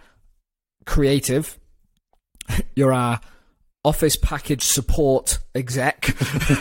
creative, 0.86 1.58
you're 2.76 2.92
a 2.92 3.20
office 3.84 4.16
package 4.16 4.62
support 4.62 5.38
exec. 5.54 6.14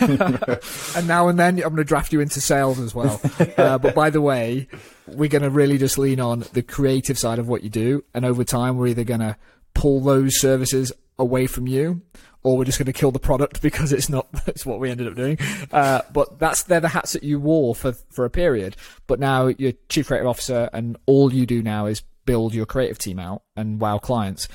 and 0.96 1.06
now 1.06 1.28
and 1.28 1.38
then 1.38 1.56
I'm 1.56 1.70
going 1.70 1.76
to 1.76 1.84
draft 1.84 2.12
you 2.12 2.20
into 2.20 2.40
sales 2.40 2.78
as 2.78 2.94
well. 2.94 3.20
Uh, 3.56 3.76
but 3.78 3.94
by 3.94 4.08
the 4.08 4.20
way, 4.20 4.68
we're 5.06 5.28
going 5.28 5.42
to 5.42 5.50
really 5.50 5.76
just 5.76 5.98
lean 5.98 6.18
on 6.18 6.44
the 6.54 6.62
creative 6.62 7.18
side 7.18 7.38
of 7.38 7.46
what 7.46 7.62
you 7.62 7.68
do. 7.68 8.02
And 8.14 8.24
over 8.24 8.42
time, 8.42 8.78
we're 8.78 8.88
either 8.88 9.04
going 9.04 9.20
to 9.20 9.36
pull 9.74 10.00
those 10.00 10.40
services 10.40 10.92
away 11.18 11.46
from 11.46 11.66
you 11.66 12.00
or 12.42 12.56
we're 12.56 12.64
just 12.64 12.78
going 12.78 12.86
to 12.86 12.92
kill 12.92 13.10
the 13.10 13.18
product 13.18 13.60
because 13.62 13.92
it's 13.92 14.08
not 14.08 14.30
that's 14.46 14.64
what 14.64 14.80
we 14.80 14.90
ended 14.90 15.06
up 15.06 15.14
doing 15.14 15.38
uh, 15.72 16.00
but 16.12 16.38
that's 16.38 16.64
they're 16.64 16.80
the 16.80 16.88
hats 16.88 17.12
that 17.12 17.22
you 17.22 17.38
wore 17.38 17.74
for 17.74 17.92
for 18.10 18.24
a 18.24 18.30
period 18.30 18.76
but 19.06 19.20
now 19.20 19.46
you're 19.46 19.74
chief 19.88 20.06
creative 20.06 20.26
officer 20.26 20.70
and 20.72 20.96
all 21.06 21.32
you 21.32 21.46
do 21.46 21.62
now 21.62 21.86
is 21.86 22.02
build 22.24 22.54
your 22.54 22.66
creative 22.66 22.98
team 22.98 23.18
out 23.18 23.42
and 23.56 23.80
wow 23.80 23.98
clients 23.98 24.48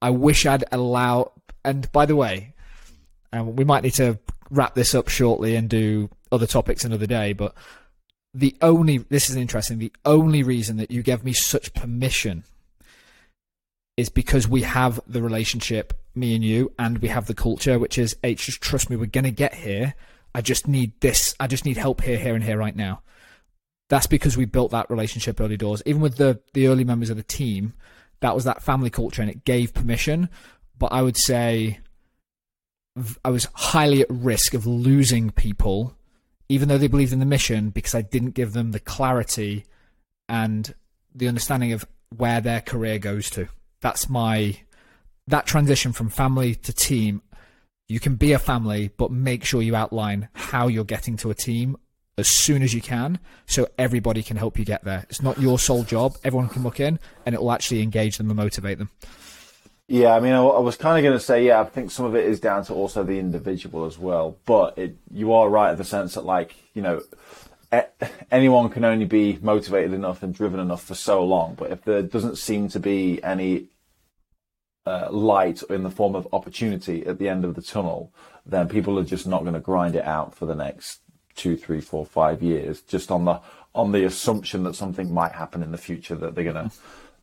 i 0.00 0.10
wish 0.10 0.46
i'd 0.46 0.64
allow 0.72 1.30
and 1.64 1.90
by 1.92 2.06
the 2.06 2.16
way, 2.16 2.54
um, 3.32 3.56
we 3.56 3.64
might 3.64 3.82
need 3.82 3.94
to 3.94 4.18
wrap 4.50 4.74
this 4.74 4.94
up 4.94 5.08
shortly 5.08 5.56
and 5.56 5.68
do 5.68 6.08
other 6.30 6.46
topics 6.46 6.84
another 6.84 7.06
day, 7.06 7.32
but 7.32 7.54
the 8.34 8.56
only 8.60 8.98
this 8.98 9.30
is 9.30 9.36
interesting 9.36 9.78
the 9.78 9.92
only 10.04 10.42
reason 10.42 10.76
that 10.76 10.90
you 10.90 11.02
gave 11.02 11.24
me 11.24 11.32
such 11.32 11.72
permission 11.72 12.42
is 13.96 14.08
because 14.08 14.48
we 14.48 14.62
have 14.62 14.98
the 15.06 15.22
relationship 15.22 15.94
me 16.16 16.34
and 16.34 16.44
you 16.44 16.72
and 16.78 16.98
we 16.98 17.08
have 17.08 17.26
the 17.26 17.34
culture 17.34 17.78
which 17.78 17.96
is 17.96 18.16
h 18.24 18.46
just 18.46 18.60
trust 18.60 18.90
me 18.90 18.96
we're 18.96 19.06
going 19.06 19.24
to 19.24 19.30
get 19.30 19.54
here. 19.54 19.94
I 20.34 20.40
just 20.40 20.66
need 20.66 21.00
this 21.00 21.34
i 21.38 21.46
just 21.46 21.64
need 21.64 21.76
help 21.76 22.02
here 22.02 22.18
here 22.18 22.34
and 22.34 22.42
here 22.42 22.58
right 22.58 22.74
now. 22.74 23.02
That's 23.88 24.08
because 24.08 24.36
we 24.36 24.46
built 24.46 24.72
that 24.72 24.90
relationship 24.90 25.40
early 25.40 25.56
doors. 25.56 25.82
Even 25.86 26.02
with 26.02 26.16
the 26.16 26.40
the 26.54 26.66
early 26.66 26.84
members 26.84 27.10
of 27.10 27.16
the 27.16 27.22
team 27.22 27.74
that 28.20 28.34
was 28.34 28.44
that 28.44 28.62
family 28.62 28.90
culture 28.90 29.22
and 29.22 29.30
it 29.30 29.44
gave 29.44 29.74
permission 29.74 30.28
but 30.78 30.92
I 30.92 31.02
would 31.02 31.16
say 31.16 31.80
I 33.24 33.30
was 33.30 33.48
highly 33.54 34.02
at 34.02 34.10
risk 34.10 34.54
of 34.54 34.66
losing 34.66 35.30
people, 35.30 35.96
even 36.48 36.68
though 36.68 36.78
they 36.78 36.88
believed 36.88 37.12
in 37.12 37.18
the 37.18 37.26
mission, 37.26 37.70
because 37.70 37.94
I 37.94 38.02
didn't 38.02 38.30
give 38.30 38.52
them 38.52 38.72
the 38.72 38.80
clarity 38.80 39.64
and 40.28 40.74
the 41.14 41.28
understanding 41.28 41.72
of 41.72 41.86
where 42.16 42.40
their 42.40 42.60
career 42.60 42.98
goes 42.98 43.30
to. 43.30 43.48
That's 43.80 44.08
my 44.08 44.58
that 45.26 45.46
transition 45.46 45.92
from 45.92 46.08
family 46.08 46.54
to 46.54 46.72
team. 46.72 47.22
You 47.88 48.00
can 48.00 48.16
be 48.16 48.32
a 48.32 48.38
family, 48.38 48.90
but 48.96 49.10
make 49.10 49.44
sure 49.44 49.62
you 49.62 49.74
outline 49.74 50.28
how 50.32 50.68
you're 50.68 50.84
getting 50.84 51.16
to 51.18 51.30
a 51.30 51.34
team 51.34 51.76
as 52.16 52.28
soon 52.28 52.62
as 52.62 52.72
you 52.72 52.80
can 52.80 53.18
so 53.46 53.66
everybody 53.78 54.22
can 54.22 54.36
help 54.36 54.58
you 54.58 54.64
get 54.64 54.84
there. 54.84 55.04
It's 55.10 55.22
not 55.22 55.40
your 55.40 55.58
sole 55.58 55.82
job. 55.82 56.16
Everyone 56.24 56.48
can 56.48 56.62
look 56.62 56.80
in 56.80 56.98
and 57.26 57.34
it 57.34 57.40
will 57.40 57.52
actually 57.52 57.82
engage 57.82 58.18
them 58.18 58.30
and 58.30 58.36
motivate 58.36 58.78
them. 58.78 58.90
Yeah, 59.86 60.14
I 60.14 60.20
mean, 60.20 60.32
I, 60.32 60.42
I 60.42 60.60
was 60.60 60.76
kind 60.76 60.98
of 60.98 61.02
going 61.02 61.18
to 61.18 61.24
say, 61.24 61.46
yeah, 61.46 61.60
I 61.60 61.64
think 61.64 61.90
some 61.90 62.06
of 62.06 62.14
it 62.14 62.24
is 62.24 62.40
down 62.40 62.64
to 62.66 62.74
also 62.74 63.04
the 63.04 63.18
individual 63.18 63.84
as 63.84 63.98
well. 63.98 64.36
But 64.46 64.78
it, 64.78 64.96
you 65.10 65.32
are 65.34 65.48
right 65.48 65.72
in 65.72 65.78
the 65.78 65.84
sense 65.84 66.14
that, 66.14 66.24
like, 66.24 66.54
you 66.72 66.80
know, 66.82 67.02
anyone 68.30 68.70
can 68.70 68.84
only 68.84 69.04
be 69.04 69.38
motivated 69.42 69.92
enough 69.92 70.22
and 70.22 70.34
driven 70.34 70.60
enough 70.60 70.82
for 70.82 70.94
so 70.94 71.24
long. 71.24 71.54
But 71.54 71.70
if 71.70 71.82
there 71.82 72.02
doesn't 72.02 72.38
seem 72.38 72.68
to 72.68 72.80
be 72.80 73.22
any 73.22 73.66
uh, 74.86 75.08
light 75.10 75.62
in 75.64 75.82
the 75.82 75.90
form 75.90 76.14
of 76.14 76.28
opportunity 76.32 77.04
at 77.06 77.18
the 77.18 77.28
end 77.28 77.44
of 77.44 77.54
the 77.54 77.62
tunnel, 77.62 78.12
then 78.46 78.68
people 78.68 78.98
are 78.98 79.04
just 79.04 79.26
not 79.26 79.42
going 79.42 79.54
to 79.54 79.60
grind 79.60 79.96
it 79.96 80.04
out 80.04 80.34
for 80.34 80.46
the 80.46 80.54
next 80.54 81.00
two, 81.34 81.56
three, 81.56 81.80
four, 81.80 82.06
five 82.06 82.42
years, 82.42 82.80
just 82.82 83.10
on 83.10 83.24
the 83.24 83.40
on 83.74 83.90
the 83.90 84.04
assumption 84.04 84.62
that 84.62 84.76
something 84.76 85.12
might 85.12 85.32
happen 85.32 85.60
in 85.60 85.72
the 85.72 85.78
future 85.78 86.14
that 86.14 86.36
they're 86.36 86.44
going 86.44 86.70
to 86.70 86.76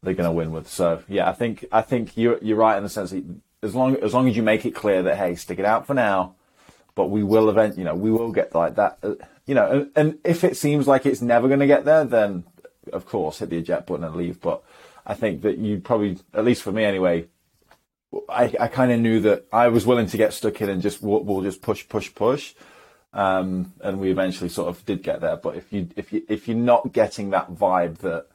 they're 0.04 0.14
going 0.14 0.30
to 0.30 0.32
win 0.32 0.52
with. 0.52 0.68
So 0.68 1.04
yeah, 1.08 1.30
I 1.30 1.34
think 1.34 1.66
I 1.72 1.82
think 1.82 2.18
you're 2.18 2.40
you're 2.42 2.58
right 2.58 2.78
in 2.78 2.84
the 2.84 2.90
sense 2.90 3.12
that 3.12 3.24
as 3.64 3.76
long 3.76 3.96
as 3.98 4.14
long 4.14 4.28
as 4.28 4.36
you 4.36 4.44
make 4.44 4.66
it 4.66 4.72
clear 4.72 5.04
that 5.04 5.18
hey, 5.18 5.36
stick 5.36 5.60
it 5.60 5.66
out 5.66 5.86
for 5.86 5.94
now, 5.94 6.36
but 6.96 7.08
we 7.10 7.24
will 7.24 7.50
event, 7.50 7.78
you 7.78 7.84
know, 7.84 7.96
we 7.96 8.12
will 8.12 8.32
get 8.32 8.54
like 8.56 8.76
that, 8.76 8.98
uh, 9.04 9.16
you 9.46 9.56
know, 9.56 9.72
and, 9.72 9.92
and 9.96 10.20
if 10.24 10.44
it 10.44 10.58
seems 10.58 10.88
like 10.88 11.06
it's 11.06 11.22
never 11.22 11.48
going 11.48 11.60
to 11.60 11.68
get 11.68 11.86
there, 11.86 12.04
then 12.04 12.44
of 12.92 13.06
course 13.06 13.40
hit 13.40 13.50
the 13.50 13.58
eject 13.58 13.88
button 13.88 14.04
and 14.04 14.16
leave. 14.16 14.42
But 14.42 14.64
I 15.06 15.14
think 15.14 15.42
that 15.44 15.58
you 15.58 15.80
probably, 15.80 16.18
at 16.34 16.46
least 16.46 16.64
for 16.64 16.72
me 16.72 16.84
anyway, 16.84 17.28
I, 18.28 18.54
I 18.60 18.68
kind 18.68 18.92
of 18.92 19.00
knew 19.00 19.20
that 19.22 19.46
I 19.54 19.70
was 19.70 19.86
willing 19.86 20.08
to 20.08 20.18
get 20.18 20.34
stuck 20.34 20.60
in 20.62 20.70
and 20.70 20.82
just 20.82 21.02
we'll, 21.02 21.24
we'll 21.24 21.42
just 21.42 21.62
push, 21.62 21.88
push, 21.88 22.14
push, 22.14 22.54
um, 23.14 23.74
and 23.82 24.00
we 24.00 24.12
eventually 24.12 24.50
sort 24.50 24.70
of 24.70 24.86
did 24.86 25.04
get 25.04 25.22
there. 25.22 25.38
But 25.38 25.56
if 25.56 25.72
you 25.72 25.90
if 25.96 26.12
you 26.12 26.24
if 26.28 26.48
you're 26.48 26.58
not 26.58 26.92
getting 26.92 27.30
that 27.30 27.52
vibe 27.52 28.00
that 28.00 28.28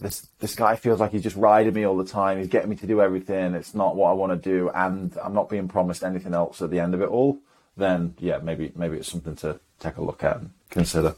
this 0.00 0.28
this 0.40 0.54
guy 0.54 0.76
feels 0.76 1.00
like 1.00 1.12
he's 1.12 1.22
just 1.22 1.36
riding 1.36 1.74
me 1.74 1.84
all 1.84 1.96
the 1.96 2.04
time, 2.04 2.38
he's 2.38 2.48
getting 2.48 2.70
me 2.70 2.76
to 2.76 2.86
do 2.86 3.00
everything. 3.00 3.54
It's 3.54 3.74
not 3.74 3.96
what 3.96 4.10
I 4.10 4.14
want 4.14 4.42
to 4.42 4.50
do, 4.50 4.70
and 4.74 5.16
I'm 5.22 5.34
not 5.34 5.48
being 5.48 5.68
promised 5.68 6.02
anything 6.02 6.34
else 6.34 6.60
at 6.60 6.70
the 6.70 6.80
end 6.80 6.94
of 6.94 7.02
it 7.02 7.08
all. 7.08 7.38
Then 7.76 8.14
yeah, 8.18 8.38
maybe 8.38 8.72
maybe 8.74 8.96
it's 8.96 9.10
something 9.10 9.36
to 9.36 9.60
take 9.80 9.96
a 9.96 10.02
look 10.02 10.22
at 10.22 10.36
and 10.36 10.50
consider. 10.68 11.14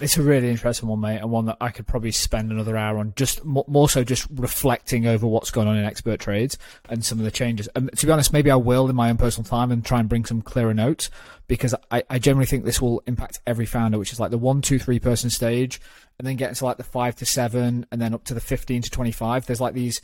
It's 0.00 0.16
a 0.16 0.22
really 0.22 0.48
interesting 0.48 0.88
one, 0.88 1.00
mate, 1.00 1.18
and 1.18 1.30
one 1.30 1.44
that 1.46 1.58
I 1.60 1.70
could 1.70 1.86
probably 1.86 2.10
spend 2.10 2.50
another 2.50 2.76
hour 2.76 2.98
on. 2.98 3.12
Just 3.14 3.44
more 3.44 3.88
so, 3.88 4.02
just 4.02 4.26
reflecting 4.34 5.06
over 5.06 5.26
what's 5.26 5.50
going 5.50 5.68
on 5.68 5.76
in 5.76 5.84
expert 5.84 6.18
trades 6.18 6.58
and 6.88 7.04
some 7.04 7.18
of 7.18 7.24
the 7.24 7.30
changes. 7.30 7.68
And 7.76 7.90
to 7.96 8.06
be 8.06 8.10
honest, 8.10 8.32
maybe 8.32 8.50
I 8.50 8.56
will 8.56 8.88
in 8.88 8.96
my 8.96 9.10
own 9.10 9.18
personal 9.18 9.48
time 9.48 9.70
and 9.70 9.84
try 9.84 10.00
and 10.00 10.08
bring 10.08 10.24
some 10.24 10.42
clearer 10.42 10.74
notes 10.74 11.10
because 11.46 11.74
I, 11.90 12.02
I 12.10 12.18
generally 12.18 12.46
think 12.46 12.64
this 12.64 12.80
will 12.80 13.02
impact 13.06 13.40
every 13.46 13.66
founder, 13.66 13.98
which 13.98 14.12
is 14.12 14.18
like 14.18 14.30
the 14.30 14.38
one, 14.38 14.62
two, 14.62 14.78
three 14.78 14.98
person 14.98 15.30
stage, 15.30 15.80
and 16.18 16.26
then 16.26 16.36
get 16.36 16.48
into 16.48 16.64
like 16.64 16.78
the 16.78 16.84
five 16.84 17.14
to 17.16 17.26
seven, 17.26 17.86
and 17.92 18.00
then 18.00 18.14
up 18.14 18.24
to 18.24 18.34
the 18.34 18.40
fifteen 18.40 18.82
to 18.82 18.90
twenty 18.90 19.12
five. 19.12 19.46
There's 19.46 19.60
like 19.60 19.74
these 19.74 20.00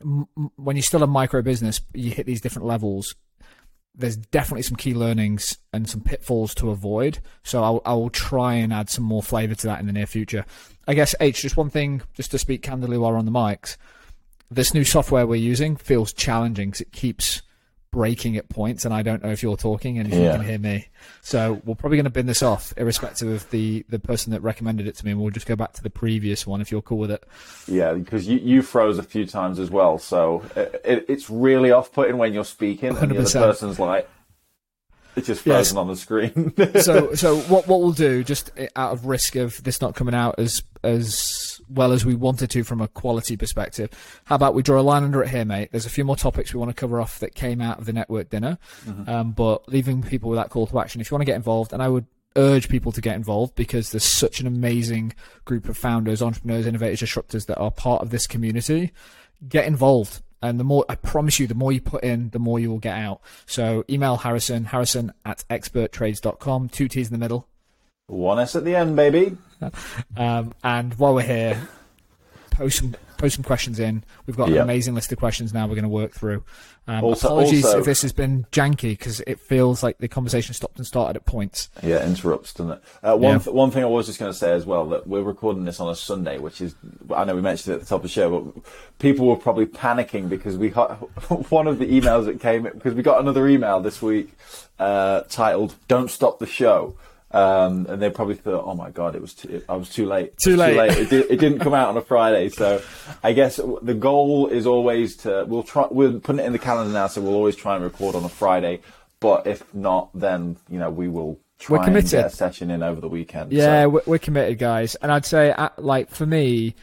when 0.00 0.76
you're 0.76 0.82
still 0.82 1.02
a 1.02 1.08
micro 1.08 1.42
business, 1.42 1.80
you 1.92 2.12
hit 2.12 2.24
these 2.24 2.40
different 2.40 2.66
levels 2.66 3.16
there's 3.98 4.16
definitely 4.16 4.62
some 4.62 4.76
key 4.76 4.94
learnings 4.94 5.58
and 5.72 5.88
some 5.88 6.00
pitfalls 6.00 6.54
to 6.54 6.70
avoid. 6.70 7.18
So 7.42 7.62
I'll, 7.62 7.82
I'll 7.84 8.10
try 8.10 8.54
and 8.54 8.72
add 8.72 8.88
some 8.88 9.04
more 9.04 9.22
flavour 9.22 9.56
to 9.56 9.66
that 9.66 9.80
in 9.80 9.86
the 9.86 9.92
near 9.92 10.06
future. 10.06 10.46
I 10.86 10.94
guess 10.94 11.16
H, 11.20 11.42
just 11.42 11.56
one 11.56 11.68
thing, 11.68 12.02
just 12.14 12.30
to 12.30 12.38
speak 12.38 12.62
candidly 12.62 12.96
while 12.96 13.10
we're 13.10 13.18
on 13.18 13.24
the 13.24 13.32
mics. 13.32 13.76
This 14.50 14.72
new 14.72 14.84
software 14.84 15.26
we're 15.26 15.34
using 15.34 15.76
feels 15.76 16.12
challenging 16.12 16.70
because 16.70 16.80
it 16.80 16.92
keeps 16.92 17.42
breaking 17.90 18.36
at 18.36 18.48
points, 18.48 18.84
and 18.84 18.92
I 18.92 19.02
don't 19.02 19.22
know 19.22 19.30
if 19.30 19.42
you're 19.42 19.56
talking 19.56 19.98
and 19.98 20.08
if 20.08 20.14
yeah. 20.14 20.32
you 20.32 20.38
can 20.38 20.46
hear 20.46 20.58
me. 20.58 20.88
So 21.22 21.60
we're 21.64 21.74
probably 21.74 21.96
going 21.96 22.04
to 22.04 22.10
bin 22.10 22.26
this 22.26 22.42
off, 22.42 22.72
irrespective 22.76 23.28
of 23.28 23.50
the 23.50 23.84
the 23.88 23.98
person 23.98 24.32
that 24.32 24.40
recommended 24.40 24.86
it 24.86 24.96
to 24.96 25.04
me, 25.04 25.12
and 25.12 25.20
we'll 25.20 25.30
just 25.30 25.46
go 25.46 25.56
back 25.56 25.72
to 25.74 25.82
the 25.82 25.90
previous 25.90 26.46
one 26.46 26.60
if 26.60 26.70
you're 26.70 26.82
cool 26.82 26.98
with 26.98 27.10
it. 27.10 27.24
Yeah, 27.66 27.94
because 27.94 28.26
you, 28.26 28.38
you 28.38 28.62
froze 28.62 28.98
a 28.98 29.02
few 29.02 29.26
times 29.26 29.58
as 29.58 29.70
well, 29.70 29.98
so 29.98 30.42
it, 30.56 30.80
it, 30.84 31.06
it's 31.08 31.30
really 31.30 31.70
off 31.70 31.92
putting 31.92 32.18
when 32.18 32.32
you're 32.32 32.44
speaking, 32.44 32.92
100%. 32.92 33.02
and 33.02 33.10
the 33.12 33.18
other 33.18 33.48
person's 33.48 33.78
like, 33.78 34.08
it's 35.16 35.26
just 35.26 35.42
frozen 35.42 35.76
yes. 35.76 35.80
on 35.80 35.88
the 35.88 35.96
screen. 35.96 36.54
so, 36.80 37.14
so 37.14 37.36
what 37.42 37.66
what 37.66 37.80
we'll 37.80 37.92
do, 37.92 38.22
just 38.22 38.50
uh, 38.58 38.66
out 38.76 38.92
of 38.92 39.06
risk 39.06 39.36
of 39.36 39.62
this 39.64 39.80
not 39.80 39.94
coming 39.94 40.14
out 40.14 40.36
as 40.38 40.62
as 40.82 41.47
well 41.70 41.92
as 41.92 42.04
we 42.04 42.14
wanted 42.14 42.50
to 42.50 42.64
from 42.64 42.80
a 42.80 42.88
quality 42.88 43.36
perspective, 43.36 43.90
how 44.24 44.34
about 44.34 44.54
we 44.54 44.62
draw 44.62 44.80
a 44.80 44.82
line 44.82 45.04
under 45.04 45.22
it 45.22 45.28
here, 45.28 45.44
mate? 45.44 45.70
There's 45.70 45.86
a 45.86 45.90
few 45.90 46.04
more 46.04 46.16
topics 46.16 46.52
we 46.52 46.60
want 46.60 46.70
to 46.70 46.80
cover 46.80 47.00
off 47.00 47.18
that 47.20 47.34
came 47.34 47.60
out 47.60 47.78
of 47.78 47.86
the 47.86 47.92
network 47.92 48.30
dinner, 48.30 48.58
mm-hmm. 48.84 49.08
um, 49.08 49.32
but 49.32 49.68
leaving 49.68 50.02
people 50.02 50.30
with 50.30 50.38
that 50.38 50.50
call 50.50 50.66
to 50.66 50.78
action. 50.78 51.00
If 51.00 51.10
you 51.10 51.14
want 51.14 51.22
to 51.22 51.30
get 51.30 51.36
involved, 51.36 51.72
and 51.72 51.82
I 51.82 51.88
would 51.88 52.06
urge 52.36 52.68
people 52.68 52.92
to 52.92 53.00
get 53.00 53.16
involved 53.16 53.54
because 53.54 53.90
there's 53.90 54.04
such 54.04 54.40
an 54.40 54.46
amazing 54.46 55.14
group 55.44 55.68
of 55.68 55.76
founders, 55.76 56.22
entrepreneurs, 56.22 56.66
innovators, 56.66 57.00
disruptors 57.00 57.46
that 57.46 57.58
are 57.58 57.70
part 57.70 58.02
of 58.02 58.10
this 58.10 58.26
community. 58.26 58.92
Get 59.48 59.66
involved 59.66 60.22
and 60.40 60.60
the 60.60 60.64
more, 60.64 60.84
I 60.88 60.94
promise 60.94 61.40
you, 61.40 61.46
the 61.46 61.54
more 61.54 61.72
you 61.72 61.80
put 61.80 62.04
in, 62.04 62.30
the 62.30 62.38
more 62.38 62.60
you 62.60 62.70
will 62.70 62.78
get 62.78 62.96
out. 62.96 63.20
So 63.46 63.84
email 63.90 64.18
Harrison, 64.18 64.64
harrison 64.64 65.12
at 65.24 65.44
experttrades.com, 65.50 66.68
two 66.68 66.88
T's 66.88 67.08
in 67.08 67.12
the 67.12 67.18
middle. 67.18 67.48
One 68.06 68.38
S 68.38 68.56
at 68.56 68.64
the 68.64 68.74
end, 68.74 68.96
baby. 68.96 69.36
um, 70.16 70.52
and 70.62 70.94
while 70.94 71.14
we're 71.14 71.22
here, 71.22 71.68
post 72.50 72.78
some 72.78 72.94
post 73.18 73.34
some 73.34 73.44
questions 73.44 73.78
in. 73.78 74.04
We've 74.26 74.36
got 74.36 74.48
an 74.48 74.58
amazing 74.58 74.94
list 74.94 75.12
of 75.12 75.18
questions 75.18 75.52
now 75.52 75.66
we're 75.66 75.74
going 75.74 75.82
to 75.82 75.88
work 75.88 76.12
through. 76.12 76.44
Um, 76.86 77.04
also, 77.04 77.26
apologies 77.26 77.66
also, 77.66 77.80
if 77.80 77.84
this 77.84 78.00
has 78.00 78.14
been 78.14 78.46
janky 78.50 78.92
because 78.92 79.20
it 79.26 79.38
feels 79.40 79.82
like 79.82 79.98
the 79.98 80.08
conversation 80.08 80.54
stopped 80.54 80.78
and 80.78 80.86
started 80.86 81.16
at 81.16 81.26
points. 81.26 81.68
Yeah, 81.82 82.06
interrupts, 82.06 82.54
doesn't 82.54 82.72
it? 82.72 82.82
Uh, 83.02 83.16
one 83.16 83.32
yeah. 83.32 83.38
th- 83.40 83.54
one 83.54 83.70
thing 83.70 83.82
I 83.82 83.86
was 83.86 84.06
just 84.06 84.18
going 84.18 84.32
to 84.32 84.38
say 84.38 84.52
as 84.52 84.64
well 84.64 84.86
that 84.86 85.06
we're 85.06 85.22
recording 85.22 85.66
this 85.66 85.80
on 85.80 85.90
a 85.90 85.94
Sunday, 85.94 86.38
which 86.38 86.62
is 86.62 86.74
I 87.14 87.24
know 87.24 87.34
we 87.34 87.42
mentioned 87.42 87.74
it 87.74 87.76
at 87.76 87.80
the 87.82 87.86
top 87.86 87.98
of 87.98 88.02
the 88.04 88.08
show, 88.08 88.40
but 88.40 88.62
people 88.98 89.26
were 89.26 89.36
probably 89.36 89.66
panicking 89.66 90.30
because 90.30 90.56
we 90.56 90.70
got 90.70 90.92
one 91.50 91.66
of 91.66 91.78
the 91.78 91.86
emails 91.86 92.24
that 92.24 92.40
came 92.40 92.62
because 92.62 92.94
we 92.94 93.02
got 93.02 93.20
another 93.20 93.46
email 93.46 93.80
this 93.80 94.00
week 94.00 94.30
uh, 94.78 95.22
titled 95.28 95.74
"Don't 95.88 96.10
Stop 96.10 96.38
the 96.38 96.46
Show." 96.46 96.96
Um, 97.30 97.86
and 97.88 98.00
they 98.00 98.08
probably 98.08 98.36
thought, 98.36 98.64
"Oh 98.64 98.74
my 98.74 98.90
god, 98.90 99.14
it 99.14 99.20
was 99.20 99.34
too, 99.34 99.62
I 99.68 99.76
was 99.76 99.90
too 99.90 100.06
late. 100.06 100.36
Too 100.38 100.56
late. 100.56 100.72
Too 100.72 100.78
late. 100.78 100.96
It, 100.96 101.10
did, 101.10 101.30
it, 101.30 101.38
didn't 101.38 101.58
come 101.58 101.74
out 101.74 101.88
on 101.88 101.96
a 101.96 102.00
Friday." 102.00 102.48
So, 102.48 102.80
I 103.22 103.34
guess 103.34 103.60
the 103.82 103.94
goal 103.94 104.46
is 104.46 104.66
always 104.66 105.16
to 105.18 105.44
we'll 105.46 105.62
try. 105.62 105.86
We're 105.90 106.12
putting 106.12 106.40
it 106.40 106.46
in 106.46 106.52
the 106.52 106.58
calendar 106.58 106.92
now, 106.92 107.06
so 107.06 107.20
we'll 107.20 107.34
always 107.34 107.56
try 107.56 107.74
and 107.74 107.84
record 107.84 108.14
on 108.14 108.24
a 108.24 108.30
Friday. 108.30 108.80
But 109.20 109.46
if 109.46 109.62
not, 109.74 110.08
then 110.14 110.56
you 110.70 110.78
know 110.78 110.90
we 110.90 111.08
will 111.08 111.38
try 111.58 111.78
we're 111.78 111.84
committed. 111.84 112.14
and 112.14 112.22
get 112.24 112.32
a 112.32 112.36
session 112.36 112.70
in 112.70 112.82
over 112.82 113.00
the 113.00 113.08
weekend. 113.08 113.52
Yeah, 113.52 113.82
so. 113.84 114.00
we're 114.06 114.18
committed, 114.18 114.58
guys. 114.58 114.94
And 114.94 115.12
I'd 115.12 115.26
say, 115.26 115.54
like 115.76 116.10
for 116.10 116.24
me, 116.24 116.76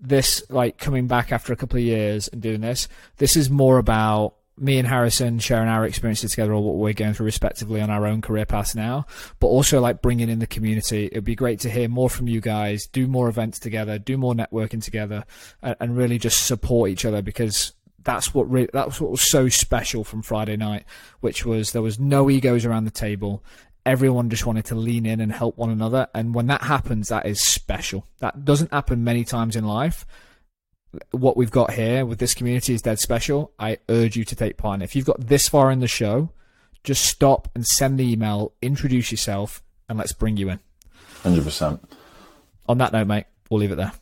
this 0.00 0.42
like 0.48 0.78
coming 0.78 1.08
back 1.08 1.32
after 1.32 1.52
a 1.52 1.56
couple 1.56 1.78
of 1.78 1.84
years 1.84 2.28
and 2.28 2.40
doing 2.40 2.60
this, 2.60 2.88
this 3.16 3.36
is 3.36 3.50
more 3.50 3.78
about 3.78 4.34
me 4.60 4.78
and 4.78 4.86
Harrison 4.86 5.38
sharing 5.38 5.68
our 5.68 5.84
experiences 5.84 6.32
together 6.32 6.52
or 6.52 6.62
what 6.62 6.76
we're 6.76 6.92
going 6.92 7.14
through 7.14 7.26
respectively 7.26 7.80
on 7.80 7.90
our 7.90 8.06
own 8.06 8.20
career 8.20 8.46
paths 8.46 8.74
now, 8.74 9.06
but 9.40 9.48
also 9.48 9.80
like 9.80 10.02
bringing 10.02 10.28
in 10.28 10.38
the 10.38 10.46
community. 10.46 11.06
It'd 11.06 11.24
be 11.24 11.34
great 11.34 11.60
to 11.60 11.70
hear 11.70 11.88
more 11.88 12.10
from 12.10 12.28
you 12.28 12.40
guys, 12.40 12.86
do 12.86 13.06
more 13.06 13.28
events 13.28 13.58
together, 13.58 13.98
do 13.98 14.16
more 14.16 14.34
networking 14.34 14.82
together, 14.82 15.24
and, 15.62 15.76
and 15.80 15.96
really 15.96 16.18
just 16.18 16.46
support 16.46 16.90
each 16.90 17.04
other 17.04 17.22
because 17.22 17.72
that's 18.04 18.32
what 18.32 18.50
re- 18.50 18.68
that's 18.72 19.00
what 19.00 19.10
was 19.10 19.30
so 19.30 19.48
special 19.48 20.04
from 20.04 20.22
Friday 20.22 20.56
night, 20.56 20.84
which 21.20 21.44
was 21.44 21.72
there 21.72 21.82
was 21.82 21.98
no 21.98 22.30
egos 22.30 22.64
around 22.64 22.84
the 22.84 22.90
table. 22.90 23.44
Everyone 23.84 24.28
just 24.28 24.44
wanted 24.44 24.66
to 24.66 24.74
lean 24.74 25.06
in 25.06 25.20
and 25.20 25.32
help 25.32 25.56
one 25.56 25.70
another, 25.70 26.08
and 26.14 26.34
when 26.34 26.46
that 26.48 26.62
happens, 26.62 27.08
that 27.08 27.26
is 27.26 27.40
special. 27.40 28.06
That 28.18 28.44
doesn't 28.44 28.72
happen 28.72 29.04
many 29.04 29.24
times 29.24 29.56
in 29.56 29.64
life 29.64 30.06
what 31.10 31.36
we've 31.36 31.50
got 31.50 31.72
here 31.72 32.06
with 32.06 32.18
this 32.18 32.34
community 32.34 32.74
is 32.74 32.82
dead 32.82 32.98
special. 32.98 33.52
I 33.58 33.78
urge 33.88 34.16
you 34.16 34.24
to 34.24 34.36
take 34.36 34.56
part 34.56 34.76
in 34.76 34.82
it. 34.82 34.86
If 34.86 34.96
you've 34.96 35.06
got 35.06 35.26
this 35.26 35.48
far 35.48 35.70
in 35.70 35.80
the 35.80 35.88
show, 35.88 36.30
just 36.84 37.04
stop 37.04 37.48
and 37.54 37.66
send 37.66 37.98
the 37.98 38.10
email, 38.10 38.52
introduce 38.62 39.10
yourself, 39.10 39.62
and 39.88 39.98
let's 39.98 40.12
bring 40.12 40.36
you 40.36 40.48
in. 40.48 40.60
100%. 41.24 41.80
On 42.68 42.78
that 42.78 42.92
note, 42.92 43.06
mate, 43.06 43.26
we'll 43.50 43.60
leave 43.60 43.72
it 43.72 43.76
there. 43.76 43.92